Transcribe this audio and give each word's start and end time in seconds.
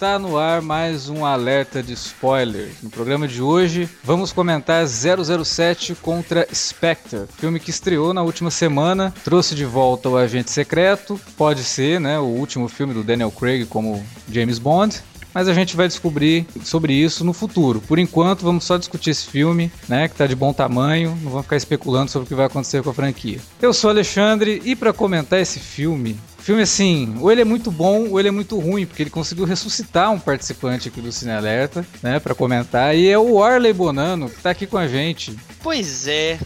Está 0.00 0.18
no 0.18 0.38
ar 0.38 0.62
mais 0.62 1.10
um 1.10 1.26
alerta 1.26 1.82
de 1.82 1.92
spoilers. 1.92 2.82
No 2.82 2.88
programa 2.88 3.28
de 3.28 3.42
hoje, 3.42 3.86
vamos 4.02 4.32
comentar 4.32 4.86
007 4.86 5.94
contra 5.96 6.48
Spectre, 6.54 7.26
filme 7.36 7.60
que 7.60 7.68
estreou 7.68 8.14
na 8.14 8.22
última 8.22 8.50
semana, 8.50 9.12
trouxe 9.22 9.54
de 9.54 9.66
volta 9.66 10.08
o 10.08 10.16
Agente 10.16 10.50
Secreto, 10.50 11.20
pode 11.36 11.62
ser, 11.62 12.00
né, 12.00 12.18
o 12.18 12.24
último 12.24 12.66
filme 12.66 12.94
do 12.94 13.04
Daniel 13.04 13.30
Craig 13.30 13.66
como 13.66 14.02
James 14.26 14.58
Bond, 14.58 15.02
mas 15.34 15.48
a 15.48 15.54
gente 15.54 15.76
vai 15.76 15.88
descobrir 15.88 16.46
sobre 16.64 16.92
isso 16.92 17.24
no 17.24 17.32
futuro. 17.32 17.80
Por 17.80 17.98
enquanto, 17.98 18.42
vamos 18.42 18.64
só 18.64 18.76
discutir 18.76 19.10
esse 19.10 19.26
filme, 19.26 19.70
né, 19.88 20.08
que 20.08 20.14
está 20.14 20.26
de 20.26 20.34
bom 20.34 20.52
tamanho, 20.52 21.10
não 21.22 21.30
vamos 21.30 21.46
ficar 21.46 21.56
especulando 21.56 22.10
sobre 22.10 22.26
o 22.26 22.28
que 22.28 22.34
vai 22.34 22.46
acontecer 22.46 22.82
com 22.82 22.90
a 22.90 22.94
franquia. 22.94 23.40
Eu 23.60 23.72
sou 23.72 23.90
Alexandre 23.90 24.60
e 24.64 24.74
para 24.74 24.92
comentar 24.92 25.40
esse 25.40 25.58
filme, 25.58 26.18
filme 26.38 26.62
assim, 26.62 27.16
ou 27.20 27.30
ele 27.30 27.42
é 27.42 27.44
muito 27.44 27.70
bom 27.70 28.08
ou 28.08 28.18
ele 28.18 28.28
é 28.28 28.32
muito 28.32 28.58
ruim, 28.58 28.86
porque 28.86 29.02
ele 29.02 29.10
conseguiu 29.10 29.44
ressuscitar 29.44 30.10
um 30.10 30.18
participante 30.18 30.88
aqui 30.88 31.00
do 31.00 31.12
Cine 31.12 31.32
Alerta, 31.32 31.86
né, 32.02 32.18
para 32.18 32.34
comentar, 32.34 32.96
e 32.96 33.08
é 33.08 33.18
o 33.18 33.42
Arley 33.42 33.72
Bonano, 33.72 34.28
que 34.28 34.40
tá 34.40 34.50
aqui 34.50 34.66
com 34.66 34.78
a 34.78 34.88
gente. 34.88 35.36
Pois 35.62 36.06
é, 36.06 36.38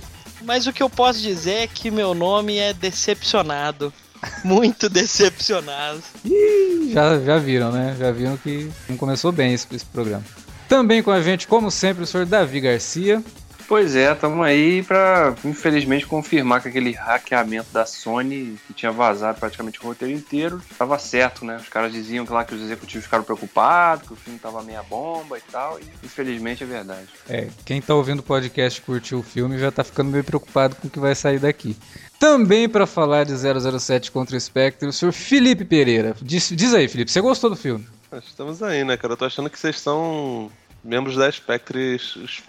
mas 0.45 0.67
o 0.67 0.73
que 0.73 0.83
eu 0.83 0.91
posso 0.91 1.21
dizer 1.21 1.55
é 1.55 1.67
que 1.67 1.91
meu 1.91 2.15
nome 2.15 2.57
é 2.59 2.73
decepcionado. 2.73 3.93
Muito 4.45 4.89
decepcionado. 4.89 6.03
Ih, 6.25 6.93
já, 6.93 7.19
já 7.21 7.39
viram, 7.39 7.73
né? 7.73 7.97
Já 7.99 8.11
viram 8.11 8.37
que 8.37 8.71
não 8.89 8.97
começou 8.97 9.33
bem 9.33 9.55
esse, 9.55 9.67
esse 9.75 9.87
programa. 9.87 10.25
Também 10.69 11.03
com 11.03 11.11
a 11.11 11.21
gente, 11.21 11.47
como 11.47 11.71
sempre, 11.71 12.05
o 12.05 12.07
senhor 12.07 12.27
Davi 12.27 12.61
Garcia. 12.61 13.23
Pois 13.67 13.97
é, 13.97 14.13
estamos 14.13 14.45
aí 14.45 14.83
para, 14.83 15.35
infelizmente, 15.45 16.07
confirmar 16.07 16.61
que 16.61 16.69
aquele 16.69 16.93
hackeamento 16.93 17.69
da 17.73 17.87
Sony, 17.87 18.59
que 18.67 18.75
tinha 18.75 18.93
vazado 18.93 19.39
praticamente 19.41 19.81
o 19.81 19.85
roteiro 19.85 20.13
inteiro, 20.13 20.61
estava 20.71 20.99
certo, 20.99 21.45
né? 21.47 21.57
Os 21.57 21.69
caras 21.69 21.91
diziam 21.91 22.27
que 22.27 22.33
lá 22.33 22.45
que 22.45 22.55
os 22.55 22.61
executivos 22.61 23.05
ficaram 23.05 23.25
preocupados, 23.25 24.07
que 24.07 24.13
o 24.13 24.17
filme 24.17 24.37
estava 24.37 24.63
meia 24.63 24.83
bomba 24.83 25.39
e 25.39 25.43
tal, 25.51 25.79
e 25.81 25.85
infelizmente 26.05 26.63
é 26.63 26.67
verdade. 26.67 27.09
É, 27.29 27.49
quem 27.65 27.79
está 27.79 27.95
ouvindo 27.95 28.21
o 28.21 28.23
podcast 28.23 28.81
e 28.81 28.83
curtiu 28.83 29.21
o 29.21 29.23
filme 29.23 29.59
já 29.59 29.69
está 29.71 29.83
ficando 29.83 30.11
meio 30.11 30.25
preocupado 30.25 30.77
com 30.77 30.87
o 30.87 30.91
que 30.91 31.01
vai 31.01 31.15
sair 31.15 31.39
daqui. 31.39 31.75
Também 32.19 32.69
para 32.69 32.87
falar 32.87 33.25
de 33.25 33.35
007 33.37 34.11
contra 34.11 34.37
o 34.37 34.41
Spectre, 34.41 34.89
o 34.89 34.93
senhor 34.93 35.13
Felipe 35.13 35.65
Pereira. 35.65 36.17
Diz, 36.23 36.49
diz 36.51 36.73
aí, 36.75 36.89
Felipe, 36.89 37.11
você 37.11 37.21
gostou 37.21 37.51
do 37.51 37.57
filme? 37.57 37.87
Estamos 38.13 38.63
aí, 38.63 38.85
né, 38.85 38.97
cara? 38.97 39.15
Eu 39.15 39.17
tô 39.17 39.25
achando 39.25 39.51
que 39.51 39.59
vocês 39.59 39.81
são 39.81 40.51
membros 40.83 41.17
da 41.17 41.31
Spectre 41.31 41.99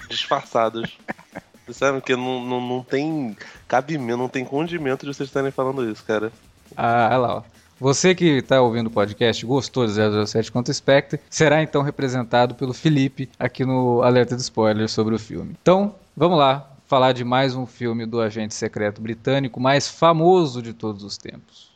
disfarçados. 0.09 0.97
Sabe 1.71 1.99
que 2.01 2.15
não, 2.15 2.45
não, 2.45 2.61
não 2.61 2.83
tem 2.83 3.35
cabimento, 3.67 4.17
não 4.17 4.29
tem 4.29 4.45
condimento 4.45 5.05
de 5.05 5.13
vocês 5.13 5.27
estarem 5.27 5.49
falando 5.49 5.89
isso, 5.89 6.03
cara. 6.03 6.31
Ah, 6.77 7.07
olha 7.09 7.17
lá, 7.17 7.35
ó. 7.37 7.43
Você 7.79 8.15
que 8.15 8.37
está 8.37 8.61
ouvindo 8.61 8.87
o 8.87 8.91
podcast 8.91 9.45
gostou 9.45 9.85
de 9.85 9.93
007 9.93 10.51
contra 10.51 10.73
Spectre, 10.73 11.19
será 11.29 11.61
então 11.61 11.81
representado 11.81 12.55
pelo 12.55 12.73
Felipe 12.73 13.29
aqui 13.37 13.65
no 13.65 14.01
Alerta 14.01 14.35
de 14.35 14.41
Spoilers 14.41 14.91
sobre 14.91 15.15
o 15.15 15.19
filme. 15.19 15.57
Então, 15.61 15.95
vamos 16.15 16.37
lá 16.37 16.74
falar 16.85 17.13
de 17.13 17.23
mais 17.23 17.55
um 17.55 17.65
filme 17.65 18.05
do 18.05 18.21
agente 18.21 18.53
secreto 18.53 19.01
britânico 19.01 19.59
mais 19.59 19.87
famoso 19.87 20.61
de 20.61 20.73
todos 20.73 21.03
os 21.03 21.17
tempos. 21.17 21.75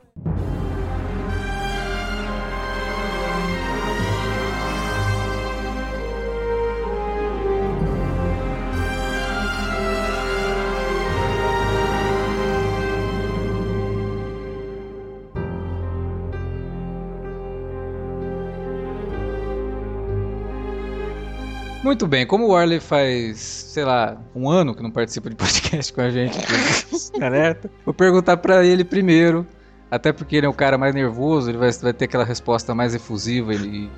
Muito 21.83 22.07
bem, 22.07 22.25
como 22.25 22.45
o 22.45 22.51
Warley 22.51 22.79
faz, 22.79 23.39
sei 23.39 23.83
lá, 23.83 24.15
um 24.33 24.49
ano 24.49 24.73
que 24.73 24.81
não 24.81 24.89
participa 24.89 25.29
de 25.29 25.35
podcast 25.35 25.91
com 25.91 26.01
a 26.01 26.09
gente, 26.09 26.37
alerta, 27.21 27.69
vou 27.83 27.93
perguntar 27.93 28.37
para 28.37 28.63
ele 28.63 28.83
primeiro 28.83 29.45
até 29.91 30.13
porque 30.13 30.37
ele 30.37 30.45
é 30.45 30.49
o 30.49 30.53
cara 30.53 30.77
mais 30.77 30.95
nervoso, 30.95 31.51
ele 31.51 31.57
vai, 31.57 31.69
vai 31.69 31.91
ter 31.91 32.05
aquela 32.05 32.23
resposta 32.23 32.73
mais 32.73 32.95
efusiva 32.95 33.53
e, 33.53 33.89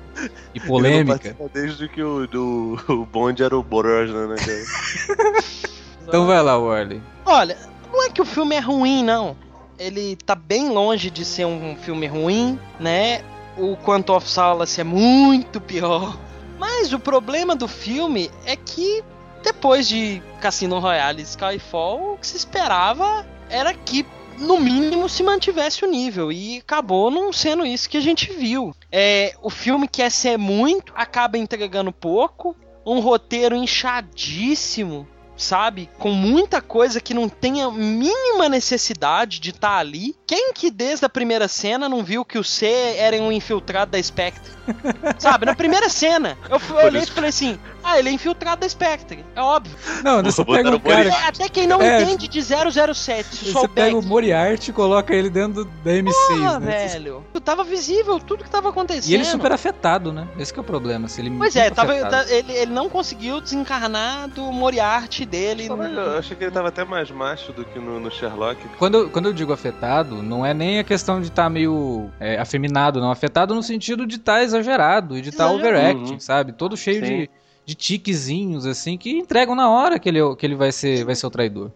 e 0.52 0.60
polêmica. 0.60 1.36
desde 1.52 1.88
que 1.88 2.02
o, 2.02 2.26
do, 2.26 2.76
o 2.88 3.06
Bond 3.06 3.40
era 3.40 3.56
o 3.56 3.62
Borojna, 3.62 4.26
né, 4.26 4.36
então 6.02 6.26
vai 6.26 6.42
lá, 6.42 6.58
Warley. 6.58 7.00
Olha, 7.24 7.56
não 7.92 8.02
é 8.02 8.10
que 8.10 8.20
o 8.20 8.24
filme 8.24 8.56
é 8.56 8.60
ruim, 8.60 9.04
não. 9.04 9.36
Ele 9.78 10.16
tá 10.16 10.34
bem 10.34 10.68
longe 10.68 11.10
de 11.10 11.24
ser 11.24 11.44
um 11.46 11.76
filme 11.76 12.06
ruim, 12.06 12.58
né? 12.78 13.22
O 13.56 13.76
Quantum 13.76 14.14
of 14.14 14.28
Solace 14.28 14.80
é 14.80 14.84
muito 14.84 15.60
pior. 15.60 16.18
Mas 16.58 16.92
o 16.92 16.98
problema 16.98 17.54
do 17.54 17.68
filme 17.68 18.30
é 18.46 18.56
que 18.56 19.02
depois 19.42 19.86
de 19.86 20.22
Cassino 20.40 20.78
Royale 20.78 21.20
e 21.20 21.24
Skyfall, 21.24 22.14
o 22.14 22.18
que 22.18 22.26
se 22.26 22.36
esperava 22.36 23.26
era 23.50 23.74
que 23.74 24.06
no 24.38 24.58
mínimo 24.58 25.08
se 25.08 25.22
mantivesse 25.22 25.84
o 25.84 25.90
nível. 25.90 26.30
E 26.30 26.58
acabou 26.58 27.10
não 27.10 27.32
sendo 27.32 27.64
isso 27.64 27.88
que 27.88 27.96
a 27.96 28.00
gente 28.00 28.32
viu. 28.32 28.74
É, 28.90 29.34
o 29.42 29.50
filme 29.50 29.88
quer 29.88 30.10
ser 30.10 30.36
muito, 30.36 30.92
acaba 30.96 31.38
entregando 31.38 31.92
pouco. 31.92 32.56
Um 32.86 33.00
roteiro 33.00 33.56
inchadíssimo, 33.56 35.08
sabe? 35.36 35.88
Com 35.98 36.10
muita 36.10 36.60
coisa 36.60 37.00
que 37.00 37.14
não 37.14 37.28
tem 37.28 37.62
a 37.62 37.70
mínima 37.70 38.48
necessidade 38.48 39.40
de 39.40 39.50
estar 39.50 39.68
tá 39.68 39.76
ali. 39.78 40.14
Quem 40.26 40.52
que 40.52 40.70
desde 40.70 41.04
a 41.04 41.08
primeira 41.08 41.48
cena 41.48 41.88
não 41.88 42.04
viu 42.04 42.24
que 42.24 42.38
o 42.38 42.44
C 42.44 42.66
era 42.96 43.16
um 43.16 43.32
infiltrado 43.32 43.92
da 43.92 44.02
Spectre? 44.02 44.52
sabe? 45.18 45.46
Na 45.46 45.54
primeira 45.54 45.88
cena, 45.88 46.38
eu, 46.48 46.60
eu 46.78 46.86
olhei 46.86 47.02
e 47.02 47.06
falei 47.06 47.30
assim: 47.30 47.58
ah, 47.82 47.98
ele 47.98 48.08
é 48.08 48.12
infiltrado 48.12 48.62
da 48.62 48.68
Spectre, 48.68 49.24
é 49.34 49.40
óbvio. 49.40 49.76
Não, 50.02 50.22
você 50.22 50.44
pega 50.44 50.70
um 50.70 50.80
cara... 50.80 51.08
É, 51.08 51.26
até 51.26 51.48
quem 51.48 51.66
não 51.66 51.80
é, 51.80 52.02
entende 52.02 52.28
de 52.28 52.40
007, 52.42 53.36
se 53.36 53.52
Você 53.52 53.68
pega 53.68 53.96
o 53.96 54.02
Moriarty 54.02 54.70
e 54.70 54.72
coloca 54.72 55.14
ele 55.14 55.28
dentro 55.28 55.64
da 55.64 55.90
M6, 55.90 56.12
Porra, 56.12 56.60
né? 56.60 56.88
velho. 56.88 57.24
Tava 57.44 57.62
visível 57.62 58.18
tudo 58.18 58.42
que 58.42 58.48
tava 58.48 58.70
acontecendo. 58.70 59.10
E 59.10 59.14
ele 59.14 59.24
super 59.24 59.52
afetado, 59.52 60.12
né? 60.12 60.26
Esse 60.38 60.56
é 60.56 60.60
o 60.60 60.64
problema. 60.64 61.08
Se 61.08 61.20
ele 61.20 61.30
pois 61.36 61.54
é, 61.54 61.68
tava, 61.68 61.94
ele, 61.94 62.52
ele 62.52 62.72
não 62.72 62.88
conseguiu 62.88 63.38
desencarnar 63.38 64.28
do 64.28 64.50
Moriarty 64.50 65.23
dele. 65.26 65.68
No... 65.68 65.82
Eu 65.82 66.18
achei 66.18 66.36
que 66.36 66.44
ele 66.44 66.50
tava 66.50 66.68
até 66.68 66.84
mais 66.84 67.10
macho 67.10 67.52
do 67.52 67.64
que 67.64 67.78
no, 67.78 68.00
no 68.00 68.10
Sherlock. 68.10 68.60
Quando, 68.78 69.08
quando 69.10 69.26
eu 69.26 69.32
digo 69.32 69.52
afetado, 69.52 70.22
não 70.22 70.44
é 70.44 70.52
nem 70.52 70.78
a 70.78 70.84
questão 70.84 71.20
de 71.20 71.28
estar 71.28 71.44
tá 71.44 71.50
meio 71.50 72.10
é, 72.20 72.38
afeminado, 72.38 73.00
não. 73.00 73.10
Afetado 73.10 73.54
no 73.54 73.62
sentido 73.62 74.06
de 74.06 74.16
estar 74.16 74.34
tá 74.34 74.42
exagerado 74.42 75.16
e 75.16 75.22
de 75.22 75.30
estar 75.30 75.46
tá 75.46 75.52
overacting, 75.52 76.14
uhum. 76.14 76.20
sabe? 76.20 76.52
Todo 76.52 76.76
cheio 76.76 77.04
Sim. 77.04 77.16
de 77.16 77.30
de 77.66 77.74
tiquezinhos, 77.74 78.66
assim, 78.66 78.98
que 78.98 79.10
entregam 79.10 79.54
na 79.54 79.70
hora 79.70 79.98
que 79.98 80.08
ele, 80.08 80.20
que 80.36 80.44
ele 80.44 80.54
vai, 80.54 80.70
ser, 80.70 81.04
vai 81.04 81.14
ser 81.14 81.26
o 81.26 81.30
traidor. 81.30 81.70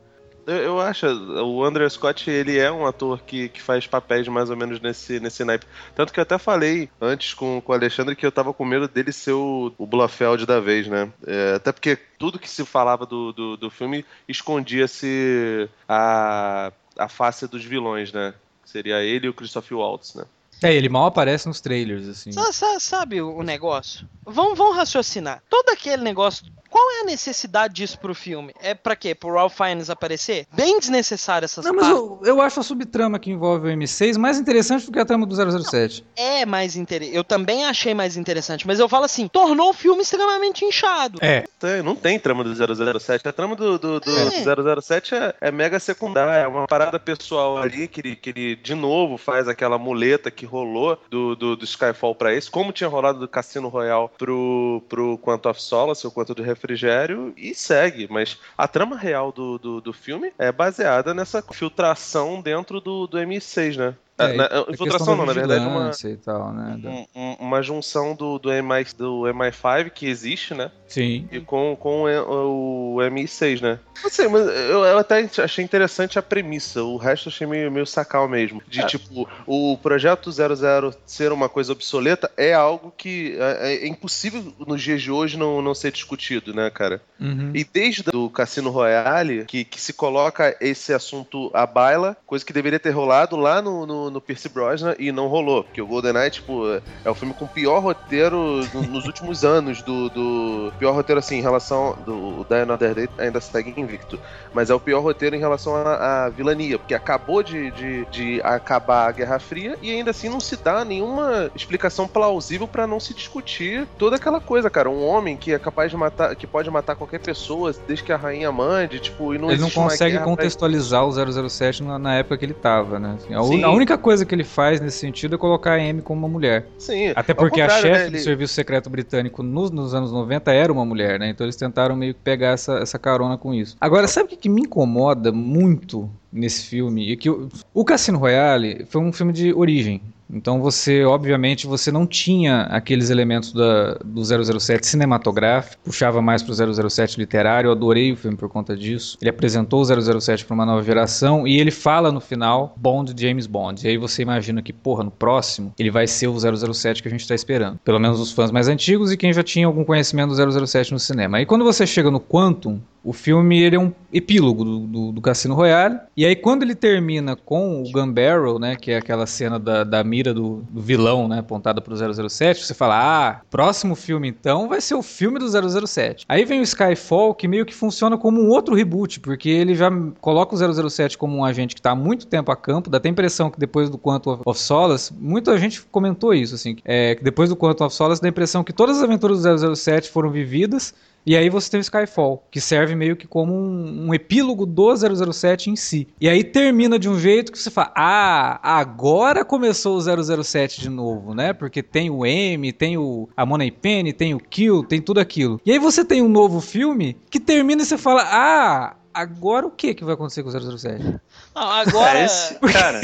Eu, 0.48 0.56
eu 0.56 0.80
acho, 0.80 1.06
o 1.06 1.62
Andrew 1.62 1.88
Scott, 1.90 2.30
ele 2.30 2.56
é 2.58 2.72
um 2.72 2.86
ator 2.86 3.20
que, 3.20 3.50
que 3.50 3.60
faz 3.60 3.86
papéis 3.86 4.26
mais 4.28 4.48
ou 4.48 4.56
menos 4.56 4.80
nesse, 4.80 5.20
nesse 5.20 5.44
naipe. 5.44 5.66
Tanto 5.94 6.10
que 6.10 6.18
eu 6.18 6.22
até 6.22 6.38
falei 6.38 6.88
antes 6.98 7.34
com, 7.34 7.60
com 7.60 7.70
o 7.70 7.74
Alexandre 7.74 8.16
que 8.16 8.24
eu 8.24 8.32
tava 8.32 8.54
com 8.54 8.64
medo 8.64 8.88
dele 8.88 9.12
ser 9.12 9.32
o, 9.32 9.70
o 9.76 9.86
Blofeld 9.86 10.46
da 10.46 10.58
vez, 10.58 10.88
né? 10.88 11.12
É, 11.26 11.56
até 11.56 11.70
porque 11.70 11.96
tudo 12.18 12.38
que 12.38 12.48
se 12.48 12.64
falava 12.64 13.04
do, 13.04 13.30
do, 13.30 13.56
do 13.58 13.70
filme 13.70 14.06
escondia-se 14.26 15.68
a, 15.86 16.72
a 16.96 17.08
face 17.10 17.46
dos 17.46 17.62
vilões, 17.62 18.10
né? 18.10 18.32
Seria 18.64 19.02
ele 19.02 19.26
e 19.26 19.30
o 19.30 19.34
Christopher 19.34 19.76
Waltz, 19.76 20.14
né? 20.14 20.24
É, 20.62 20.72
ele 20.74 20.88
mal 20.88 21.06
aparece 21.06 21.46
nos 21.46 21.60
trailers, 21.60 22.08
assim. 22.08 22.32
Sa- 22.32 22.52
sa- 22.52 22.80
Sabe 22.80 23.20
o 23.22 23.42
negócio? 23.42 24.08
Vamos, 24.24 24.56
vamos 24.58 24.76
raciocinar. 24.76 25.42
Todo 25.48 25.70
aquele 25.70 26.02
negócio. 26.02 26.44
Qual 26.70 26.84
é 26.98 27.00
a 27.00 27.04
necessidade 27.04 27.72
disso 27.72 27.98
pro 27.98 28.14
filme? 28.14 28.52
É 28.60 28.74
pra 28.74 28.94
quê? 28.94 29.14
Pro 29.14 29.32
Ralph 29.32 29.56
Fiennes 29.56 29.88
aparecer? 29.88 30.46
Bem 30.52 30.78
desnecessário 30.78 31.46
essas 31.46 31.64
Não, 31.64 31.72
mas 31.72 31.88
eu, 31.88 32.20
eu 32.22 32.42
acho 32.42 32.60
a 32.60 32.62
subtrama 32.62 33.18
que 33.18 33.30
envolve 33.30 33.68
o 33.68 33.72
M6 33.74 34.18
mais 34.18 34.38
interessante 34.38 34.84
do 34.84 34.92
que 34.92 34.98
a 34.98 35.04
trama 35.06 35.24
do 35.24 35.34
007. 35.34 36.04
É 36.14 36.44
mais 36.44 36.76
interessante. 36.76 37.16
Eu 37.16 37.24
também 37.24 37.64
achei 37.64 37.94
mais 37.94 38.18
interessante. 38.18 38.66
Mas 38.66 38.78
eu 38.78 38.86
falo 38.86 39.06
assim, 39.06 39.26
tornou 39.28 39.70
o 39.70 39.72
filme 39.72 40.02
extremamente 40.02 40.62
inchado. 40.62 41.18
É. 41.22 41.44
Tem, 41.58 41.82
não 41.82 41.96
tem 41.96 42.18
trama 42.20 42.44
do 42.44 42.54
007. 42.54 43.26
A 43.26 43.32
trama 43.32 43.56
do, 43.56 43.78
do, 43.78 43.98
do 44.00 44.10
É. 44.18 44.80
007 44.82 45.14
é, 45.14 45.34
é 45.40 45.50
mega 45.50 45.80
secundária. 45.80 46.42
É 46.42 46.46
uma 46.46 46.66
parada 46.66 47.00
pessoal 47.00 47.56
ali 47.56 47.88
que 47.88 48.00
ele, 48.02 48.14
que 48.14 48.28
ele 48.28 48.56
de 48.56 48.74
novo 48.74 49.16
faz 49.16 49.48
aquela 49.48 49.78
muleta 49.78 50.30
que 50.30 50.44
rolou 50.48 50.98
do, 51.10 51.36
do, 51.36 51.56
do 51.56 51.64
Skyfall 51.64 52.14
pra 52.14 52.34
esse, 52.34 52.50
como 52.50 52.72
tinha 52.72 52.88
rolado 52.88 53.20
do 53.20 53.28
Cassino 53.28 53.68
Royale 53.68 54.08
pro, 54.16 54.82
pro 54.88 55.18
Quanto 55.18 55.48
of 55.48 55.62
Solace, 55.62 56.06
o 56.06 56.10
Quanto 56.10 56.34
do 56.34 56.42
Refrigério, 56.42 57.32
e 57.36 57.54
segue. 57.54 58.08
Mas 58.10 58.38
a 58.56 58.66
trama 58.66 58.96
real 58.96 59.30
do, 59.30 59.58
do, 59.58 59.80
do 59.80 59.92
filme 59.92 60.32
é 60.38 60.50
baseada 60.50 61.12
nessa 61.12 61.42
filtração 61.42 62.40
dentro 62.40 62.80
do, 62.80 63.06
do 63.06 63.18
MI6, 63.18 63.76
né? 63.76 63.94
É, 64.18 64.32
na, 64.32 64.44
a 64.46 64.64
infiltração 64.68 65.16
não, 65.16 65.24
na 65.24 65.32
verdade, 65.32 65.64
é 65.64 65.66
uma, 65.66 65.90
tal, 66.24 66.52
né? 66.52 67.06
um- 67.14 67.20
um- 67.20 67.36
uma 67.40 67.62
junção 67.62 68.14
do, 68.14 68.38
do, 68.38 68.50
MI, 68.50 68.84
do 68.96 69.22
MI5 69.32 69.90
que 69.90 70.06
existe, 70.06 70.54
né? 70.54 70.70
Sim. 70.88 71.28
E 71.30 71.40
com, 71.40 71.76
com 71.76 72.04
o, 72.04 72.94
o 72.94 72.98
MI6, 72.98 73.60
né? 73.60 73.78
Não 74.02 74.10
sei, 74.10 74.26
mas 74.28 74.42
eu, 74.46 74.84
eu 74.84 74.98
até 74.98 75.28
achei 75.38 75.64
interessante 75.64 76.18
a 76.18 76.22
premissa. 76.22 76.82
O 76.82 76.96
resto 76.96 77.28
eu 77.28 77.32
achei 77.32 77.46
meio, 77.46 77.70
meio 77.70 77.86
sacal 77.86 78.28
mesmo. 78.28 78.62
De 78.66 78.84
tipo, 78.86 79.28
o 79.46 79.76
projeto 79.76 80.30
00 80.32 80.94
ser 81.04 81.32
uma 81.32 81.48
coisa 81.48 81.72
obsoleta 81.72 82.30
é 82.36 82.54
algo 82.54 82.92
que 82.96 83.36
é, 83.38 83.74
é 83.84 83.86
impossível 83.86 84.52
nos 84.66 84.82
dias 84.82 85.02
de 85.02 85.10
hoje 85.10 85.36
não, 85.36 85.60
não 85.60 85.74
ser 85.74 85.92
discutido, 85.92 86.54
né, 86.54 86.70
cara? 86.70 87.00
Uhum. 87.20 87.50
E 87.54 87.64
desde 87.64 88.04
o 88.14 88.30
Cassino 88.30 88.70
Royale, 88.70 89.44
que, 89.44 89.64
que 89.64 89.80
se 89.80 89.92
coloca 89.92 90.56
esse 90.60 90.92
assunto 90.92 91.50
à 91.52 91.66
baila, 91.66 92.16
coisa 92.26 92.44
que 92.44 92.52
deveria 92.52 92.78
ter 92.78 92.90
rolado 92.90 93.36
lá 93.36 93.60
no, 93.60 93.84
no, 93.84 94.07
no 94.10 94.20
Pierce 94.20 94.48
Brosnan 94.48 94.94
e 94.98 95.10
não 95.12 95.28
rolou. 95.28 95.64
Porque 95.64 95.80
o 95.82 95.86
GoldenEye, 95.86 96.30
tipo, 96.30 96.64
é 97.04 97.10
o 97.10 97.14
filme 97.14 97.34
com 97.34 97.44
o 97.44 97.48
pior 97.48 97.80
roteiro 97.80 98.60
no- 98.72 98.82
nos 98.82 99.06
últimos 99.06 99.44
anos 99.44 99.82
do, 99.82 100.08
do... 100.10 100.72
Pior 100.78 100.92
roteiro, 100.94 101.18
assim, 101.18 101.36
em 101.38 101.42
relação... 101.42 101.96
Do, 102.04 102.44
Die 102.48 102.54
Another 102.62 102.94
Day 102.94 103.08
ainda 103.18 103.40
segue 103.40 103.74
invicto. 103.78 104.18
Mas 104.54 104.70
é 104.70 104.74
o 104.74 104.80
pior 104.80 105.00
roteiro 105.02 105.36
em 105.36 105.38
relação 105.38 105.76
à, 105.76 106.28
vilania, 106.30 106.78
porque 106.78 106.94
acabou 106.94 107.42
de, 107.42 107.70
de, 107.72 108.04
de 108.06 108.40
acabar 108.42 109.08
a 109.08 109.12
Guerra 109.12 109.38
Fria 109.38 109.76
e 109.82 109.90
ainda 109.90 110.10
assim 110.10 110.28
não 110.28 110.40
se 110.40 110.56
dá 110.56 110.84
nenhuma 110.84 111.50
explicação 111.54 112.06
plausível 112.08 112.66
pra 112.66 112.86
não 112.86 112.98
se 113.00 113.12
discutir 113.12 113.86
toda 113.98 114.16
aquela 114.16 114.40
coisa, 114.40 114.70
cara. 114.70 114.88
Um 114.88 115.04
homem 115.06 115.36
que 115.36 115.52
é 115.52 115.58
capaz 115.58 115.90
de 115.90 115.96
matar, 115.96 116.34
que 116.36 116.46
pode 116.46 116.70
matar 116.70 116.96
qualquer 116.96 117.20
pessoa 117.20 117.74
desde 117.86 118.04
que 118.04 118.12
a 118.12 118.16
rainha 118.16 118.50
mande, 118.50 118.98
tipo, 119.00 119.34
e 119.34 119.38
não 119.38 119.50
Ele 119.50 119.60
não 119.60 119.70
consegue 119.70 120.16
pra- 120.16 120.24
contextualizar 120.24 121.04
o 121.04 121.48
007 121.48 121.82
na, 121.82 121.98
na 121.98 122.14
época 122.14 122.38
que 122.38 122.44
ele 122.44 122.54
tava, 122.54 122.98
né? 122.98 123.16
Assim, 123.18 123.34
a, 123.34 123.42
Sim. 123.42 123.62
a 123.64 123.70
única 123.70 123.97
coisa 123.98 124.24
que 124.24 124.34
ele 124.34 124.44
faz 124.44 124.80
nesse 124.80 124.98
sentido 124.98 125.34
é 125.34 125.38
colocar 125.38 125.72
a 125.72 125.76
Amy 125.76 126.00
como 126.02 126.20
uma 126.20 126.28
mulher. 126.28 126.66
Sim, 126.78 127.12
Até 127.14 127.34
porque 127.34 127.60
a 127.60 127.68
chefe 127.68 127.88
né, 127.88 127.98
do 128.10 128.16
ele- 128.16 128.18
serviço 128.20 128.54
secreto 128.54 128.88
britânico 128.88 129.42
nos, 129.42 129.70
nos 129.70 129.94
anos 129.94 130.12
90 130.12 130.52
era 130.52 130.72
uma 130.72 130.84
mulher, 130.84 131.18
né? 131.18 131.28
Então 131.28 131.44
eles 131.44 131.56
tentaram 131.56 131.94
meio 131.96 132.14
que 132.14 132.20
pegar 132.20 132.48
essa, 132.50 132.78
essa 132.78 132.98
carona 132.98 133.36
com 133.36 133.52
isso. 133.52 133.76
Agora, 133.80 134.06
sabe 134.08 134.26
o 134.26 134.28
que, 134.30 134.36
que 134.36 134.48
me 134.48 134.62
incomoda 134.62 135.30
muito 135.32 136.08
nesse 136.32 136.64
filme? 136.66 137.10
E 137.10 137.16
que 137.16 137.28
o, 137.30 137.48
o 137.74 137.84
Cassino 137.84 138.18
Royale 138.18 138.86
foi 138.88 139.00
um 139.00 139.12
filme 139.12 139.32
de 139.32 139.52
origem. 139.52 140.00
Então 140.30 140.60
você, 140.60 141.04
obviamente, 141.04 141.66
você 141.66 141.90
não 141.90 142.06
tinha 142.06 142.62
aqueles 142.62 143.10
elementos 143.10 143.52
da, 143.52 143.94
do 144.04 144.22
007 144.24 144.86
cinematográfico, 144.86 145.82
puxava 145.84 146.20
mais 146.20 146.42
pro 146.42 146.54
007 146.54 147.18
literário, 147.18 147.68
eu 147.68 147.72
adorei 147.72 148.12
o 148.12 148.16
filme 148.16 148.36
por 148.36 148.48
conta 148.48 148.76
disso. 148.76 149.16
Ele 149.20 149.30
apresentou 149.30 149.80
o 149.80 150.20
007 150.20 150.44
para 150.44 150.54
uma 150.54 150.66
nova 150.66 150.82
geração 150.82 151.46
e 151.46 151.58
ele 151.58 151.70
fala 151.70 152.12
no 152.12 152.20
final 152.20 152.74
Bond 152.76 153.14
James 153.16 153.46
Bond. 153.46 153.84
E 153.86 153.90
aí 153.90 153.96
você 153.96 154.22
imagina 154.22 154.62
que, 154.62 154.72
porra, 154.72 155.04
no 155.04 155.10
próximo 155.10 155.72
ele 155.78 155.90
vai 155.90 156.06
ser 156.06 156.28
o 156.28 156.38
007 156.38 157.02
que 157.02 157.08
a 157.08 157.10
gente 157.10 157.26
tá 157.26 157.34
esperando. 157.34 157.78
Pelo 157.84 157.98
menos 157.98 158.20
os 158.20 158.32
fãs 158.32 158.50
mais 158.50 158.68
antigos 158.68 159.10
e 159.10 159.16
quem 159.16 159.32
já 159.32 159.42
tinha 159.42 159.66
algum 159.66 159.84
conhecimento 159.84 160.34
do 160.34 160.66
007 160.66 160.92
no 160.92 160.98
cinema. 160.98 161.38
Aí 161.38 161.46
quando 161.46 161.64
você 161.64 161.86
chega 161.86 162.10
no 162.10 162.20
Quantum, 162.20 162.80
o 163.08 163.12
filme 163.14 163.58
ele 163.58 163.74
é 163.74 163.78
um 163.78 163.90
epílogo 164.12 164.62
do, 164.62 164.78
do, 164.80 165.12
do 165.12 165.20
Cassino 165.22 165.54
Royale. 165.54 165.98
E 166.14 166.26
aí, 166.26 166.36
quando 166.36 166.62
ele 166.62 166.74
termina 166.74 167.34
com 167.34 167.82
o 167.82 167.90
Gun 167.90 168.12
Barrel, 168.12 168.58
né? 168.58 168.76
Que 168.76 168.90
é 168.90 168.98
aquela 168.98 169.26
cena 169.26 169.58
da, 169.58 169.82
da 169.82 170.04
mira 170.04 170.34
do, 170.34 170.62
do 170.68 170.82
vilão, 170.82 171.26
né? 171.26 171.38
Apontada 171.38 171.80
pro 171.80 171.96
007, 171.96 172.66
você 172.66 172.74
fala: 172.74 172.98
Ah, 172.98 173.40
próximo 173.48 173.94
filme 173.94 174.28
então 174.28 174.68
vai 174.68 174.82
ser 174.82 174.94
o 174.94 175.02
filme 175.02 175.38
do 175.38 175.48
007. 175.48 176.26
Aí 176.28 176.44
vem 176.44 176.60
o 176.60 176.62
Skyfall, 176.62 177.34
que 177.34 177.48
meio 177.48 177.64
que 177.64 177.74
funciona 177.74 178.18
como 178.18 178.42
um 178.42 178.50
outro 178.50 178.74
reboot, 178.74 179.20
porque 179.20 179.48
ele 179.48 179.74
já 179.74 179.90
coloca 180.20 180.54
o 180.54 180.90
007 180.90 181.16
como 181.16 181.34
um 181.34 181.44
agente 181.44 181.74
que 181.74 181.80
tá 181.80 181.92
há 181.92 181.96
muito 181.96 182.26
tempo 182.26 182.52
a 182.52 182.56
campo. 182.56 182.90
Dá 182.90 182.98
até 182.98 183.08
a 183.08 183.12
impressão 183.12 183.50
que 183.50 183.58
depois 183.58 183.88
do 183.88 183.96
Quantum 183.96 184.38
of 184.44 184.60
Solace, 184.60 185.14
muita 185.18 185.56
gente 185.56 185.80
comentou 185.90 186.34
isso, 186.34 186.54
assim, 186.54 186.76
é, 186.84 187.14
que 187.14 187.24
depois 187.24 187.48
do 187.48 187.56
Quantum 187.56 187.86
of 187.86 187.94
Solace 187.94 188.20
dá 188.20 188.28
a 188.28 188.30
impressão 188.30 188.62
que 188.62 188.72
todas 188.74 188.98
as 188.98 189.02
aventuras 189.02 189.40
do 189.42 189.76
007 189.76 190.10
foram 190.10 190.30
vividas. 190.30 190.92
E 191.26 191.36
aí 191.36 191.50
você 191.50 191.70
tem 191.70 191.78
o 191.78 191.82
Skyfall, 191.82 192.42
que 192.50 192.60
serve 192.60 192.94
meio 192.94 193.14
que 193.14 193.26
como 193.26 193.52
um, 193.52 194.06
um 194.06 194.14
epílogo 194.14 194.64
do 194.64 194.88
007 194.96 195.70
em 195.70 195.76
si. 195.76 196.08
E 196.20 196.28
aí 196.28 196.42
termina 196.42 196.98
de 196.98 197.08
um 197.08 197.18
jeito 197.18 197.52
que 197.52 197.58
você 197.58 197.70
fala, 197.70 197.92
ah, 197.94 198.58
agora 198.62 199.44
começou 199.44 199.98
o 199.98 200.42
007 200.42 200.80
de 200.80 200.88
novo, 200.88 201.34
né? 201.34 201.52
Porque 201.52 201.82
tem 201.82 202.08
o 202.08 202.24
M, 202.24 202.72
tem 202.72 202.96
o 202.96 203.28
a 203.36 203.44
Money 203.44 203.70
Penny, 203.70 204.12
tem 204.12 204.34
o 204.34 204.40
Kill, 204.40 204.84
tem 204.84 205.02
tudo 205.02 205.20
aquilo. 205.20 205.60
E 205.66 205.72
aí 205.72 205.78
você 205.78 206.04
tem 206.04 206.22
um 206.22 206.28
novo 206.28 206.60
filme 206.60 207.16
que 207.28 207.38
termina 207.38 207.82
e 207.82 207.84
você 207.84 207.98
fala, 207.98 208.22
ah, 208.24 208.96
agora 209.12 209.66
o 209.66 209.70
que 209.70 209.94
que 209.94 210.04
vai 210.04 210.14
acontecer 210.14 210.42
com 210.42 210.48
o 210.48 210.78
007? 210.78 211.20
Não, 211.54 211.62
agora. 211.62 212.20
É, 212.20 212.24
esse, 212.24 212.54
cara, 212.72 213.00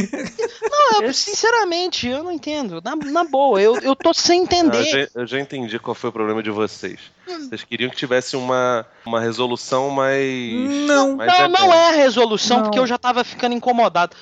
Não, 0.71 1.03
eu, 1.03 1.13
sinceramente, 1.13 2.09
eu 2.09 2.23
não 2.23 2.31
entendo. 2.33 2.81
Na, 2.83 2.95
na 2.95 3.25
boa, 3.25 3.61
eu, 3.61 3.77
eu 3.81 3.97
tô 3.97 4.15
sem 4.15 4.43
entender. 4.43 4.79
eu, 4.79 4.85
já, 4.85 5.09
eu 5.15 5.27
já 5.27 5.41
entendi 5.41 5.79
qual 5.79 5.95
foi 5.95 6.11
o 6.11 6.13
problema 6.13 6.43
de 6.43 6.51
vocês. 6.51 7.01
Vocês 7.27 7.65
queriam 7.65 7.91
que 7.91 7.97
tivesse 7.97 8.37
uma, 8.37 8.87
uma 9.05 9.21
resolução 9.21 9.91
mais. 9.91 10.25
Não. 10.87 11.17
mais 11.17 11.33
Não, 11.39 11.49
não 11.49 11.73
é 11.75 11.89
a 11.89 11.93
resolução, 11.93 12.59
Não. 12.59 12.65
porque 12.65 12.79
eu 12.79 12.87
já 12.87 12.99
tava 12.99 13.25
ficando 13.25 13.55
incomodado. 13.55 14.15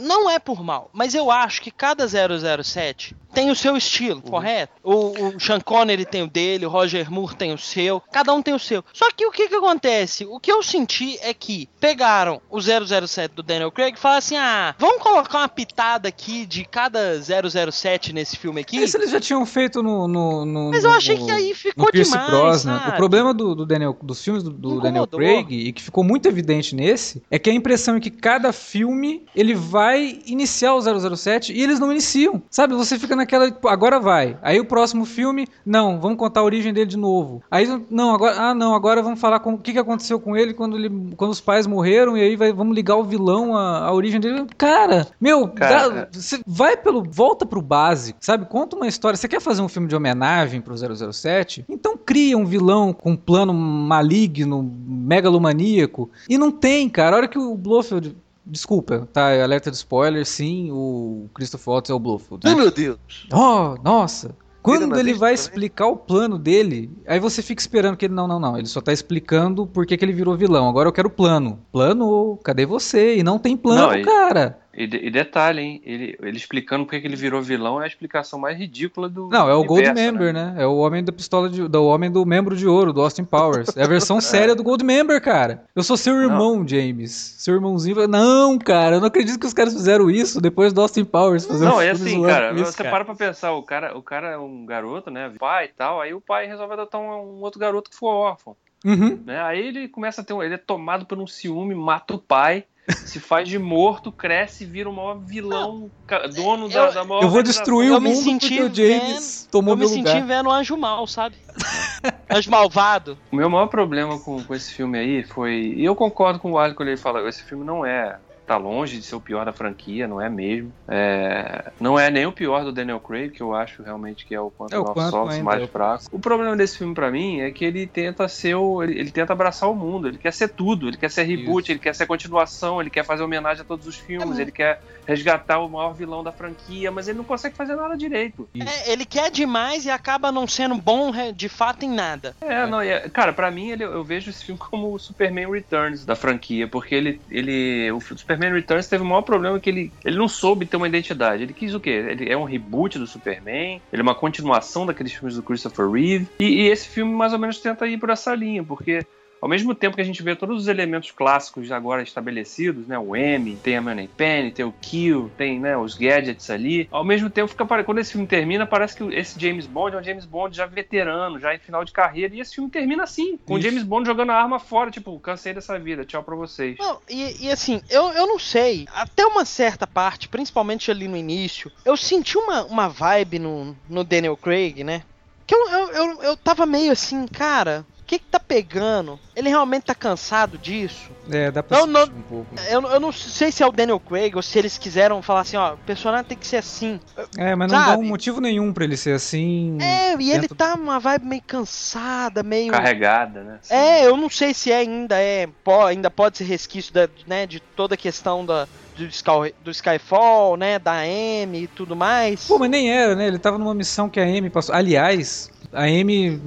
Não 0.00 0.28
é 0.30 0.38
por 0.38 0.62
mal, 0.62 0.90
mas 0.92 1.14
eu 1.14 1.30
acho 1.30 1.60
que 1.62 1.70
cada 1.70 2.06
007 2.08 3.14
tem 3.32 3.50
o 3.50 3.54
seu 3.54 3.76
estilo, 3.76 4.22
correto? 4.22 4.72
O, 4.82 5.34
o 5.36 5.40
Sean 5.40 5.60
Connery 5.60 6.04
tem 6.06 6.22
o 6.22 6.26
dele, 6.26 6.64
o 6.66 6.70
Roger 6.70 7.10
Moore 7.10 7.36
tem 7.36 7.52
o 7.52 7.58
seu, 7.58 8.00
cada 8.10 8.32
um 8.32 8.40
tem 8.42 8.54
o 8.54 8.58
seu. 8.58 8.82
Só 8.92 9.10
que 9.14 9.26
o 9.26 9.30
que 9.30 9.48
que 9.48 9.54
acontece? 9.54 10.24
O 10.24 10.40
que 10.40 10.50
eu 10.50 10.62
senti 10.62 11.18
é 11.20 11.32
que 11.34 11.68
pegaram 11.78 12.40
o 12.50 12.58
007 12.60 13.34
do 13.34 13.42
Daniel 13.42 13.70
Craig 13.70 13.94
e 13.94 13.98
falaram 14.00 14.18
assim, 14.18 14.36
ah, 14.36 14.74
vamos 14.78 15.02
colocar 15.02 15.38
uma 15.38 15.48
pitada 15.48 16.08
aqui 16.08 16.46
de 16.46 16.64
cada 16.64 17.20
007 17.22 18.12
nesse 18.12 18.36
filme 18.36 18.60
aqui? 18.62 18.78
Isso 18.78 18.96
eles 18.96 19.10
já 19.10 19.20
tinham 19.20 19.44
feito 19.44 19.82
no. 19.82 20.08
no, 20.08 20.44
no 20.44 20.70
Mas 20.70 20.82
eu 20.84 20.90
no- 20.90 20.96
achei 20.96 21.16
que 21.18 21.30
aí 21.30 21.50
no 21.50 21.54
ficou 21.54 21.92
demais, 21.92 22.30
Brosnan. 22.42 22.78
sabe? 22.78 22.90
O 22.92 22.96
problema 22.96 23.34
do, 23.34 23.54
do 23.54 23.66
Daniel, 23.66 23.96
dos 24.02 24.22
filmes 24.22 24.42
do, 24.42 24.50
do 24.50 24.80
Daniel. 24.80 25.06
Craig, 25.06 25.50
e 25.50 25.72
que 25.72 25.82
ficou 25.82 26.04
muito 26.04 26.26
evidente 26.26 26.74
nesse, 26.74 27.22
é 27.30 27.38
que 27.38 27.48
a 27.50 27.52
impressão 27.52 27.96
é 27.96 28.00
que 28.00 28.10
cada 28.10 28.52
filme 28.52 29.24
ele 29.34 29.54
vai 29.54 30.20
iniciar 30.26 30.74
o 30.74 30.80
007 31.16 31.52
e 31.52 31.62
eles 31.62 31.78
não 31.80 31.90
iniciam. 31.90 32.42
Sabe? 32.50 32.74
Você 32.74 32.98
fica 32.98 33.16
naquela. 33.16 33.50
tipo, 33.50 33.68
Agora 33.68 33.98
vai. 33.98 34.36
Aí 34.42 34.60
o 34.60 34.64
próximo 34.64 35.04
filme, 35.04 35.46
não, 35.64 35.98
vamos 36.00 36.18
contar 36.18 36.40
a 36.40 36.44
origem 36.44 36.72
dele 36.72 36.86
de 36.86 36.96
novo. 36.96 37.42
Aí, 37.50 37.66
não, 37.90 38.14
agora. 38.14 38.36
Ah, 38.38 38.54
não, 38.54 38.74
agora 38.74 39.02
vamos 39.02 39.20
falar 39.20 39.40
com, 39.40 39.54
o 39.54 39.58
que, 39.58 39.72
que 39.72 39.78
aconteceu 39.78 40.20
com 40.20 40.36
ele 40.36 40.52
quando, 40.54 40.76
ele 40.76 40.90
quando 41.16 41.30
os 41.30 41.40
pais 41.40 41.66
morreram 41.66 42.16
e 42.16 42.20
aí 42.22 42.36
vai, 42.36 42.52
vamos 42.52 42.74
ligar 42.74 42.96
o 42.96 43.04
vilão, 43.04 43.56
a, 43.56 43.86
a 43.86 43.92
origem 43.92 44.20
dele. 44.20 44.44
Cara, 44.56 45.06
meu, 45.20 45.48
Cara, 45.48 45.88
dá- 45.88 46.08
você 46.12 46.40
vai 46.46 46.76
pelo. 46.76 47.02
Volta 47.10 47.46
pro 47.46 47.62
básico, 47.62 48.18
sabe? 48.20 48.46
Conta 48.46 48.76
uma 48.76 48.86
história. 48.86 49.16
Você 49.16 49.28
quer 49.28 49.40
fazer 49.40 49.62
um 49.62 49.68
filme 49.68 49.88
de 49.88 49.96
homenagem 49.96 50.60
pro 50.60 50.74
007? 50.76 51.64
Então 51.68 51.96
cria 51.96 52.27
um 52.34 52.44
vilão 52.44 52.92
com 52.92 53.12
um 53.12 53.16
plano 53.16 53.52
maligno, 53.52 54.62
megalomaníaco. 54.86 56.10
E 56.28 56.36
não 56.38 56.50
tem, 56.50 56.88
cara. 56.88 57.16
A 57.16 57.18
hora 57.18 57.28
que 57.28 57.38
o 57.38 57.56
Blofeld. 57.56 58.16
Desculpa, 58.44 59.06
tá? 59.12 59.30
é 59.30 59.42
Alerta 59.42 59.70
de 59.70 59.76
spoiler, 59.76 60.24
sim, 60.24 60.70
o 60.72 61.28
Christopher 61.34 61.68
Waltz 61.74 61.90
é 61.90 61.94
o 61.94 61.98
Blofeld. 61.98 62.46
né? 62.46 62.50
Ai, 62.52 62.56
meu 62.56 62.70
Deus! 62.70 62.98
Oh, 63.30 63.74
nossa! 63.84 64.34
Quando 64.62 64.98
ele 64.98 65.14
vai 65.14 65.32
explicar 65.32 65.86
o 65.86 65.96
plano 65.96 66.38
dele, 66.38 66.90
aí 67.06 67.18
você 67.20 67.42
fica 67.42 67.60
esperando 67.60 67.96
que 67.96 68.04
ele. 68.06 68.14
Não, 68.14 68.26
não, 68.26 68.38
não. 68.40 68.58
Ele 68.58 68.66
só 68.66 68.80
tá 68.80 68.92
explicando 68.92 69.66
por 69.66 69.86
que, 69.86 69.96
que 69.96 70.04
ele 70.04 70.12
virou 70.12 70.36
vilão. 70.36 70.68
Agora 70.68 70.88
eu 70.88 70.92
quero 70.92 71.08
plano. 71.08 71.58
Plano? 71.72 72.38
Cadê 72.42 72.66
você? 72.66 73.16
E 73.16 73.22
não 73.22 73.38
tem 73.38 73.56
plano, 73.56 73.96
Não, 73.96 74.02
cara. 74.02 74.58
E, 74.78 74.86
de- 74.86 74.98
e 74.98 75.10
detalhe, 75.10 75.60
hein? 75.60 75.82
Ele, 75.84 76.16
ele 76.22 76.36
explicando 76.36 76.84
porque 76.84 77.00
que 77.00 77.06
ele 77.08 77.16
virou 77.16 77.42
vilão 77.42 77.80
é 77.80 77.84
a 77.84 77.86
explicação 77.88 78.38
mais 78.38 78.56
ridícula 78.56 79.08
do. 79.08 79.26
Não, 79.28 79.48
é 79.48 79.54
o 79.54 79.64
Gold 79.64 79.92
Member, 79.92 80.32
né? 80.32 80.54
É 80.56 80.66
o 80.68 80.76
homem 80.76 81.02
da 81.02 81.10
pistola 81.10 81.48
de, 81.50 81.66
do 81.66 81.84
homem 81.84 82.08
do 82.08 82.24
membro 82.24 82.54
de 82.54 82.64
ouro, 82.64 82.92
do 82.92 83.00
Austin 83.02 83.24
Powers. 83.24 83.76
É 83.76 83.82
a 83.82 83.88
versão 83.88 84.20
séria 84.22 84.54
do 84.54 84.62
Gold 84.62 84.84
Member, 84.84 85.20
cara. 85.20 85.64
Eu 85.74 85.82
sou 85.82 85.96
seu 85.96 86.14
irmão, 86.22 86.66
James. 86.66 87.10
Seu 87.38 87.54
irmãozinho. 87.54 88.06
Não, 88.06 88.56
cara, 88.56 88.96
eu 88.96 89.00
não 89.00 89.08
acredito 89.08 89.40
que 89.40 89.46
os 89.46 89.52
caras 89.52 89.72
fizeram 89.74 90.08
isso 90.08 90.40
depois 90.40 90.72
do 90.72 90.80
Austin 90.80 91.04
Powers 91.04 91.44
fazer 91.44 91.66
um 91.66 91.70
Não, 91.70 91.80
é 91.80 91.92
filme 91.96 92.10
assim, 92.12 92.22
cara, 92.22 92.52
isso, 92.54 92.72
você 92.72 92.84
para 92.84 93.04
pra 93.04 93.16
pensar, 93.16 93.52
o 93.54 93.62
cara, 93.64 93.98
o 93.98 94.02
cara 94.02 94.28
é 94.28 94.38
um 94.38 94.64
garoto, 94.64 95.10
né? 95.10 95.32
Pai 95.40 95.64
e 95.64 95.68
tal, 95.76 96.00
aí 96.00 96.14
o 96.14 96.20
pai 96.20 96.46
resolve 96.46 96.74
adotar 96.74 97.00
um, 97.00 97.38
um 97.38 97.40
outro 97.42 97.58
garoto 97.58 97.90
que 97.90 97.96
for 97.96 98.10
órfão. 98.14 98.54
Uhum. 98.84 99.18
né? 99.26 99.40
Aí 99.42 99.58
ele 99.58 99.88
começa 99.88 100.20
a 100.20 100.24
ter 100.24 100.32
um. 100.34 100.40
Ele 100.40 100.54
é 100.54 100.58
tomado 100.58 101.04
por 101.04 101.18
um 101.18 101.26
ciúme, 101.26 101.74
mata 101.74 102.14
o 102.14 102.18
pai, 102.18 102.62
se 102.94 103.20
faz 103.20 103.48
de 103.48 103.58
morto, 103.58 104.10
cresce 104.10 104.64
e 104.64 104.66
vira 104.66 104.88
o 104.88 104.92
maior 104.92 105.18
vilão, 105.24 105.90
ca- 106.06 106.26
dono 106.26 106.68
da, 106.68 106.86
eu- 106.86 106.94
da 106.94 107.04
maior 107.04 107.22
Eu 107.24 107.28
vou 107.30 107.42
destruir 107.42 107.90
o 107.92 108.00
me 108.00 108.08
mundo 108.10 108.22
senti 108.22 108.48
porque 108.56 108.62
o 108.62 108.74
James 108.74 109.48
tomou 109.50 109.72
eu 109.72 109.76
me 109.76 109.80
meu 109.80 109.88
senti 109.88 110.08
lugar. 110.08 110.26
vendo 110.26 110.48
um 110.48 110.52
anjo 110.52 110.76
mal, 110.76 111.06
sabe? 111.06 111.36
anjo 112.30 112.50
malvado. 112.50 113.18
O 113.32 113.36
meu 113.36 113.50
maior 113.50 113.66
problema 113.66 114.18
com, 114.18 114.42
com 114.42 114.54
esse 114.54 114.72
filme 114.72 114.98
aí 114.98 115.22
foi. 115.24 115.74
E 115.76 115.84
eu 115.84 115.94
concordo 115.94 116.38
com 116.38 116.52
o 116.52 116.58
Arlen 116.58 116.74
quando 116.74 116.88
ele 116.88 116.96
fala: 116.96 117.26
esse 117.28 117.42
filme 117.44 117.64
não 117.64 117.84
é. 117.84 118.18
Tá 118.48 118.56
longe 118.56 118.96
de 118.96 119.02
ser 119.02 119.14
o 119.14 119.20
pior 119.20 119.44
da 119.44 119.52
franquia, 119.52 120.08
não 120.08 120.20
é 120.22 120.30
mesmo. 120.30 120.72
É, 120.88 121.70
não 121.78 121.98
é 121.98 122.10
nem 122.10 122.24
o 122.24 122.32
pior 122.32 122.64
do 122.64 122.72
Daniel 122.72 122.98
Craig, 122.98 123.30
que 123.30 123.42
eu 123.42 123.54
acho 123.54 123.82
realmente 123.82 124.24
que 124.24 124.34
é 124.34 124.40
o 124.40 124.50
Quantum 124.50 124.74
É 124.74 124.78
o 124.78 124.82
of 124.84 124.94
Quantum 124.94 125.10
Solace 125.10 125.32
ainda, 125.36 125.44
mais 125.44 125.60
é 125.60 125.64
o- 125.64 125.68
fraco. 125.68 126.04
O 126.10 126.18
problema 126.18 126.56
desse 126.56 126.78
filme 126.78 126.94
pra 126.94 127.10
mim 127.10 127.40
é 127.40 127.50
que 127.50 127.62
ele 127.62 127.86
tenta 127.86 128.26
ser 128.26 128.54
o. 128.54 128.82
Ele, 128.82 128.98
ele 128.98 129.10
tenta 129.10 129.34
abraçar 129.34 129.70
o 129.70 129.74
mundo, 129.74 130.08
ele 130.08 130.16
quer 130.16 130.32
ser 130.32 130.48
tudo, 130.48 130.88
ele 130.88 130.96
quer 130.96 131.10
ser 131.10 131.24
reboot, 131.24 131.64
Isso. 131.64 131.72
ele 131.72 131.78
quer 131.78 131.94
ser 131.94 132.06
continuação, 132.06 132.80
ele 132.80 132.88
quer 132.88 133.04
fazer 133.04 133.22
homenagem 133.22 133.60
a 133.60 133.64
todos 133.66 133.86
os 133.86 133.96
filmes, 133.96 134.38
É, 134.38 134.42
ele 134.42 134.50
quer 134.52 134.80
resgatar 135.06 135.58
o 135.58 135.68
maior 135.68 135.92
vilão 135.94 136.22
da 136.24 136.32
franquia, 136.32 136.90
mas 136.90 137.06
ele 137.08 137.18
não 137.18 137.24
consegue 137.24 137.54
fazer 137.54 137.74
nada 137.76 137.96
direito. 137.96 138.48
É, 138.58 138.92
ele 138.92 139.04
quer 139.04 139.30
demais 139.30 139.84
e 139.84 139.90
acaba 139.90 140.30
não 140.32 140.46
sendo 140.46 140.74
bom 140.76 141.10
re- 141.10 141.32
de 141.32 141.48
fato 141.50 141.84
em 141.84 141.90
nada. 141.90 142.34
É, 142.40 142.66
não, 142.66 142.82
e 142.82 142.88
é- 142.88 143.08
cara, 143.10 143.32
pra 143.32 143.50
mim 143.50 143.70
ele- 143.70 143.84
eu 143.84 144.04
vejo 144.04 144.30
esse 144.30 144.44
filme 144.44 144.58
como 144.58 144.94
o 144.94 144.98
Superman 144.98 145.50
Returns 145.50 146.04
da 146.04 146.14
franquia, 146.14 146.68
porque 146.68 146.94
ele, 146.94 147.20
ele 147.30 147.90
o 147.90 148.00
Superman 148.00 148.37
Returns 148.38 148.86
teve 148.86 149.02
o 149.02 149.06
maior 149.06 149.22
problema 149.22 149.58
que 149.60 149.68
ele, 149.70 149.92
ele 150.04 150.16
não 150.16 150.28
soube 150.28 150.66
ter 150.66 150.76
uma 150.76 150.88
identidade. 150.88 151.42
Ele 151.42 151.52
quis 151.52 151.74
o 151.74 151.80
quê? 151.80 151.90
Ele 151.90 152.30
é 152.30 152.36
um 152.36 152.44
reboot 152.44 152.98
do 152.98 153.06
Superman, 153.06 153.80
ele 153.92 154.00
é 154.00 154.02
uma 154.02 154.14
continuação 154.14 154.86
daqueles 154.86 155.12
filmes 155.12 155.36
do 155.36 155.42
Christopher 155.42 155.90
Reeve, 155.90 156.26
e, 156.38 156.44
e 156.44 156.68
esse 156.68 156.88
filme 156.88 157.12
mais 157.12 157.32
ou 157.32 157.38
menos 157.38 157.58
tenta 157.58 157.86
ir 157.86 157.98
por 157.98 158.10
essa 158.10 158.34
linha, 158.34 158.62
porque 158.62 159.04
ao 159.40 159.48
mesmo 159.48 159.74
tempo 159.74 159.96
que 159.96 160.02
a 160.02 160.04
gente 160.04 160.22
vê 160.22 160.34
todos 160.34 160.62
os 160.62 160.68
elementos 160.68 161.10
clássicos 161.10 161.70
agora 161.70 162.02
estabelecidos, 162.02 162.86
né? 162.86 162.98
O 162.98 163.14
M, 163.14 163.56
tem 163.56 163.76
a 163.76 163.82
Money 163.82 164.08
Penny, 164.08 164.50
tem 164.50 164.64
o 164.64 164.74
Kill, 164.80 165.30
tem 165.36 165.60
né, 165.60 165.76
os 165.76 165.94
gadgets 165.94 166.50
ali. 166.50 166.88
Ao 166.90 167.04
mesmo 167.04 167.30
tempo, 167.30 167.48
fica 167.48 167.66
quando 167.84 167.98
esse 167.98 168.12
filme 168.12 168.26
termina, 168.26 168.66
parece 168.66 168.96
que 168.96 169.04
esse 169.14 169.38
James 169.38 169.66
Bond 169.66 169.96
é 169.96 170.00
um 170.00 170.02
James 170.02 170.24
Bond 170.24 170.56
já 170.56 170.66
veterano, 170.66 171.38
já 171.38 171.54
em 171.54 171.58
final 171.58 171.84
de 171.84 171.92
carreira. 171.92 172.34
E 172.34 172.40
esse 172.40 172.54
filme 172.54 172.70
termina 172.70 173.04
assim, 173.04 173.38
com 173.46 173.54
o 173.54 173.58
Isso. 173.58 173.68
James 173.68 173.82
Bond 173.84 174.06
jogando 174.06 174.30
a 174.30 174.36
arma 174.36 174.58
fora, 174.58 174.90
tipo, 174.90 175.18
cansei 175.20 175.54
dessa 175.54 175.78
vida, 175.78 176.04
tchau 176.04 176.22
pra 176.22 176.34
vocês. 176.34 176.76
Não, 176.78 176.98
e, 177.08 177.46
e 177.46 177.50
assim, 177.50 177.80
eu, 177.88 178.08
eu 178.12 178.26
não 178.26 178.38
sei. 178.38 178.86
Até 178.94 179.24
uma 179.26 179.44
certa 179.44 179.86
parte, 179.86 180.28
principalmente 180.28 180.90
ali 180.90 181.06
no 181.06 181.16
início, 181.16 181.70
eu 181.84 181.96
senti 181.96 182.36
uma, 182.36 182.64
uma 182.64 182.88
vibe 182.88 183.38
no, 183.38 183.76
no 183.88 184.02
Daniel 184.02 184.36
Craig, 184.36 184.82
né? 184.82 185.02
Que 185.46 185.54
eu, 185.54 185.68
eu, 185.68 185.88
eu, 185.92 186.22
eu 186.22 186.36
tava 186.36 186.66
meio 186.66 186.92
assim, 186.92 187.26
cara, 187.26 187.86
que 188.08 188.18
que 188.18 188.26
tá 188.30 188.40
pegando? 188.40 189.20
Ele 189.36 189.50
realmente 189.50 189.84
tá 189.84 189.94
cansado 189.94 190.56
disso? 190.58 191.12
É, 191.30 191.50
dá 191.50 191.62
pra 191.62 191.78
Não, 191.78 191.86
não- 191.86 192.04
um 192.04 192.22
pouco. 192.22 192.54
Eu, 192.70 192.82
eu 192.82 192.98
não 192.98 193.12
sei 193.12 193.52
se 193.52 193.62
é 193.62 193.66
o 193.66 193.70
Daniel 193.70 194.00
Craig 194.00 194.34
ou 194.34 194.42
se 194.42 194.58
eles 194.58 194.78
quiseram 194.78 195.20
falar 195.20 195.40
assim, 195.40 195.56
ó, 195.58 195.74
o 195.74 195.78
personagem 195.78 196.24
tem 196.24 196.38
que 196.38 196.46
ser 196.46 196.56
assim. 196.56 196.98
É, 197.36 197.54
mas 197.54 197.70
não 197.70 197.78
dá 197.78 197.84
Sabe? 197.86 198.02
um 198.02 198.08
motivo 198.08 198.40
nenhum 198.40 198.72
pra 198.72 198.84
ele 198.84 198.96
ser 198.96 199.14
assim. 199.14 199.76
É, 199.80 200.16
e 200.18 200.32
ele 200.32 200.48
tá 200.48 200.74
uma 200.74 200.98
vibe 200.98 201.26
meio 201.26 201.42
cansada, 201.46 202.42
meio. 202.42 202.72
Carregada, 202.72 203.44
né? 203.44 203.58
Assim. 203.60 203.74
É, 203.74 204.06
eu 204.06 204.16
não 204.16 204.30
sei 204.30 204.54
se 204.54 204.72
é 204.72 204.78
ainda 204.78 205.20
é, 205.20 205.46
ainda 205.86 206.10
pode 206.10 206.38
ser 206.38 206.44
resquício 206.44 206.92
da, 206.92 207.08
né, 207.26 207.46
de 207.46 207.60
toda 207.76 207.94
a 207.94 207.98
questão 207.98 208.44
da, 208.44 208.66
do, 208.96 209.04
Sky, 209.06 209.54
do 209.60 209.70
Skyfall, 209.70 210.56
né, 210.56 210.78
da 210.78 211.06
M 211.06 211.62
e 211.62 211.68
tudo 211.68 211.94
mais. 211.94 212.46
Pô, 212.46 212.58
mas 212.58 212.70
nem 212.70 212.90
era, 212.90 213.14
né? 213.14 213.26
Ele 213.28 213.38
tava 213.38 213.58
numa 213.58 213.74
missão 213.74 214.08
que 214.08 214.18
a 214.18 214.24
Amy 214.24 214.48
passou. 214.50 214.74
Aliás, 214.74 215.50
a 215.72 215.82
Amy 215.84 216.40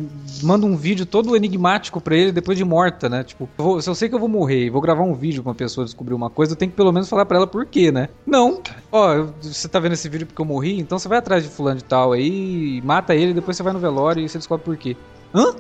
manda 0.44 0.66
um 0.66 0.76
vídeo 0.76 1.06
todo 1.06 1.36
enigmático 1.36 2.02
pra 2.02 2.16
ele 2.16 2.32
depois 2.32 2.58
de 2.58 2.66
morta, 2.66 3.08
né? 3.08 3.24
Tipo, 3.24 3.50
eu 3.58 3.64
vou- 3.64 3.82
se 3.82 3.90
eu 3.90 3.96
sei 3.96 4.10
que 4.10 4.16
eu 4.16 4.20
vou 4.20 4.28
morrer 4.30 4.66
e 4.66 4.70
vou 4.70 4.82
gravar 4.82 5.04
um 5.04 5.14
vídeo 5.14 5.44
pra 5.44 5.50
uma 5.52 5.56
pessoa 5.56 5.86
descobrir 5.86 6.14
uma 6.14 6.30
coisa, 6.30 6.54
eu 6.54 6.56
tenho 6.56 6.72
que 6.72 6.78
pelo 6.78 6.92
menos 6.92 7.08
falar 7.10 7.26
pra 7.26 7.38
ela 7.38 7.48
por 7.48 7.66
quê, 7.66 7.92
né? 7.92 8.10
Não. 8.26 8.62
Ó, 8.92 9.26
você 9.42 9.68
tá 9.68 9.80
vendo 9.80 9.94
esse 9.94 10.10
vídeo 10.10 10.26
porque 10.28 10.42
eu 10.42 10.46
morri, 10.46 10.80
então 10.80 10.98
você 10.98 11.08
vai 11.08 11.18
atrás 11.20 11.44
de 11.44 11.50
fulano 11.50 11.78
de 11.78 11.84
tal 11.84 12.14
aí, 12.14 12.82
mata 12.84 13.14
ele, 13.16 13.34
depois 13.34 13.56
você 13.58 13.64
vai 13.64 13.74
no 13.74 13.80
velório 13.80 14.24
e 14.24 14.28
você 14.30 14.38
descobre 14.38 14.66
por 14.66 14.78
quê. 14.78 14.96
Hã? 15.34 15.54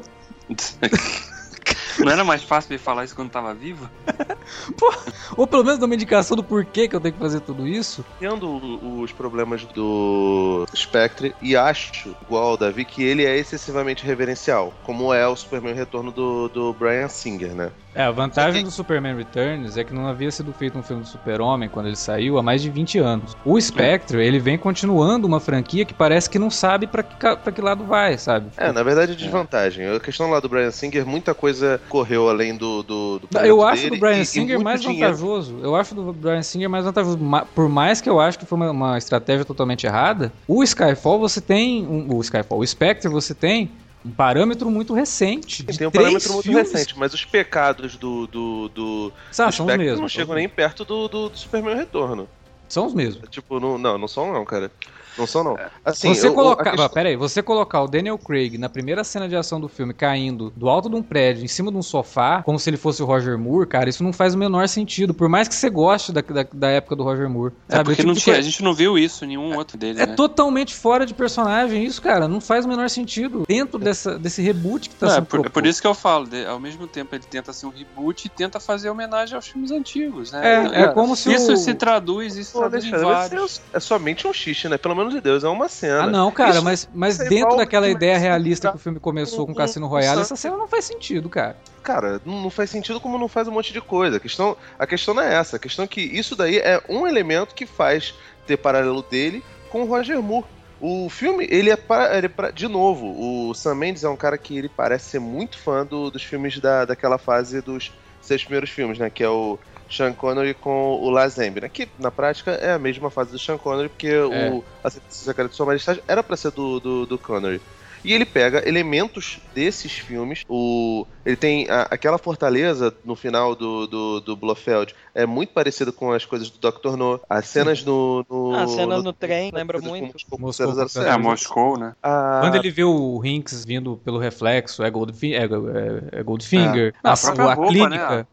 Não 1.99 2.11
era 2.11 2.23
mais 2.23 2.41
fácil 2.41 2.71
ele 2.71 2.79
falar 2.79 3.03
isso 3.05 3.15
quando 3.15 3.29
tava 3.29 3.53
vivo? 3.53 3.87
Ou 5.37 5.47
pelo 5.47 5.63
menos 5.63 5.79
dar 5.79 5.85
uma 5.85 5.95
indicação 5.95 6.35
do 6.35 6.43
porquê 6.43 6.87
que 6.87 6.95
eu 6.95 6.99
tenho 6.99 7.13
que 7.13 7.19
fazer 7.19 7.39
tudo 7.41 7.67
isso. 7.67 8.03
Entendo 8.17 8.79
os 9.01 9.11
problemas 9.11 9.63
do 9.65 10.65
Spectre 10.75 11.33
e 11.41 11.55
acho, 11.55 12.15
igual 12.21 12.49
ao 12.49 12.57
Davi, 12.57 12.85
que 12.85 13.03
ele 13.03 13.25
é 13.25 13.37
excessivamente 13.37 14.05
reverencial, 14.05 14.73
como 14.83 15.13
é 15.13 15.27
o 15.27 15.35
Superman 15.35 15.73
Retorno 15.73 16.11
do, 16.11 16.49
do 16.49 16.73
Brian 16.73 17.07
Singer, 17.07 17.53
né? 17.53 17.71
É, 17.93 18.03
a 18.03 18.11
vantagem 18.11 18.63
do 18.63 18.71
Superman 18.71 19.17
Returns 19.17 19.75
é 19.75 19.83
que 19.83 19.93
não 19.93 20.07
havia 20.07 20.31
sido 20.31 20.53
feito 20.53 20.77
um 20.77 20.83
filme 20.83 21.01
do 21.03 21.07
Super-Homem 21.09 21.67
quando 21.67 21.87
ele 21.87 21.97
saiu 21.97 22.37
há 22.37 22.43
mais 22.43 22.61
de 22.61 22.69
20 22.69 22.99
anos. 22.99 23.35
O 23.43 23.59
Spectre, 23.59 24.25
ele 24.25 24.39
vem 24.39 24.57
continuando 24.57 25.27
uma 25.27 25.41
franquia 25.41 25.83
que 25.83 25.93
parece 25.93 26.29
que 26.29 26.39
não 26.39 26.49
sabe 26.49 26.87
pra 26.87 27.03
que, 27.03 27.15
pra 27.17 27.51
que 27.51 27.59
lado 27.61 27.83
vai, 27.83 28.17
sabe? 28.17 28.47
É, 28.55 28.71
na 28.71 28.81
verdade, 28.81 29.13
desvantagem. 29.13 29.85
A 29.93 29.99
questão 29.99 30.29
lá 30.29 30.39
do 30.39 30.47
Brian 30.47 30.71
Singer, 30.71 31.05
muita 31.05 31.33
coisa 31.33 31.81
correu 31.89 32.29
além 32.29 32.55
do. 32.55 32.81
do, 32.81 33.19
do 33.19 33.37
Eu 33.39 33.61
acho 33.61 33.83
dele 33.83 33.95
do 33.97 33.99
Brian 33.99 34.19
e- 34.19 34.21
e 34.21 34.25
Singer 34.41 34.59
mais 34.61 34.81
dinheiro. 34.81 35.07
vantajoso. 35.15 35.59
Eu 35.61 35.75
acho 35.75 35.95
do 35.95 36.11
Brian 36.13 36.41
Singer 36.41 36.69
mais 36.69 36.85
vantajoso. 36.85 37.19
Por 37.55 37.69
mais 37.69 38.01
que 38.01 38.09
eu 38.09 38.19
acho 38.19 38.37
que 38.39 38.45
foi 38.45 38.57
uma, 38.57 38.71
uma 38.71 38.97
estratégia 38.97 39.45
totalmente 39.45 39.85
errada, 39.85 40.31
o 40.47 40.63
Skyfall 40.63 41.19
você 41.19 41.39
tem. 41.41 41.85
um- 41.85 42.15
o 42.15 42.21
Skyfall, 42.21 42.59
o 42.59 42.65
Spectre 42.67 43.09
você 43.09 43.33
tem 43.33 43.71
um 44.05 44.09
parâmetro 44.11 44.69
muito 44.71 44.93
recente. 44.93 45.63
de 45.63 45.77
Tem 45.77 45.87
um 45.87 45.91
parâmetro 45.91 46.33
muito 46.33 46.43
filmes. 46.45 46.71
recente, 46.71 46.97
mas 46.97 47.13
os 47.13 47.23
pecados 47.23 47.95
do, 47.97 48.25
do, 48.27 48.69
do, 48.69 49.13
Ah, 49.13 49.29
do 49.29 49.35
são 49.35 49.47
os 49.49 49.55
Spectre 49.55 49.77
mesmos. 49.77 49.99
não 50.01 50.09
chegam 50.09 50.35
nem 50.35 50.49
perto 50.49 50.83
do, 50.83 51.07
do, 51.07 51.29
do 51.29 51.37
Superman 51.37 51.75
Retorno. 51.75 52.27
São 52.67 52.85
os 52.87 52.93
mesmos. 52.93 53.29
Tipo, 53.29 53.59
não, 53.59 53.77
não, 53.77 53.97
não 53.97 54.07
são 54.07 54.31
não, 54.33 54.43
cara. 54.45 54.71
Não 55.17 55.27
são 55.27 55.43
não. 55.43 55.57
É. 55.57 55.69
Assim, 55.85 56.13
você 56.13 56.27
eu- 56.27 56.33
colocar. 56.33 56.71
questão- 56.71 56.89
Pera 56.89 57.09
aí, 57.09 57.15
você 57.15 57.41
colocar 57.41 57.81
o 57.83 57.87
Daniel 57.87 58.17
Craig 58.17 58.57
na 58.57 58.69
primeira 58.69 59.03
cena 59.03 59.27
de 59.27 59.35
ação 59.35 59.59
do 59.59 59.67
filme 59.67 59.93
caindo 59.93 60.51
do 60.55 60.69
alto 60.69 60.89
de 60.89 60.95
um 60.95 61.03
prédio, 61.03 61.43
em 61.43 61.47
cima 61.47 61.71
de 61.71 61.77
um 61.77 61.81
sofá, 61.81 62.41
como 62.43 62.57
se 62.59 62.69
ele 62.69 62.77
fosse 62.77 63.01
o 63.03 63.05
Roger 63.05 63.37
Moore, 63.37 63.67
cara, 63.67 63.89
isso 63.89 64.03
não 64.03 64.13
faz 64.13 64.33
o 64.33 64.37
menor 64.37 64.67
sentido. 64.67 65.13
Por 65.13 65.27
mais 65.29 65.47
que 65.47 65.55
você 65.55 65.69
goste 65.69 66.11
da, 66.11 66.21
da, 66.21 66.45
da 66.51 66.67
época 66.69 66.95
do 66.95 67.03
Roger 67.03 67.29
Moore. 67.29 67.53
É 67.69 67.73
sabe? 67.77 67.83
porque 67.85 67.93
O 67.93 67.95
tipo 68.05 68.07
não 68.07 68.15
tinha, 68.15 68.37
a 68.37 68.41
gente 68.41 68.63
não 68.63 68.73
viu 68.73 68.97
isso 68.97 69.25
em 69.25 69.29
nenhum 69.29 69.55
outro 69.57 69.77
dele, 69.77 70.01
É 70.01 70.05
né? 70.05 70.15
totalmente 70.15 70.73
fora 70.73 71.05
de 71.05 71.13
personagem 71.13 71.83
isso, 71.85 72.01
cara. 72.01 72.27
Não 72.27 72.39
faz 72.41 72.65
o 72.65 72.67
menor 72.69 72.89
sentido. 72.89 73.43
Dentro 73.47 73.77
dessa, 73.79 74.17
desse 74.17 74.41
reboot 74.41 74.89
que 74.89 74.95
tá 74.95 75.05
Não, 75.07 75.13
é, 75.13 75.15
sendo 75.15 75.25
por, 75.27 75.45
é 75.45 75.49
por 75.49 75.65
isso 75.65 75.81
que 75.81 75.87
eu 75.87 75.93
falo, 75.93 76.27
de- 76.27 76.45
ao 76.45 76.59
mesmo 76.59 76.87
tempo 76.87 77.13
ele 77.15 77.23
tenta 77.29 77.51
ser 77.53 77.65
um 77.65 77.69
reboot 77.69 78.25
e 78.25 78.29
tenta 78.29 78.59
fazer 78.59 78.89
homenagem 78.89 79.35
aos 79.35 79.47
filmes 79.47 79.71
antigos, 79.71 80.31
né? 80.31 80.41
É, 80.73 80.81
é 80.83 80.87
como 80.89 81.15
se 81.15 81.33
Isso 81.33 81.53
o... 81.53 81.57
se 81.57 81.73
traduz, 81.73 82.35
isso 82.37 82.53
Pô, 82.53 82.59
traduz 82.59 82.89
mas 82.89 83.01
vários. 83.01 83.61
é, 83.73 83.77
é 83.77 83.79
somente 83.79 84.27
um 84.27 84.33
xixi, 84.33 84.67
né? 84.69 84.77
Pelo 84.77 84.95
amor 85.01 85.13
de 85.13 85.21
Deus, 85.21 85.43
é 85.43 85.47
uma 85.49 85.67
cena. 85.69 86.03
Ah, 86.03 86.07
não, 86.07 86.31
cara, 86.31 86.51
Isso- 86.55 86.63
mas, 86.63 86.89
mas 86.93 87.19
é 87.19 87.29
dentro 87.29 87.57
daquela 87.57 87.85
que- 87.87 87.91
ideia 87.93 88.17
realista 88.17 88.67
tá- 88.67 88.71
que 88.71 88.77
o 88.77 88.79
filme 88.79 88.99
começou 88.99 89.45
com 89.45 89.51
um- 89.51 89.55
Cassino 89.55 89.85
um 89.85 89.89
Royale, 89.89 90.15
santo- 90.17 90.21
essa 90.21 90.35
cena 90.35 90.57
não 90.57 90.67
faz 90.67 90.85
sentido, 90.85 91.29
cara. 91.29 91.55
Cara, 91.83 92.21
não 92.25 92.49
faz 92.49 92.69
sentido 92.69 92.99
como 93.01 93.17
não 93.17 93.27
faz 93.27 93.47
um 93.47 93.51
monte 93.51 93.73
de 93.73 93.81
coisa. 93.81 94.17
A 94.17 94.19
questão, 94.19 94.55
a 94.77 94.85
questão 94.87 95.13
não 95.13 95.23
é 95.23 95.33
essa. 95.35 95.55
A 95.55 95.59
questão 95.59 95.85
é 95.85 95.87
que 95.87 96.01
isso 96.01 96.35
daí 96.35 96.57
é 96.57 96.81
um 96.87 97.07
elemento 97.07 97.53
que 97.55 97.65
faz 97.65 98.13
ter 98.45 98.57
paralelo 98.57 99.01
dele 99.01 99.43
com 99.69 99.83
o 99.83 99.85
Roger 99.85 100.21
Moore. 100.21 100.45
O 100.79 101.09
filme, 101.09 101.47
ele 101.49 101.69
é, 101.69 101.75
para, 101.75 102.17
ele 102.17 102.27
é 102.27 102.51
de 102.51 102.67
novo, 102.67 103.05
o 103.49 103.53
Sam 103.53 103.75
Mendes 103.75 104.03
é 104.03 104.09
um 104.09 104.15
cara 104.15 104.35
que 104.37 104.57
ele 104.57 104.67
parece 104.69 105.11
ser 105.11 105.19
muito 105.19 105.57
fã 105.59 105.85
do- 105.85 106.09
dos 106.09 106.23
filmes 106.23 106.59
da, 106.59 106.85
daquela 106.85 107.19
fase 107.19 107.61
dos 107.61 107.91
seis 108.19 108.43
primeiros 108.43 108.69
filmes, 108.71 108.97
né? 108.97 109.07
Que 109.09 109.23
é 109.23 109.29
o 109.29 109.59
Sean 109.91 110.13
Connery 110.13 110.53
com 110.53 110.93
o 111.01 111.09
Lazenby, 111.09 111.61
né? 111.61 111.69
Que 111.69 111.87
na 111.99 112.09
prática 112.09 112.51
é 112.51 112.73
a 112.73 112.79
mesma 112.79 113.09
fase 113.09 113.31
do 113.31 113.39
Sean 113.39 113.57
Connery, 113.57 113.89
porque 113.89 114.07
É. 114.07 114.49
o 114.51 114.63
A 114.83 114.89
Sentença 114.89 115.25
Secreta 115.25 115.49
de 115.49 115.55
Sua 115.55 115.65
Majestade 115.65 116.01
era 116.07 116.23
pra 116.23 116.37
ser 116.37 116.51
do, 116.51 116.79
do, 116.79 117.05
do 117.05 117.17
Connery. 117.17 117.61
E 118.03 118.13
ele 118.13 118.25
pega 118.25 118.67
elementos 118.67 119.39
desses 119.53 119.91
filmes. 119.91 120.43
O, 120.49 121.05
ele 121.23 121.35
tem 121.35 121.69
a- 121.69 121.83
aquela 121.91 122.17
fortaleza 122.17 122.91
no 123.05 123.15
final 123.15 123.55
do, 123.55 123.85
do, 123.85 124.19
do 124.21 124.35
Blofeld. 124.35 124.95
É 125.13 125.23
muito 125.27 125.53
parecido 125.53 125.93
com 125.93 126.11
as 126.11 126.25
coisas 126.25 126.49
do 126.49 126.57
Dr. 126.57 126.95
No. 126.97 127.21
As 127.29 127.45
cenas 127.45 127.85
no. 127.85 128.25
no 128.27 128.55
Ah, 128.55 128.63
a 128.63 128.67
cena 128.67 128.99
no 129.03 129.13
trem, 129.13 129.51
lembra 129.53 129.79
muito. 129.79 130.13
Moscou 130.13 130.39
Moscou 130.39 130.87
007. 130.89 131.07
É, 131.07 131.15
Moscou, 131.15 131.77
né? 131.77 131.93
A- 132.01 132.39
Quando 132.41 132.55
ele 132.55 132.71
vê 132.71 132.83
o 132.83 133.21
Hinks 133.23 133.63
vindo 133.63 133.97
pelo 134.03 134.17
reflexo, 134.17 134.81
é, 134.81 134.89
Goldfi 134.89 135.35
é, 135.35 135.43
é, 135.43 136.19
é 136.19 136.23
Goldfinger. 136.23 136.87
É. 136.87 136.93
Não, 137.03 137.11
a 137.11 137.13
a, 137.13 137.17
própria 137.17 137.45
a 137.45 137.53
roupa, 137.53 137.71
clínica. 137.71 138.15
né? 138.17 138.25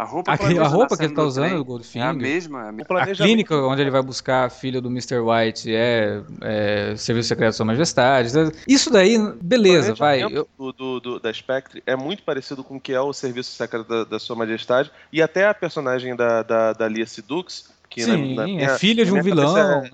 A 0.00 0.04
roupa, 0.04 0.32
A, 0.32 0.36
menos 0.38 0.58
a 0.58 0.62
na 0.62 0.68
roupa 0.68 0.96
que 0.96 1.04
ele 1.04 1.14
tá 1.14 1.20
do 1.22 1.28
usando, 1.28 1.44
trem, 1.44 1.54
o 1.56 1.58
É 1.58 1.60
a 1.60 1.64
Goldfinger. 1.64 2.14
mesma. 2.16 2.58
a 2.58 2.62
O 2.62 2.72
mesma. 2.72 2.82
A 2.82 2.84
planejamento- 2.86 3.22
clínica 3.22 3.54
onde 3.56 3.82
ele 3.82 3.90
vai 3.90 4.02
buscar 4.02 4.46
a 4.46 4.48
filha 4.50 4.80
do 4.80 4.88
Mr. 4.88 5.18
White 5.18 5.74
é, 5.74 6.22
é 6.40 6.94
Serviço 6.96 7.28
Secreto 7.28 7.50
de 7.50 7.56
Sua 7.56 7.66
Majestade. 7.66 8.30
Isso 8.66 8.90
daí, 8.90 9.18
beleza, 9.42 9.92
O 9.92 9.96
vai. 9.96 10.22
Eu- 10.22 10.48
Do, 10.56 10.72
do- 10.72 11.00
do- 11.00 11.20
da 11.20 11.30
Spectre 11.32 11.82
é 11.86 11.94
muito 11.96 12.22
parecido 12.22 12.64
com 12.64 12.76
o 12.76 12.80
que 12.80 12.92
é 12.94 13.00
o 13.00 13.12
Serviço 13.12 13.50
Secreto 13.52 13.86
da, 13.86 14.04
da 14.04 14.18
Sua 14.18 14.34
Majestade 14.34 14.90
e 15.12 15.20
até 15.20 15.46
a 15.46 15.52
personagem 15.52 16.16
da, 16.16 16.42
da, 16.42 16.72
da 16.72 16.88
Lia 16.88 17.06
Sedux, 17.06 17.68
que 17.90 18.06
na- 18.06 18.14
sim, 18.14 18.34
na 18.34 18.42
é 18.42 18.46
minha- 18.46 18.78
filha 18.78 19.04
de 19.04 19.12
na 19.12 19.18
um 19.20 19.22
vilão. 19.22 19.56
É, 19.58 19.90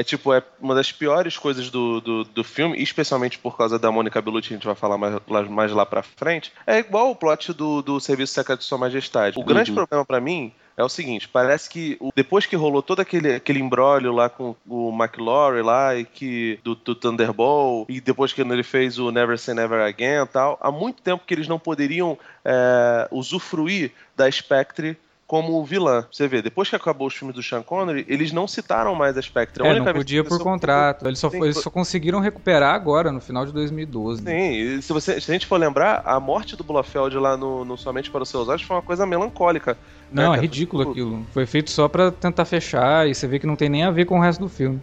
é 0.00 0.04
tipo, 0.04 0.32
é 0.32 0.42
uma 0.60 0.74
das 0.74 0.90
piores 0.90 1.36
coisas 1.36 1.68
do, 1.70 2.00
do, 2.00 2.24
do 2.24 2.42
filme, 2.44 2.80
especialmente 2.82 3.38
por 3.38 3.56
causa 3.56 3.78
da 3.78 3.92
Mônica 3.92 4.20
Bellucci, 4.22 4.48
que 4.48 4.54
a 4.54 4.56
gente 4.56 4.66
vai 4.66 4.74
falar 4.74 4.96
mais, 4.96 5.14
lá- 5.28 5.42
mais 5.42 5.72
lá 5.72 5.84
pra 5.84 6.02
frente. 6.02 6.52
É 6.66 6.78
igual 6.78 7.10
o 7.10 7.14
plot 7.16 7.52
do, 7.52 7.82
do 7.82 8.00
Serviço 8.00 8.32
Secreto 8.34 8.60
de 8.60 8.64
Sua 8.64 8.78
Majestade. 8.78 9.38
O 9.38 9.44
grande 9.44 9.70
Uhum. 9.70 9.76
problema 9.76 10.04
pra 10.04 10.20
mim 10.20 10.52
é 10.76 10.82
o 10.82 10.88
seguinte, 10.88 11.28
parece 11.28 11.68
que 11.68 11.98
depois 12.16 12.46
que 12.46 12.56
rolou 12.56 12.80
todo 12.82 13.00
aquele, 13.00 13.34
aquele 13.34 13.58
imbróglio 13.60 14.12
lá 14.12 14.30
com 14.30 14.56
o 14.66 14.88
McLaurin 14.90 15.60
lá 15.60 15.94
e 15.94 16.06
que 16.06 16.58
do, 16.64 16.74
do 16.74 16.94
Thunderbolt 16.94 17.84
e 17.90 18.00
depois 18.00 18.32
que 18.32 18.40
ele 18.40 18.62
fez 18.62 18.98
o 18.98 19.10
Never 19.10 19.38
Say 19.38 19.54
Never 19.54 19.82
Again 19.82 20.22
e 20.22 20.26
tal, 20.26 20.58
há 20.62 20.70
muito 20.72 21.02
tempo 21.02 21.24
que 21.26 21.34
eles 21.34 21.46
não 21.48 21.58
poderiam 21.58 22.16
é, 22.42 23.06
usufruir 23.10 23.92
da 24.16 24.30
Spectre 24.30 24.96
como 25.30 25.64
vilã. 25.64 26.04
Você 26.10 26.26
vê, 26.26 26.42
depois 26.42 26.68
que 26.68 26.74
acabou 26.74 27.06
os 27.06 27.14
filmes 27.14 27.36
do 27.36 27.40
Sean 27.40 27.62
Connery, 27.62 28.04
eles 28.08 28.32
não 28.32 28.48
citaram 28.48 28.96
mais 28.96 29.16
a 29.16 29.22
Spectre. 29.22 29.64
A 29.64 29.70
É, 29.70 29.78
não 29.78 29.92
podia 29.92 30.24
por 30.24 30.42
contrato. 30.42 31.06
Eles 31.06 31.20
só, 31.20 31.30
Sim, 31.30 31.40
eles 31.44 31.56
só 31.56 31.70
conseguiram 31.70 32.18
recuperar 32.18 32.74
agora, 32.74 33.12
no 33.12 33.20
final 33.20 33.46
de 33.46 33.52
2012. 33.52 34.24
Sim, 34.24 34.50
e 34.50 34.82
se, 34.82 34.92
você, 34.92 35.20
se 35.20 35.30
a 35.30 35.32
gente 35.32 35.46
for 35.46 35.56
lembrar, 35.56 36.02
a 36.04 36.18
morte 36.18 36.56
do 36.56 36.64
Blofeld 36.64 37.16
lá 37.16 37.36
no, 37.36 37.64
no 37.64 37.78
Somente 37.78 38.10
para 38.10 38.24
os 38.24 38.28
Seus 38.28 38.48
Olhos 38.48 38.62
foi 38.62 38.74
uma 38.74 38.82
coisa 38.82 39.06
melancólica. 39.06 39.78
Não, 40.10 40.32
né, 40.32 40.38
é 40.38 40.40
ridículo 40.40 40.90
aquilo. 40.90 41.24
Foi 41.32 41.46
feito 41.46 41.70
só 41.70 41.86
pra 41.86 42.10
tentar 42.10 42.44
fechar 42.44 43.08
e 43.08 43.14
você 43.14 43.28
vê 43.28 43.38
que 43.38 43.46
não 43.46 43.54
tem 43.54 43.68
nem 43.68 43.84
a 43.84 43.92
ver 43.92 44.06
com 44.06 44.18
o 44.18 44.20
resto 44.20 44.40
do 44.40 44.48
filme. 44.48 44.82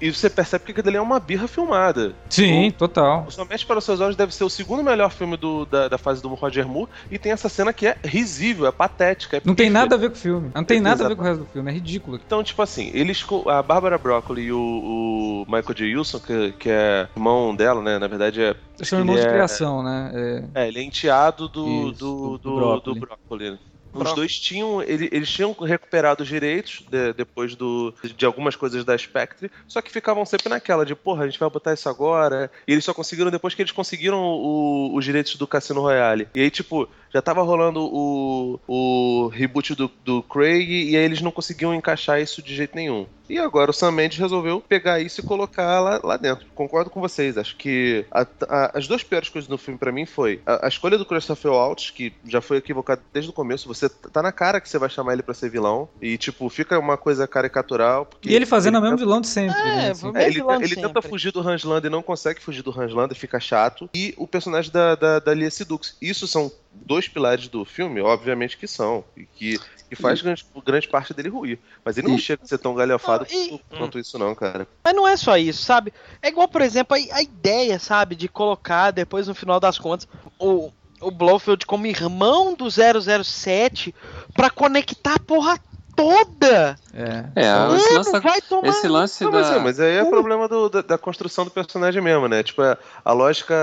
E- 0.00 0.12
você 0.12 0.28
percebe 0.30 0.64
que 0.64 0.70
aquilo 0.72 0.88
ali 0.88 0.96
é 0.96 1.00
uma 1.00 1.18
birra 1.20 1.48
filmada. 1.48 2.14
Sim, 2.30 2.70
total. 2.76 3.24
O 3.26 3.30
Somente 3.30 3.64
para 3.66 3.78
os 3.78 3.84
Seus 3.84 4.00
Olhos 4.00 4.16
deve 4.16 4.34
ser 4.34 4.44
o 4.44 4.50
segundo 4.50 4.82
melhor 4.82 5.10
filme 5.10 5.36
do- 5.36 5.64
da, 5.66 5.88
da 5.88 5.98
fase 5.98 6.20
do 6.22 6.28
Roger 6.28 6.66
Moore 6.68 6.88
e 7.10 7.18
tem 7.18 7.32
essa 7.32 7.48
cena 7.48 7.72
que 7.72 7.86
é 7.86 7.96
risível, 8.04 8.66
é 8.66 8.72
patética. 8.72 9.36
é 9.38 9.42
Não 9.44 9.54
tem 9.54 9.70
nada 9.70 9.94
a 9.94 9.98
ver 9.98 10.10
com 10.10 10.16
o 10.16 10.18
filme. 10.18 10.50
Não 10.54 10.64
tem 10.64 10.80
nada 10.80 11.04
a 11.04 11.08
ver 11.08 11.16
com 11.16 11.22
o 11.22 11.24
resto 11.24 11.40
do 11.44 11.46
filme. 11.50 11.70
É 11.70 11.74
ridículo. 11.74 12.20
Então, 12.24 12.42
tipo 12.42 12.60
assim, 12.62 12.90
eles, 12.94 13.24
a 13.48 13.62
Bárbara 13.62 13.98
Broccoli 13.98 14.42
e 14.42 14.52
o, 14.52 14.58
o 14.58 15.44
Michael 15.46 15.74
J. 15.74 15.96
Wilson, 15.96 16.20
que, 16.20 16.52
que 16.52 16.68
é 16.70 17.08
irmão 17.16 17.54
dela, 17.54 17.82
né? 17.82 17.98
Na 17.98 18.06
verdade 18.06 18.42
é. 18.42 18.54
Eles 18.78 18.88
são 18.88 18.98
irmãos 18.98 19.20
de 19.20 19.26
é- 19.26 19.30
criação, 19.30 19.82
né? 19.82 20.10
É, 20.54 20.62
É, 20.64 20.68
ele 20.68 20.78
é 20.78 20.82
enteado 20.82 21.48
do, 21.48 21.90
Isso, 21.90 21.98
do, 21.98 22.14
do- 22.16 22.30
do 22.30 22.38
do, 22.38 22.56
Broccoli. 22.56 22.94
do 22.94 23.00
Broccoli. 23.00 23.58
Os 24.04 24.14
dois 24.14 24.38
tinham. 24.38 24.82
ele- 24.82 25.08
Eles 25.12 25.28
tinham 25.30 25.52
recuperado 25.52 26.22
os 26.22 26.28
direitos 26.28 26.82
de- 26.90 27.12
depois 27.12 27.54
do, 27.54 27.94
de 28.16 28.24
algumas 28.26 28.54
coisas 28.56 28.84
da 28.84 28.96
Spectre, 28.96 29.50
só 29.66 29.80
que 29.82 29.90
ficavam 29.90 30.24
sempre 30.26 30.48
naquela 30.48 30.84
de, 30.84 30.94
porra, 30.94 31.24
a 31.24 31.26
gente 31.26 31.38
vai 31.38 31.48
botar 31.50 31.72
isso 31.74 31.88
agora. 31.88 32.50
E 32.66 32.72
eles 32.72 32.84
só 32.84 32.92
conseguiram 32.94 33.30
depois 33.30 33.54
que 33.54 33.62
eles 33.62 33.72
conseguiram 33.72 34.18
o- 34.22 34.94
os 34.94 35.04
direitos 35.04 35.34
do 35.36 35.46
Cassino 35.46 35.80
Royale. 35.80 36.28
E 36.34 36.40
aí, 36.40 36.50
tipo, 36.50 36.88
já 37.12 37.22
tava 37.22 37.42
rolando 37.42 37.80
o, 37.82 38.60
o 38.66 39.28
reboot 39.28 39.74
do, 39.74 39.90
do 40.04 40.22
Craig 40.22 40.90
e 40.90 40.96
aí 40.96 41.04
eles 41.04 41.20
não 41.20 41.30
conseguiam 41.30 41.74
encaixar 41.74 42.20
isso 42.20 42.42
de 42.42 42.54
jeito 42.54 42.74
nenhum. 42.74 43.06
E 43.28 43.38
agora 43.38 43.70
o 43.70 43.74
Sam 43.74 43.90
Mendes 43.92 44.16
resolveu 44.16 44.58
pegar 44.58 45.00
isso 45.00 45.20
e 45.20 45.24
colocar 45.24 45.80
lá, 45.80 46.00
lá 46.02 46.16
dentro. 46.16 46.46
Concordo 46.54 46.88
com 46.88 46.98
vocês. 46.98 47.36
Acho 47.36 47.54
que 47.56 48.06
a- 48.10 48.26
a- 48.48 48.78
as 48.78 48.88
duas 48.88 49.02
piores 49.02 49.28
coisas 49.28 49.46
do 49.46 49.58
filme 49.58 49.78
pra 49.78 49.92
mim 49.92 50.06
foi 50.06 50.40
a, 50.46 50.64
a 50.64 50.68
escolha 50.68 50.96
do 50.96 51.04
Christopher 51.04 51.52
Waltz, 51.52 51.90
que 51.90 52.10
já 52.26 52.40
foi 52.40 52.56
equivocado 52.56 53.02
desde 53.12 53.30
o 53.30 53.34
começo. 53.34 53.68
Você 53.68 53.86
tá 53.90 54.22
na 54.22 54.32
cara 54.32 54.62
que 54.62 54.68
você 54.68 54.78
vai 54.78 54.88
chamar 54.88 55.12
ele 55.12 55.22
pra 55.22 55.34
ser 55.34 55.50
vilão 55.50 55.90
e 56.00 56.16
tipo 56.16 56.48
fica 56.48 56.78
uma 56.78 56.96
coisa 56.96 57.26
caricatural. 57.28 58.06
porque 58.06 58.30
E 58.30 58.34
ele 58.34 58.46
fazendo 58.46 58.78
o 58.78 58.80
mesmo 58.80 58.96
tenta- 58.96 59.04
vilão 59.06 59.20
de 59.20 59.26
sempre. 59.28 59.60
É, 59.60 59.64
né, 59.64 59.90
assim. 59.90 60.00
vamos- 60.02 60.16
é, 60.16 60.24
ele, 60.24 60.34
vilão 60.36 60.56
ele 60.56 60.68
sempre. 60.68 60.82
tenta 60.88 61.02
fugir 61.02 61.30
do 61.30 61.42
Rangeland 61.42 61.86
e 61.86 61.90
não 61.90 62.02
consegue 62.02 62.40
fugir 62.40 62.62
do 62.62 62.70
Rangeland 62.70 63.12
e 63.12 63.18
fica 63.18 63.38
chato. 63.38 63.90
E 63.94 64.14
o 64.16 64.26
personagem 64.26 64.72
da, 64.72 64.94
da, 64.94 65.18
da 65.18 65.34
Lia 65.34 65.50
Sedux. 65.50 65.98
Isso 66.00 66.26
são 66.26 66.50
dois 66.84 67.08
pilares 67.08 67.48
do 67.48 67.64
filme, 67.64 68.00
obviamente 68.00 68.56
que 68.56 68.66
são. 68.66 69.04
E 69.16 69.24
que, 69.24 69.58
que 69.88 69.96
faz 69.96 70.20
grande, 70.22 70.44
grande 70.64 70.88
parte 70.88 71.12
dele 71.14 71.28
ruir. 71.28 71.58
Mas 71.84 71.96
ele 71.98 72.08
não 72.08 72.16
E- 72.16 72.20
chega 72.20 72.42
a 72.44 72.46
ser 72.46 72.58
tão 72.58 72.74
galhofado 72.74 73.26
Não, 73.30 73.38
e- 73.40 73.60
quanto- 73.76 73.98
isso, 73.98 74.18
não, 74.18 74.34
cara. 74.34 74.66
Mas 74.84 74.94
não 74.94 75.06
é 75.06 75.16
só 75.16 75.36
isso, 75.36 75.62
sabe? 75.62 75.92
É 76.22 76.28
igual, 76.28 76.48
por 76.48 76.60
exemplo, 76.62 76.96
a, 76.96 77.16
a 77.16 77.22
ideia, 77.22 77.78
sabe, 77.78 78.14
de 78.16 78.28
colocar 78.28 78.90
depois 78.90 79.26
no 79.28 79.34
final 79.34 79.58
das 79.60 79.78
contas 79.78 80.08
o, 80.38 80.70
o 81.00 81.10
Blofeld 81.10 81.64
como 81.66 81.86
irmão 81.86 82.54
do 82.54 82.66
007 82.70 83.94
pra 84.34 84.50
conectar 84.50 85.14
a 85.14 85.20
porra 85.20 85.58
toda. 85.96 86.76
É. 86.98 87.24
É, 87.36 87.76
esse 87.76 87.94
lance, 87.94 88.12
da- 88.12 88.18
vai 88.20 88.40
tomar. 88.40 88.68
esse 88.68 88.88
lance 88.88 89.24
Não, 89.24 89.30
mas, 89.32 89.48
da. 89.48 89.56
é, 89.56 89.58
mas 89.60 89.80
aí 89.80 89.96
é 89.96 90.02
Uh. 90.02 90.10
problema 90.10 90.48
do- 90.48 90.68
da, 90.68 90.82
da 90.82 90.98
construção 90.98 91.44
do 91.44 91.50
personagem 91.50 92.02
mesmo, 92.02 92.26
né? 92.26 92.42
Tipo, 92.42 92.62
é 92.62 92.76
a 93.04 93.12
lógica 93.12 93.54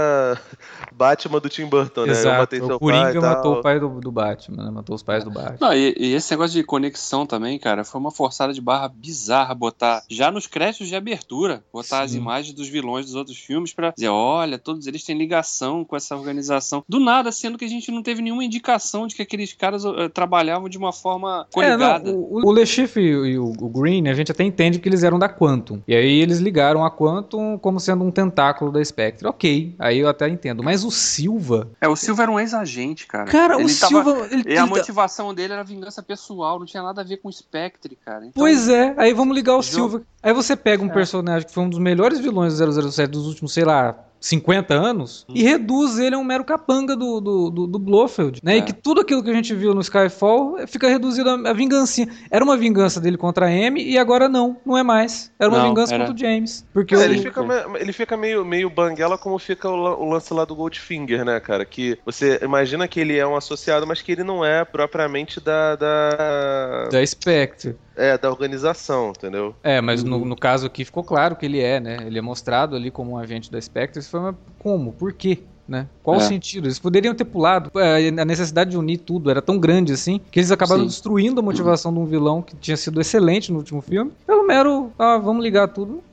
Batman 0.94 1.40
do 1.40 1.50
Tim 1.50 1.66
Burton, 1.66 2.02
né? 2.02 2.08
Eu 2.08 2.12
Exato. 2.12 2.56
O 2.76 2.80
Coringa 2.80 3.04
pai 3.06 3.14
matou 3.22 3.52
tal. 3.52 3.60
o 3.60 3.62
pai 3.62 3.80
do, 3.80 3.90
do 4.00 4.12
Batman, 4.12 4.64
né? 4.66 4.72
Matou 4.72 4.96
os 4.96 5.04
pais 5.04 5.24
do 5.24 5.32
Batman. 5.32 5.58
Não, 5.60 5.74
e, 5.74 5.94
e 5.98 6.14
esse 6.14 6.32
negócio 6.32 6.54
de 6.54 6.64
conexão 6.64 7.26
também, 7.26 7.58
cara, 7.60 7.84
foi 7.84 8.00
uma 8.00 8.12
forçada 8.12 8.54
de 8.54 8.62
barra 8.62 8.88
bizarra 8.88 9.54
botar 9.54 10.04
já 10.10 10.32
nos 10.32 10.48
créditos 10.48 10.88
de 10.88 10.96
abertura, 10.96 11.64
botar 11.74 12.02
as 12.02 12.12
Sim. 12.12 12.18
imagens 12.18 12.54
dos 12.54 12.68
vilões 12.68 13.06
dos 13.08 13.16
outros 13.16 13.38
filmes 13.38 13.74
pra 13.74 13.92
dizer, 13.92 14.10
olha, 14.10 14.58
todos 14.58 14.88
eles 14.88 15.04
têm 15.04 15.18
ligação 15.18 15.84
com 15.84 15.96
essa 15.96 16.16
organização. 16.16 16.84
Do 16.88 17.00
nada, 17.00 17.32
sendo 17.32 17.58
que 17.58 17.66
a 17.66 17.70
gente 17.70 17.92
não 17.92 18.02
teve 18.02 18.22
nenhuma 18.22 18.44
indicação 18.44 19.08
de 19.08 19.16
que 19.16 19.22
aqueles 19.22 19.54
caras 19.54 19.84
eh, 19.86 20.10
trabalhavam 20.10 20.70
de 20.70 20.78
uma 20.78 20.94
forma 20.94 21.46
É, 21.50 21.54
coligada. 21.54 22.12
não, 22.12 22.20
o, 22.20 22.48
o 22.48 22.54
Le 22.54 22.66
Chiffre 22.66 23.25
e, 23.26 23.38
o- 23.40 23.54
o, 23.60 23.70
Green, 23.70 24.08
a 24.08 24.14
gente 24.14 24.32
até 24.32 24.44
entende 24.44 24.80
que 24.80 24.88
eles 24.90 25.04
eram 25.04 25.18
da 25.20 25.28
Quantum. 25.30 25.82
E 25.88 25.96
aí 25.96 26.20
eles 26.22 26.40
ligaram 26.40 26.84
a 26.86 26.92
Quantum 26.92 27.58
como 27.58 27.80
sendo 27.80 28.04
um 28.04 28.12
tentáculo 28.12 28.72
da 28.72 28.84
Spectre. 28.84 29.28
Ok, 29.28 29.76
aí 29.80 30.00
eu 30.00 30.08
até 30.10 30.28
entendo. 30.30 30.64
Mas 30.64 30.84
o 30.84 30.92
Silva. 30.92 31.70
É, 31.82 31.88
o 31.88 31.96
Silva 31.96 32.24
era 32.24 32.32
um 32.32 32.40
ex-agente, 32.40 33.08
cara. 33.08 33.26
Cara, 33.26 33.56
ele 33.56 33.72
o 33.72 33.80
tava- 33.80 34.04
Silva. 34.04 34.28
Ele, 34.32 34.44
E 34.54 34.58
a 34.58 34.66
motivação 34.66 35.34
dele 35.34 35.54
era 35.54 35.64
vingança 35.64 36.02
pessoal, 36.04 36.60
não 36.60 36.66
tinha 36.66 36.84
nada 36.84 37.02
a 37.02 37.04
ver 37.04 37.18
com 37.18 37.30
o 37.30 37.32
Spectre, 37.34 37.98
cara. 38.06 38.26
Então, 38.26 38.34
Pois 38.36 38.68
é, 38.70 38.94
aí 38.98 39.14
vamos 39.14 39.36
ligar 39.36 39.56
o 39.56 39.64
Silva. 39.64 40.02
Aí 40.22 40.34
você 40.34 40.56
pega 40.56 40.84
um 40.84 40.88
É. 40.88 40.94
personagem 40.94 41.48
que 41.48 41.54
foi 41.54 41.64
um 41.64 41.70
dos 41.70 41.80
melhores 41.80 42.20
vilões 42.20 42.54
do 42.58 42.58
007 42.92 43.10
dos 43.12 43.28
últimos, 43.28 43.54
sei 43.54 43.64
lá, 43.64 43.96
50 44.26 44.74
anos, 44.74 45.24
e 45.30 45.44
reduz 45.44 46.00
ele 46.00 46.16
a 46.16 46.18
um 46.18 46.24
mero 46.24 46.44
capanga 46.44 46.96
do, 46.96 47.22
do, 47.22 47.50
do, 47.52 47.68
do 47.68 47.78
Blofeld, 47.80 48.40
né? 48.44 48.56
É. 48.56 48.58
E 48.58 48.62
que 48.64 48.74
tudo 48.74 49.02
aquilo 49.02 49.24
que 49.24 49.30
a 49.30 49.34
gente 49.34 49.54
viu 49.54 49.74
no 49.76 49.82
Skyfall 49.82 50.66
fica 50.68 50.88
reduzido 50.90 51.30
a, 51.30 51.50
a 51.52 51.54
vingancinha. 51.54 52.08
Era 52.32 52.44
uma 52.44 52.58
vingança 52.58 53.00
dele 53.00 53.18
contra 53.18 53.46
a 53.46 53.50
Amy 53.50 53.84
e 53.88 54.00
agora 54.00 54.28
não, 54.28 54.58
não 54.66 54.76
é 54.76 54.82
mais. 54.82 55.32
Era 55.40 55.50
uma 55.52 55.60
Não, 55.60 55.68
vingança 55.70 55.94
era- 55.94 56.06
contra 56.08 56.16
o 56.16 56.18
James. 56.28 56.66
Porque 56.74 56.96
É, 56.96 56.98
o- 56.98 57.02
ele, 57.04 57.20
fica, 57.20 57.42
ele 57.80 57.94
fica 57.94 58.18
meio, 58.18 58.44
meio 58.44 58.68
banguela 58.70 59.16
como 59.18 59.38
fica 59.38 59.70
o, 59.70 59.76
o 60.04 60.10
lance 60.10 60.34
lá 60.34 60.44
do 60.44 60.56
Goldfinger, 60.56 61.24
né, 61.24 61.40
cara? 61.40 61.64
Que 61.64 61.98
você 62.04 62.40
imagina 62.42 62.88
que 62.88 63.00
ele 63.00 63.16
é 63.18 63.28
um 63.28 63.36
associado, 63.36 63.86
mas 63.86 64.02
que 64.02 64.12
ele 64.12 64.24
não 64.24 64.44
é 64.44 64.66
propriamente 64.66 65.40
da. 65.40 65.76
da, 65.76 66.88
da 66.92 67.06
Spectre. 67.06 67.76
É, 67.96 68.18
da 68.18 68.30
organização, 68.30 69.10
entendeu? 69.10 69.56
É, 69.64 69.82
mas 69.82 70.04
no, 70.04 70.24
no 70.26 70.36
caso 70.36 70.66
aqui 70.68 70.84
ficou 70.86 71.04
claro 71.04 71.36
que 71.36 71.46
ele 71.46 71.60
é, 71.60 71.80
né? 71.80 71.98
Ele 72.06 72.18
é 72.18 72.22
mostrado 72.22 72.76
ali 72.76 72.92
como 72.92 73.12
um 73.12 73.18
agente 73.18 73.52
da 73.52 73.60
Spectre. 73.60 74.00
Isso 74.00 74.10
foi 74.10 74.20
uma... 74.20 74.36
Como? 74.60 74.92
Por 74.94 75.14
quê? 75.14 75.40
Né? 75.68 75.88
Qual 76.04 76.18
o 76.18 76.20
É. 76.20 76.24
sentido? 76.24 76.68
Eles 76.68 76.78
poderiam 76.78 77.16
ter 77.16 77.26
pulado. 77.26 77.72
É, 77.80 78.08
A 78.22 78.24
necessidade 78.26 78.70
de 78.70 78.78
unir 78.78 78.98
tudo 79.00 79.32
era 79.32 79.42
tão 79.42 79.58
grande 79.58 79.94
assim 79.94 80.22
que 80.30 80.40
eles 80.40 80.52
acabaram 80.52 80.82
Sim. 80.84 80.88
destruindo 80.90 81.40
a 81.40 81.44
motivação 81.44 81.92
de 81.92 81.98
um 81.98 82.06
vilão 82.06 82.40
que 82.40 82.56
tinha 82.56 82.78
sido 82.78 83.02
excelente 83.02 83.52
no 83.52 83.58
último 83.58 83.82
filme. 83.82 84.12
Pelo 84.28 84.46
mero, 84.46 84.92
ah, 85.00 85.18
vamos 85.18 85.44
ligar 85.44 85.68
tudo. 85.70 86.04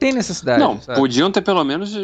Tem 0.00 0.12
necessidade. 0.14 0.58
Não, 0.58 0.80
sabe? 0.80 0.98
podiam 0.98 1.30
ter 1.30 1.42
pelo 1.42 1.62
menos 1.62 1.94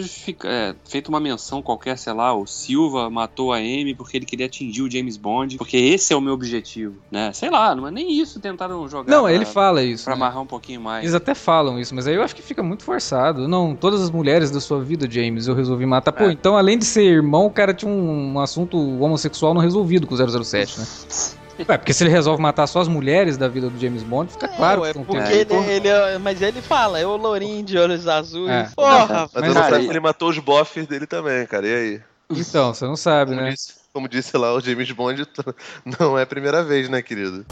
é, 0.44 0.74
feito 0.84 1.08
uma 1.08 1.18
menção 1.18 1.62
qualquer, 1.62 1.96
sei 1.96 2.12
lá, 2.12 2.34
o 2.34 2.46
Silva 2.46 3.08
matou 3.08 3.52
a 3.52 3.56
Amy 3.56 3.94
porque 3.94 4.18
ele 4.18 4.26
queria 4.26 4.44
atingir 4.46 4.82
o 4.82 4.90
James 4.90 5.16
Bond, 5.16 5.56
porque 5.56 5.78
esse 5.78 6.12
é 6.12 6.16
o 6.16 6.20
meu 6.20 6.34
objetivo, 6.34 6.96
né? 7.10 7.32
Sei 7.32 7.48
lá, 7.48 7.74
não 7.74 7.88
é 7.88 7.90
nem 7.90 8.12
isso 8.20 8.38
tentaram 8.38 8.86
jogar. 8.86 9.10
Não, 9.10 9.22
pra, 9.22 9.32
ele 9.32 9.46
fala 9.46 9.82
isso. 9.82 10.04
Pra 10.04 10.14
né? 10.14 10.22
amarrar 10.22 10.42
um 10.42 10.46
pouquinho 10.46 10.80
mais. 10.80 11.04
Eles 11.04 11.14
até 11.14 11.34
falam 11.34 11.80
isso, 11.80 11.94
mas 11.94 12.06
aí 12.06 12.14
eu 12.14 12.22
acho 12.22 12.36
que 12.36 12.42
fica 12.42 12.62
muito 12.62 12.84
forçado. 12.84 13.48
Não, 13.48 13.74
todas 13.74 14.02
as 14.02 14.10
mulheres 14.10 14.50
da 14.50 14.60
sua 14.60 14.82
vida, 14.82 15.10
James, 15.10 15.48
eu 15.48 15.54
resolvi 15.54 15.86
matar. 15.86 16.12
Pô, 16.12 16.24
É. 16.24 16.32
então 16.32 16.56
além 16.56 16.78
de 16.78 16.84
ser 16.84 17.04
irmão, 17.04 17.46
o 17.46 17.50
cara 17.50 17.72
tinha 17.72 17.90
um, 17.90 18.34
um 18.34 18.40
assunto 18.40 18.76
homossexual 19.00 19.54
não 19.54 19.62
resolvido 19.62 20.06
com 20.06 20.14
o 20.14 20.44
007, 20.44 20.78
né? 20.78 20.86
Ué, 21.58 21.78
porque 21.78 21.92
se 21.92 22.02
ele 22.04 22.10
resolve 22.10 22.40
matar 22.42 22.66
só 22.66 22.80
as 22.80 22.88
mulheres 22.88 23.36
da 23.36 23.48
vida 23.48 23.70
do 23.70 23.78
James 23.78 24.02
Bond, 24.02 24.30
fica 24.32 24.48
claro 24.48 24.84
é, 24.84 24.92
que 24.92 24.98
não 24.98 25.04
porque 25.04 25.22
tem. 25.22 25.32
É, 25.32 25.36
ele, 25.40 25.44
porra. 25.46 25.66
ele 25.72 25.88
é- 25.88 26.18
mas 26.18 26.42
ele 26.42 26.60
fala, 26.60 26.98
é 26.98 27.06
o 27.06 27.16
lourinho 27.16 27.64
de 27.64 27.78
olhos 27.78 28.06
azuis. 28.06 28.50
É. 28.50 28.68
Porra, 28.74 29.28
Mas, 29.32 29.42
Mas, 29.42 29.52
cara, 29.54 29.70
sabe 29.74 29.84
que 29.84 29.90
ele 29.92 30.00
matou 30.00 30.28
os 30.28 30.38
bofs 30.38 30.86
dele 30.86 31.06
também, 31.06 31.46
cara. 31.46 31.66
E 31.66 31.74
aí? 31.74 32.00
Então, 32.30 32.74
você 32.74 32.84
não 32.84 32.96
sabe, 32.96 33.30
Como, 33.32 33.42
né? 33.42 33.50
disse, 33.52 33.72
como 33.92 34.08
disse 34.08 34.36
lá 34.36 34.52
o 34.52 34.60
James 34.60 34.90
Bond, 34.90 35.26
não 35.98 36.18
é 36.18 36.22
a 36.22 36.26
primeira 36.26 36.62
vez, 36.62 36.88
né, 36.88 37.00
querido? 37.00 37.46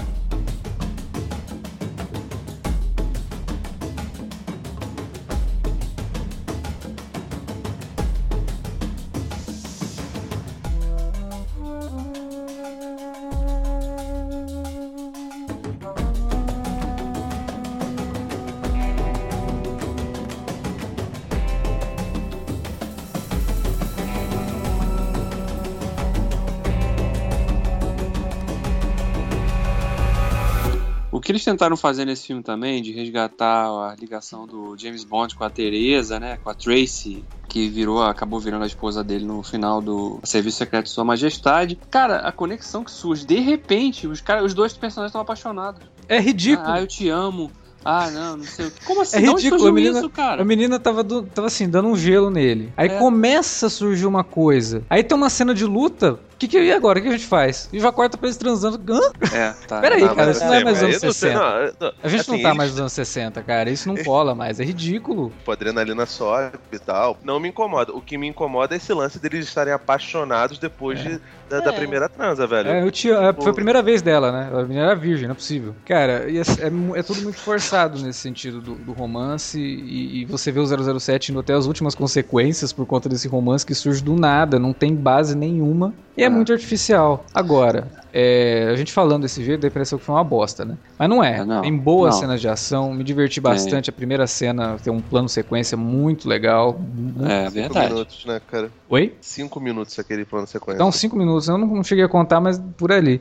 Eles 31.48 31.58
tentaram 31.58 31.76
fazer 31.76 32.04
nesse 32.04 32.26
filme 32.26 32.42
também, 32.42 32.82
de 32.82 32.92
resgatar 32.92 33.66
a 33.66 33.94
ligação 33.98 34.46
do 34.46 34.76
James 34.78 35.04
Bond 35.04 35.34
com 35.34 35.44
a 35.44 35.50
Teresa, 35.50 36.18
né? 36.18 36.38
Com 36.42 36.48
a 36.50 36.54
Tracy, 36.54 37.24
que 37.48 37.68
virou, 37.68 38.02
acabou 38.02 38.40
virando 38.40 38.64
a 38.64 38.66
esposa 38.66 39.04
dele 39.04 39.24
no 39.26 39.42
final 39.42 39.80
do 39.82 40.18
Serviço 40.24 40.58
Secreto 40.58 40.84
de 40.84 40.90
Sua 40.90 41.04
Majestade. 41.04 41.78
Cara, 41.90 42.16
a 42.18 42.32
conexão 42.32 42.82
que 42.82 42.90
surge, 42.90 43.26
de 43.26 43.38
repente, 43.40 44.06
os, 44.06 44.20
cara, 44.20 44.42
os 44.42 44.54
dois 44.54 44.72
personagens 44.72 45.10
estão 45.10 45.20
apaixonados. 45.20 45.82
É 46.08 46.18
ridículo. 46.18 46.68
Ah, 46.68 46.80
eu 46.80 46.86
te 46.86 47.08
amo. 47.08 47.50
Ah, 47.86 48.10
não, 48.10 48.38
não 48.38 48.44
sei 48.44 48.66
o 48.68 48.70
que. 48.70 48.82
Como 48.86 49.02
assim? 49.02 49.18
É 49.18 49.20
De 49.20 49.28
onde 49.28 49.42
ridículo, 49.44 49.68
a 49.68 49.72
menina- 49.72 49.98
isso, 49.98 50.08
cara? 50.08 50.40
A 50.40 50.44
menina 50.44 50.78
tava, 50.80 51.04
do- 51.04 51.22
tava 51.22 51.48
assim, 51.48 51.68
dando 51.68 51.88
um 51.88 51.96
gelo 51.96 52.30
nele. 52.30 52.72
Aí 52.78 52.88
É. 52.88 52.98
começa 52.98 53.66
a 53.66 53.70
surgir 53.70 54.06
uma 54.06 54.24
coisa. 54.24 54.82
Aí 54.88 55.04
tem 55.04 55.14
uma 55.14 55.28
cena 55.28 55.54
de 55.54 55.66
luta. 55.66 56.18
O 56.34 56.36
que, 56.36 56.48
que 56.48 56.60
e 56.60 56.72
agora? 56.72 56.98
O 56.98 57.02
que 57.02 57.08
a 57.08 57.12
gente 57.12 57.26
faz? 57.26 57.68
E 57.72 57.78
já 57.80 57.92
corta 57.92 58.18
pra 58.18 58.26
eles 58.26 58.36
transando. 58.36 58.80
Hã? 58.92 59.00
É, 59.32 59.54
tá. 59.68 59.80
Peraí, 59.80 60.00
Não, 60.02 60.14
cara, 60.14 60.30
isso 60.32 60.44
não 60.44 60.52
é 60.54 60.64
mais 60.64 60.80
mas 60.80 60.82
anos 60.82 61.02
eu 61.02 61.06
não 61.06 61.12
sei, 61.12 61.30
60. 61.30 61.38
não, 61.38 61.72
não, 61.88 61.92
A 62.02 62.08
gente 62.08 62.20
assim, 62.20 62.30
não 62.32 62.38
tá 62.42 62.48
eles- 62.48 62.56
mais 62.58 62.70
nos 62.72 62.80
anos 62.80 62.92
60, 62.92 63.42
cara. 63.42 63.70
Isso 63.70 63.88
não 63.88 64.02
cola 64.02 64.34
mais. 64.34 64.58
É 64.60 64.64
ridículo. 64.64 65.30
Tipo, 65.38 65.52
adrenalina 65.52 66.06
sobe 66.06 66.58
e 66.72 66.78
tal. 66.78 67.16
Não 67.22 67.38
me 67.40 67.48
incomoda. 67.48 67.92
O 67.92 68.00
que 68.00 68.18
me 68.18 68.26
incomoda 68.26 68.74
é 68.74 68.76
esse 68.78 68.92
lance 68.92 69.18
deles 69.18 69.46
estarem 69.46 69.72
apaixonados 69.72 70.58
depois 70.58 71.00
de- 71.00 71.20
da, 71.48 71.60
da 71.60 71.70
É. 71.70 71.76
primeira 71.76 72.08
transa, 72.08 72.46
velho. 72.46 72.68
É, 72.70 72.82
eu 72.82 72.90
tinha, 72.90 73.14
é, 73.14 73.32
foi 73.32 73.50
a 73.50 73.54
primeira 73.54 73.82
vez 73.82 74.02
dela, 74.02 74.32
né? 74.32 74.50
A 74.52 74.62
menina 74.62 74.82
era 74.86 74.94
virgem, 74.96 75.26
não 75.28 75.32
é 75.32 75.36
possível. 75.36 75.74
Cara, 75.86 76.28
e 76.28 76.38
é, 76.38 76.40
é 76.40 76.98
é 76.98 77.02
tudo 77.02 77.20
muito 77.22 77.38
forçado 77.38 78.00
nesse 78.02 78.18
sentido 78.18 78.60
do, 78.60 78.74
do 78.74 78.92
romance. 78.92 79.60
E, 79.60 80.22
e 80.22 80.24
você 80.24 80.50
vê 80.50 80.58
o 80.58 80.66
007 80.66 81.30
indo 81.30 81.40
até 81.40 81.52
as 81.54 81.66
últimas 81.66 81.94
consequências 81.94 82.72
por 82.72 82.86
conta 82.86 83.08
desse 83.08 83.28
romance 83.28 83.64
que 83.64 83.74
surge 83.74 84.02
do 84.02 84.14
nada, 84.16 84.58
não 84.58 84.72
tem 84.72 84.94
base 84.94 85.36
nenhuma. 85.36 85.92
E 86.16 86.23
é 86.24 86.28
muito 86.28 86.52
artificial. 86.52 87.24
Agora, 87.32 87.86
é, 88.16 88.68
a 88.72 88.76
gente 88.76 88.92
falando 88.92 89.22
desse 89.22 89.42
jeito, 89.44 89.60
dá 89.62 89.66
a 89.66 89.70
impressão 89.70 89.98
que 89.98 90.04
foi 90.04 90.14
uma 90.14 90.22
bosta, 90.22 90.64
né? 90.64 90.76
Mas 90.96 91.08
não 91.08 91.22
é. 91.22 91.38
É, 91.40 91.44
não, 91.44 91.62
tem 91.62 91.76
boas 91.76 92.14
não. 92.14 92.20
cenas 92.20 92.40
de 92.40 92.48
ação, 92.48 92.94
me 92.94 93.02
diverti 93.02 93.40
bastante. 93.40 93.90
A 93.90 93.92
primeira 93.92 94.24
cena 94.28 94.76
tem 94.82 94.92
um 94.92 95.00
plano 95.00 95.28
sequência 95.28 95.76
muito 95.76 96.28
legal. 96.28 96.78
Muito- 96.80 97.24
É, 97.26 97.40
Cinco 97.46 97.52
verdade. 97.54 97.92
minutos, 97.92 98.24
né, 98.24 98.40
cara? 98.50 98.70
Oi? 98.88 99.12
Cinco 99.20 99.58
minutos 99.60 99.98
aquele 99.98 100.24
plano 100.24 100.46
sequência. 100.46 100.76
Então, 100.76 100.92
cinco 100.92 101.16
minutos, 101.16 101.48
eu 101.48 101.58
não, 101.58 101.82
cheguei 101.82 102.04
a 102.04 102.08
contar, 102.08 102.40
mas 102.40 102.62
por 102.76 102.92
ali. 102.92 103.20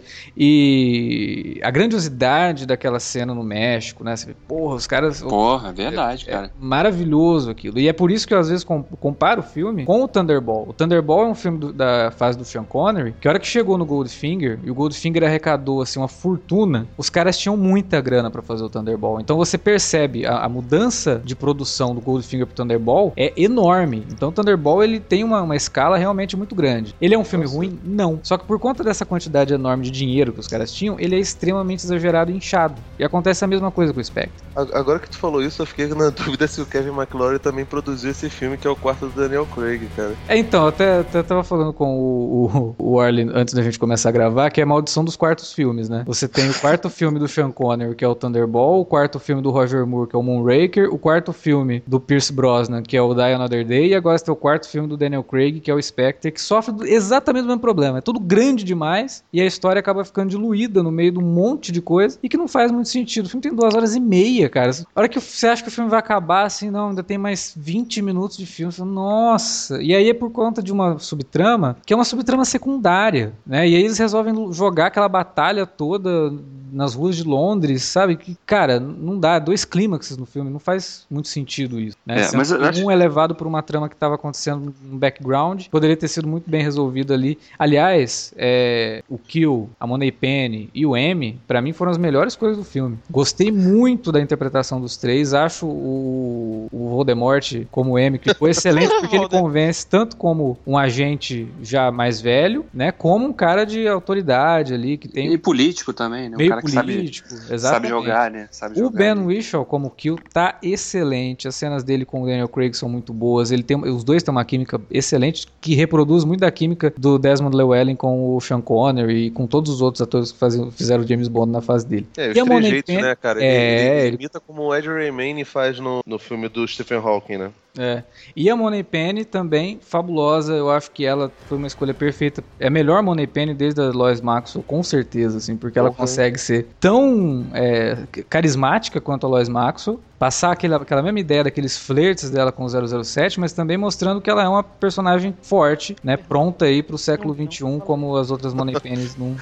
E 0.58 1.60
a 1.63 1.71
grandiosidade 1.71 2.65
daquela 2.65 2.99
cena 2.99 3.34
no 3.34 3.43
México, 3.43 4.03
né? 4.03 4.15
Você 4.15 4.27
vê, 4.27 4.36
porra, 4.47 4.75
os 4.75 4.86
caras. 4.86 5.21
Porra, 5.21 5.71
verdade, 5.73 6.25
é 6.27 6.32
cara. 6.32 6.51
maravilhoso 6.60 7.49
aquilo. 7.49 7.79
E 7.79 7.88
é 7.88 7.93
por 7.93 8.12
isso 8.12 8.27
que 8.27 8.34
eu 8.34 8.39
às 8.39 8.49
vezes 8.49 8.63
com- 8.63 8.84
comparo 8.84 9.39
o 9.41 9.43
filme 9.43 9.86
com 9.86 10.03
o 10.03 10.08
Thunderball. 10.08 10.65
O 10.69 10.73
Thunderball 10.73 11.23
é 11.23 11.27
um 11.29 11.36
filme 11.36 11.58
do- 11.58 11.73
da 11.73 12.12
fase 12.12 12.38
do 12.38 12.45
Sean 12.45 12.63
Connery, 12.63 13.15
que 13.19 13.27
a 13.27 13.32
hora 13.32 13.39
que 13.39 13.47
chegou 13.47 13.77
no 13.77 13.86
Goldfinger, 13.86 14.60
e 14.63 14.69
o 14.69 14.75
Goldfinger 14.84 15.24
arrecadou 15.24 15.82
assim 15.82 15.98
uma 15.98 16.10
fortuna, 16.10 16.86
os 16.98 17.10
caras 17.10 17.38
tinham 17.38 17.56
muita 17.56 18.02
grana 18.02 18.30
pra 18.30 18.41
fazer 18.41 18.63
o 18.63 18.69
Thunderball. 18.69 19.22
Então 19.22 19.38
você 19.38 19.58
percebe 19.58 20.26
a, 20.26 20.39
a 20.39 20.50
mudança 20.50 21.22
de 21.24 21.36
produção 21.36 21.96
do 21.96 22.02
Goldfinger 22.02 22.46
pro 22.46 22.56
Thunderball 22.56 23.13
é 23.15 23.32
enorme. 23.38 24.06
Então 24.12 24.28
o 24.30 24.32
Thunderball 24.32 24.84
ele 24.84 25.00
tem 25.00 25.24
uma, 25.24 25.41
uma 25.41 25.56
escala 25.56 25.98
realmente 25.98 26.36
muito 26.36 26.54
grande. 26.54 26.93
Ele 27.00 27.15
é 27.15 27.17
um 27.17 27.24
filme 27.24 27.46
ruim? 27.46 27.80
Não. 27.84 28.19
Só 28.24 28.38
que 28.38 28.46
por 28.46 28.60
conta 28.60 28.84
dessa 28.84 29.06
quantidade 29.06 29.54
enorme 29.54 29.86
de 29.86 29.91
dinheiro 29.91 30.34
que 30.34 30.39
os 30.41 30.48
caras 30.48 30.74
tinham, 30.74 31.00
ele 31.00 31.15
é 31.15 31.19
extremamente 31.19 31.86
exagerado 31.86 32.32
e 32.32 32.36
inchado. 32.36 32.76
E 33.00 33.06
acontece 33.06 33.46
a 33.46 33.48
mesma 33.48 33.72
coisa 33.72 33.93
com 33.93 34.02
o 34.02 34.04
Spectre. 34.04 34.43
Agora 34.56 35.00
que 35.00 35.10
tu 35.10 35.17
falou 35.17 35.41
isso, 35.41 35.62
eu 35.62 35.65
fiquei 35.65 35.88
na 35.88 36.10
dúvida 36.12 36.46
se 36.46 36.60
o 36.60 36.65
Kevin 36.65 36.89
McClory 36.89 37.39
também 37.39 37.63
produziu 37.63 38.12
esse 38.12 38.30
filme, 38.30 38.58
que 38.58 38.67
é 38.67 38.69
o 38.69 38.76
quarto 38.76 39.08
do 39.08 39.22
Daniel 39.22 39.48
Craig, 39.56 39.88
cara. 39.96 40.13
É, 40.28 40.38
então, 40.38 40.63
eu 40.63 40.67
até, 40.67 41.00
até 41.00 41.24
tava 41.24 41.43
falando 41.43 41.72
com 41.72 41.98
o, 41.98 42.76
o, 42.78 42.93
o 42.96 43.00
Arlen 43.00 43.30
antes 43.34 43.54
da 43.54 43.62
gente 43.62 43.80
começar 43.80 44.10
a 44.10 44.12
gravar, 44.12 44.50
que 44.50 44.62
é 44.62 44.65
maldição 44.73 45.03
dos 45.03 45.15
quartos 45.15 45.53
filmes, 45.53 45.89
né? 45.89 46.03
Você 46.05 46.27
tem 46.27 46.49
o 46.49 46.59
quarto 46.59 46.89
filme 46.89 47.19
do 47.19 47.27
Sean 47.27 47.51
Connery, 47.51 47.95
que 47.95 48.03
é 48.03 48.07
o 48.07 48.15
Thunderball, 48.15 48.81
o 48.81 48.86
quarto 48.86 49.19
filme 49.19 49.41
do 49.41 49.51
Roger 49.51 49.86
Moore, 49.86 50.09
que 50.09 50.15
é 50.15 50.19
o 50.19 50.23
Moonraker, 50.23 50.93
o 50.93 50.97
quarto 50.97 51.31
filme 51.31 51.83
do 51.86 51.99
Pierce 51.99 52.33
Brosnan, 52.33 52.81
que 52.81 52.97
é 52.97 53.01
o 53.01 53.13
Die 53.13 53.21
Another 53.21 53.65
Day, 53.65 53.89
e 53.89 53.95
agora 53.95 54.17
você 54.17 54.25
tem 54.25 54.33
o 54.33 54.38
quarto 54.38 54.67
filme 54.67 54.88
do 54.88 54.97
Daniel 54.97 55.23
Craig, 55.23 55.59
que 55.59 55.69
é 55.69 55.73
o 55.73 55.81
Spectre, 55.81 56.31
que 56.31 56.41
sofre 56.41 56.73
exatamente 56.91 57.43
o 57.43 57.47
mesmo 57.47 57.62
problema. 57.62 57.99
É 57.99 58.01
tudo 58.01 58.19
grande 58.19 58.63
demais, 58.63 59.23
e 59.31 59.41
a 59.41 59.45
história 59.45 59.79
acaba 59.79 60.03
ficando 60.03 60.29
diluída 60.29 60.81
no 60.81 60.91
meio 60.91 61.12
de 61.12 61.19
um 61.19 61.21
monte 61.21 61.71
de 61.71 61.81
coisa, 61.81 62.17
e 62.21 62.29
que 62.29 62.38
não 62.38 62.47
faz 62.47 62.71
muito 62.71 62.89
sentido. 62.89 63.25
O 63.25 63.29
filme 63.29 63.41
tem 63.41 63.53
duas 63.53 63.75
horas 63.75 63.95
e 63.95 63.99
meia, 63.99 64.49
cara. 64.49 64.71
A 64.95 64.99
hora 64.99 65.09
que 65.09 65.19
você 65.19 65.47
acha 65.47 65.62
que 65.62 65.69
o 65.69 65.71
filme 65.71 65.89
vai 65.89 65.99
acabar, 65.99 66.45
assim, 66.45 66.69
não, 66.69 66.89
ainda 66.89 67.03
tem 67.03 67.17
mais 67.17 67.53
20 67.55 68.01
minutos 68.01 68.38
de 68.38 68.45
filme. 68.45 68.71
Fala, 68.71 68.89
Nossa! 68.89 69.81
E 69.81 69.93
aí 69.95 70.09
é 70.09 70.13
por 70.13 70.31
conta 70.31 70.62
de 70.62 70.71
uma 70.71 70.97
subtrama, 70.99 71.77
que 71.86 71.93
é 71.93 71.95
uma 71.95 72.05
subtrama 72.05 72.45
secundária, 72.45 73.33
né? 73.45 73.67
E 73.67 73.75
aí 73.75 73.83
eles 73.83 73.97
resolvem 73.97 74.33
jogar 74.63 74.88
aquela 74.88 75.10
batalha 75.10 75.65
toda 75.65 76.32
nas 76.73 76.93
ruas 76.95 77.15
de 77.15 77.23
Londres, 77.23 77.83
sabe? 77.83 78.15
Que, 78.15 78.36
cara, 78.45 78.79
não 78.79 79.19
dá. 79.19 79.38
Dois 79.39 79.63
clímaxes 79.63 80.17
no 80.17 80.25
filme, 80.25 80.49
não 80.49 80.59
faz 80.59 81.05
muito 81.09 81.27
sentido 81.27 81.79
isso, 81.79 81.95
né? 82.05 82.21
É, 82.21 82.23
Sendo 82.23 82.38
mas 82.38 82.51
acho- 82.51 82.83
um 82.86 82.89
é 82.91 82.95
levado 82.95 83.36
por 83.36 83.45
uma 83.47 83.62
trama 83.62 83.88
que 83.88 83.95
estava 83.95 84.15
acontecendo 84.15 84.73
no 84.83 84.97
background, 84.97 85.65
poderia 85.69 85.95
ter 85.95 86.07
sido 86.07 86.27
muito 86.27 86.49
bem 86.49 86.62
resolvido 86.63 87.13
ali. 87.13 87.38
Aliás, 87.57 88.33
é, 88.36 89.03
o 89.07 89.17
Kill, 89.17 89.69
a 89.79 89.86
Money 89.88 90.12
Penny 90.12 90.69
e 90.73 90.86
o 90.86 90.95
M, 90.97 91.39
pra 91.47 91.62
mim 91.62 91.73
foram 91.73 91.91
as 91.91 91.97
melhores 91.97 92.36
coisas 92.36 92.57
do 92.57 92.63
filme. 92.63 92.97
Gostei 93.09 93.51
muito 93.51 94.12
da 94.12 94.19
interpretação 94.21 94.81
dos 94.81 94.97
três, 94.97 95.33
acho 95.33 95.65
o, 95.67 96.67
o 96.71 96.89
Voldemort 96.89 97.65
como 97.71 97.97
M 97.97 98.17
que 98.17 98.33
foi 98.33 98.51
excelente 98.51 98.91
porque 98.99 99.15
ele 99.15 99.27
convence 99.29 99.86
tanto 99.86 100.17
como 100.17 100.57
um 100.65 100.77
agente 100.77 101.47
já 101.62 101.91
mais 101.91 102.19
velho, 102.21 102.65
né, 102.73 102.91
como 102.91 103.25
um 103.27 103.33
cara 103.33 103.65
de 103.65 103.88
autoridade 103.88 104.73
ali 104.73 104.97
que 104.97 105.07
tem 105.07 105.31
E 105.31 105.38
político 105.38 105.93
também, 105.93 106.29
né? 106.29 106.36
Um 106.36 106.39
meio 106.39 106.49
sabe, 106.71 106.93
político, 106.95 107.30
sabe 107.30 107.54
exatamente. 107.54 107.89
jogar, 107.89 108.32
né? 108.32 108.47
Sabe 108.52 108.76
O 108.76 108.84
jogar, 108.86 108.97
Ben 108.97 109.15
né? 109.15 109.21
Whishaw 109.26 109.65
como 109.65 109.89
Kill 109.89 110.17
tá 110.32 110.58
excelente. 110.62 111.47
As 111.47 111.56
cenas 111.56 111.84
dele 111.84 112.06
com 112.06 112.21
o 112.23 112.26
Daniel 112.26 112.47
Craig 112.47 112.73
são 112.76 112.88
muito 112.89 113.13
boas. 113.13 113.52
Ele 113.52 113.63
tem, 113.63 113.78
os 113.78 114.04
dois 114.04 114.21
têm 114.23 114.32
uma 114.32 114.45
química 114.45 114.80
excelente 114.91 115.47
que 115.62 115.76
reproduz 115.76 116.23
muito 116.23 116.41
da 116.41 116.52
química 116.52 116.93
do 116.97 117.17
Desmond 117.17 117.56
Llewellyn 117.56 117.95
com 117.95 118.36
o 118.36 118.41
Sean 118.41 118.62
Connery 118.62 119.28
e 119.28 119.32
com 119.32 119.47
todos 119.47 119.71
os 119.71 119.82
outros 119.82 120.02
atores 120.02 120.32
que 120.32 120.38
faziam, 120.39 120.71
fizeram 120.71 121.04
o 121.04 121.08
James 121.08 121.28
Bond 121.28 121.52
na 121.52 121.62
fase 121.62 121.86
dele. 121.88 122.08
É, 122.17 122.30
os 122.32 122.38
E 122.38 122.43
Money 122.43 122.60
trejeitos, 122.62 122.93
Penny- 122.95 123.08
né, 123.08 123.15
cara? 123.15 123.39
Ele, 123.39 123.47
É, 123.47 123.97
ele 123.99 124.08
ele- 124.08 124.15
imita 124.17 124.39
como 124.39 124.63
o 124.63 124.76
Ed 124.76 124.88
Redmayne 124.88 125.43
faz 125.45 125.80
no, 125.80 126.02
no 126.06 126.19
filme 126.19 126.47
do 126.49 126.67
Stephen 126.67 126.97
Hawking, 126.99 127.38
né? 127.38 127.52
É. 127.77 128.03
E 128.36 128.49
a 128.49 128.55
Money 128.55 128.83
Penny 128.83 129.25
também, 129.25 129.79
fabulosa. 129.81 130.53
Eu 130.53 130.69
acho 130.69 130.91
que 130.91 131.05
ela 131.05 131.33
foi 131.47 131.57
uma 131.57 131.65
escolha 131.65 131.93
perfeita. 131.93 132.43
É 132.59 132.67
a 132.67 132.69
melhor 132.69 133.01
Money 133.01 133.25
Penny 133.25 133.53
desde 133.55 133.81
a 133.81 133.86
Lois 133.89 134.21
Maxwell, 134.21 134.63
com 134.63 134.83
certeza, 134.83 135.38
assim, 135.38 135.57
porque 135.57 135.79
ela 135.79 135.89
Uhum. 135.89 135.95
consegue 135.95 136.38
ser 136.38 136.67
tão 136.79 137.47
é, 137.53 137.97
carismática 138.29 139.01
quanto 139.01 139.25
a 139.25 139.29
Lois 139.29 139.49
Maxwell, 139.49 139.99
passar 140.19 140.51
aquela, 140.51 140.77
aquela 140.77 141.01
mesma 141.01 141.19
ideia 141.19 141.43
daqueles 141.43 141.75
flertes 141.77 142.29
dela 142.29 142.51
com 142.51 142.63
o 142.63 143.03
007, 143.03 143.39
mas 143.39 143.53
também 143.53 143.75
mostrando 143.75 144.21
que 144.21 144.29
ela 144.29 144.43
é 144.43 144.47
uma 144.47 144.63
personagem 144.63 145.36
forte, 145.41 145.95
né, 146.03 146.15
pronta 146.15 146.65
aí 146.65 146.83
pro 146.83 146.97
século 146.97 147.33
XXI, 147.33 147.79
como 147.83 148.15
as 148.15 148.29
outras 148.31 148.53
Money 148.53 148.79
Pennies 148.79 149.15
não. 149.17 149.36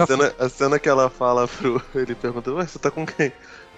A 0.00 0.06
cena, 0.06 0.32
a 0.38 0.48
cena 0.48 0.78
que 0.78 0.88
ela 0.88 1.10
fala 1.10 1.48
pro. 1.48 1.82
Ele 1.94 2.14
pergunta: 2.14 2.52
Ué, 2.52 2.64
você 2.64 2.78
tá 2.78 2.90
com 2.90 3.04
quem? 3.04 3.32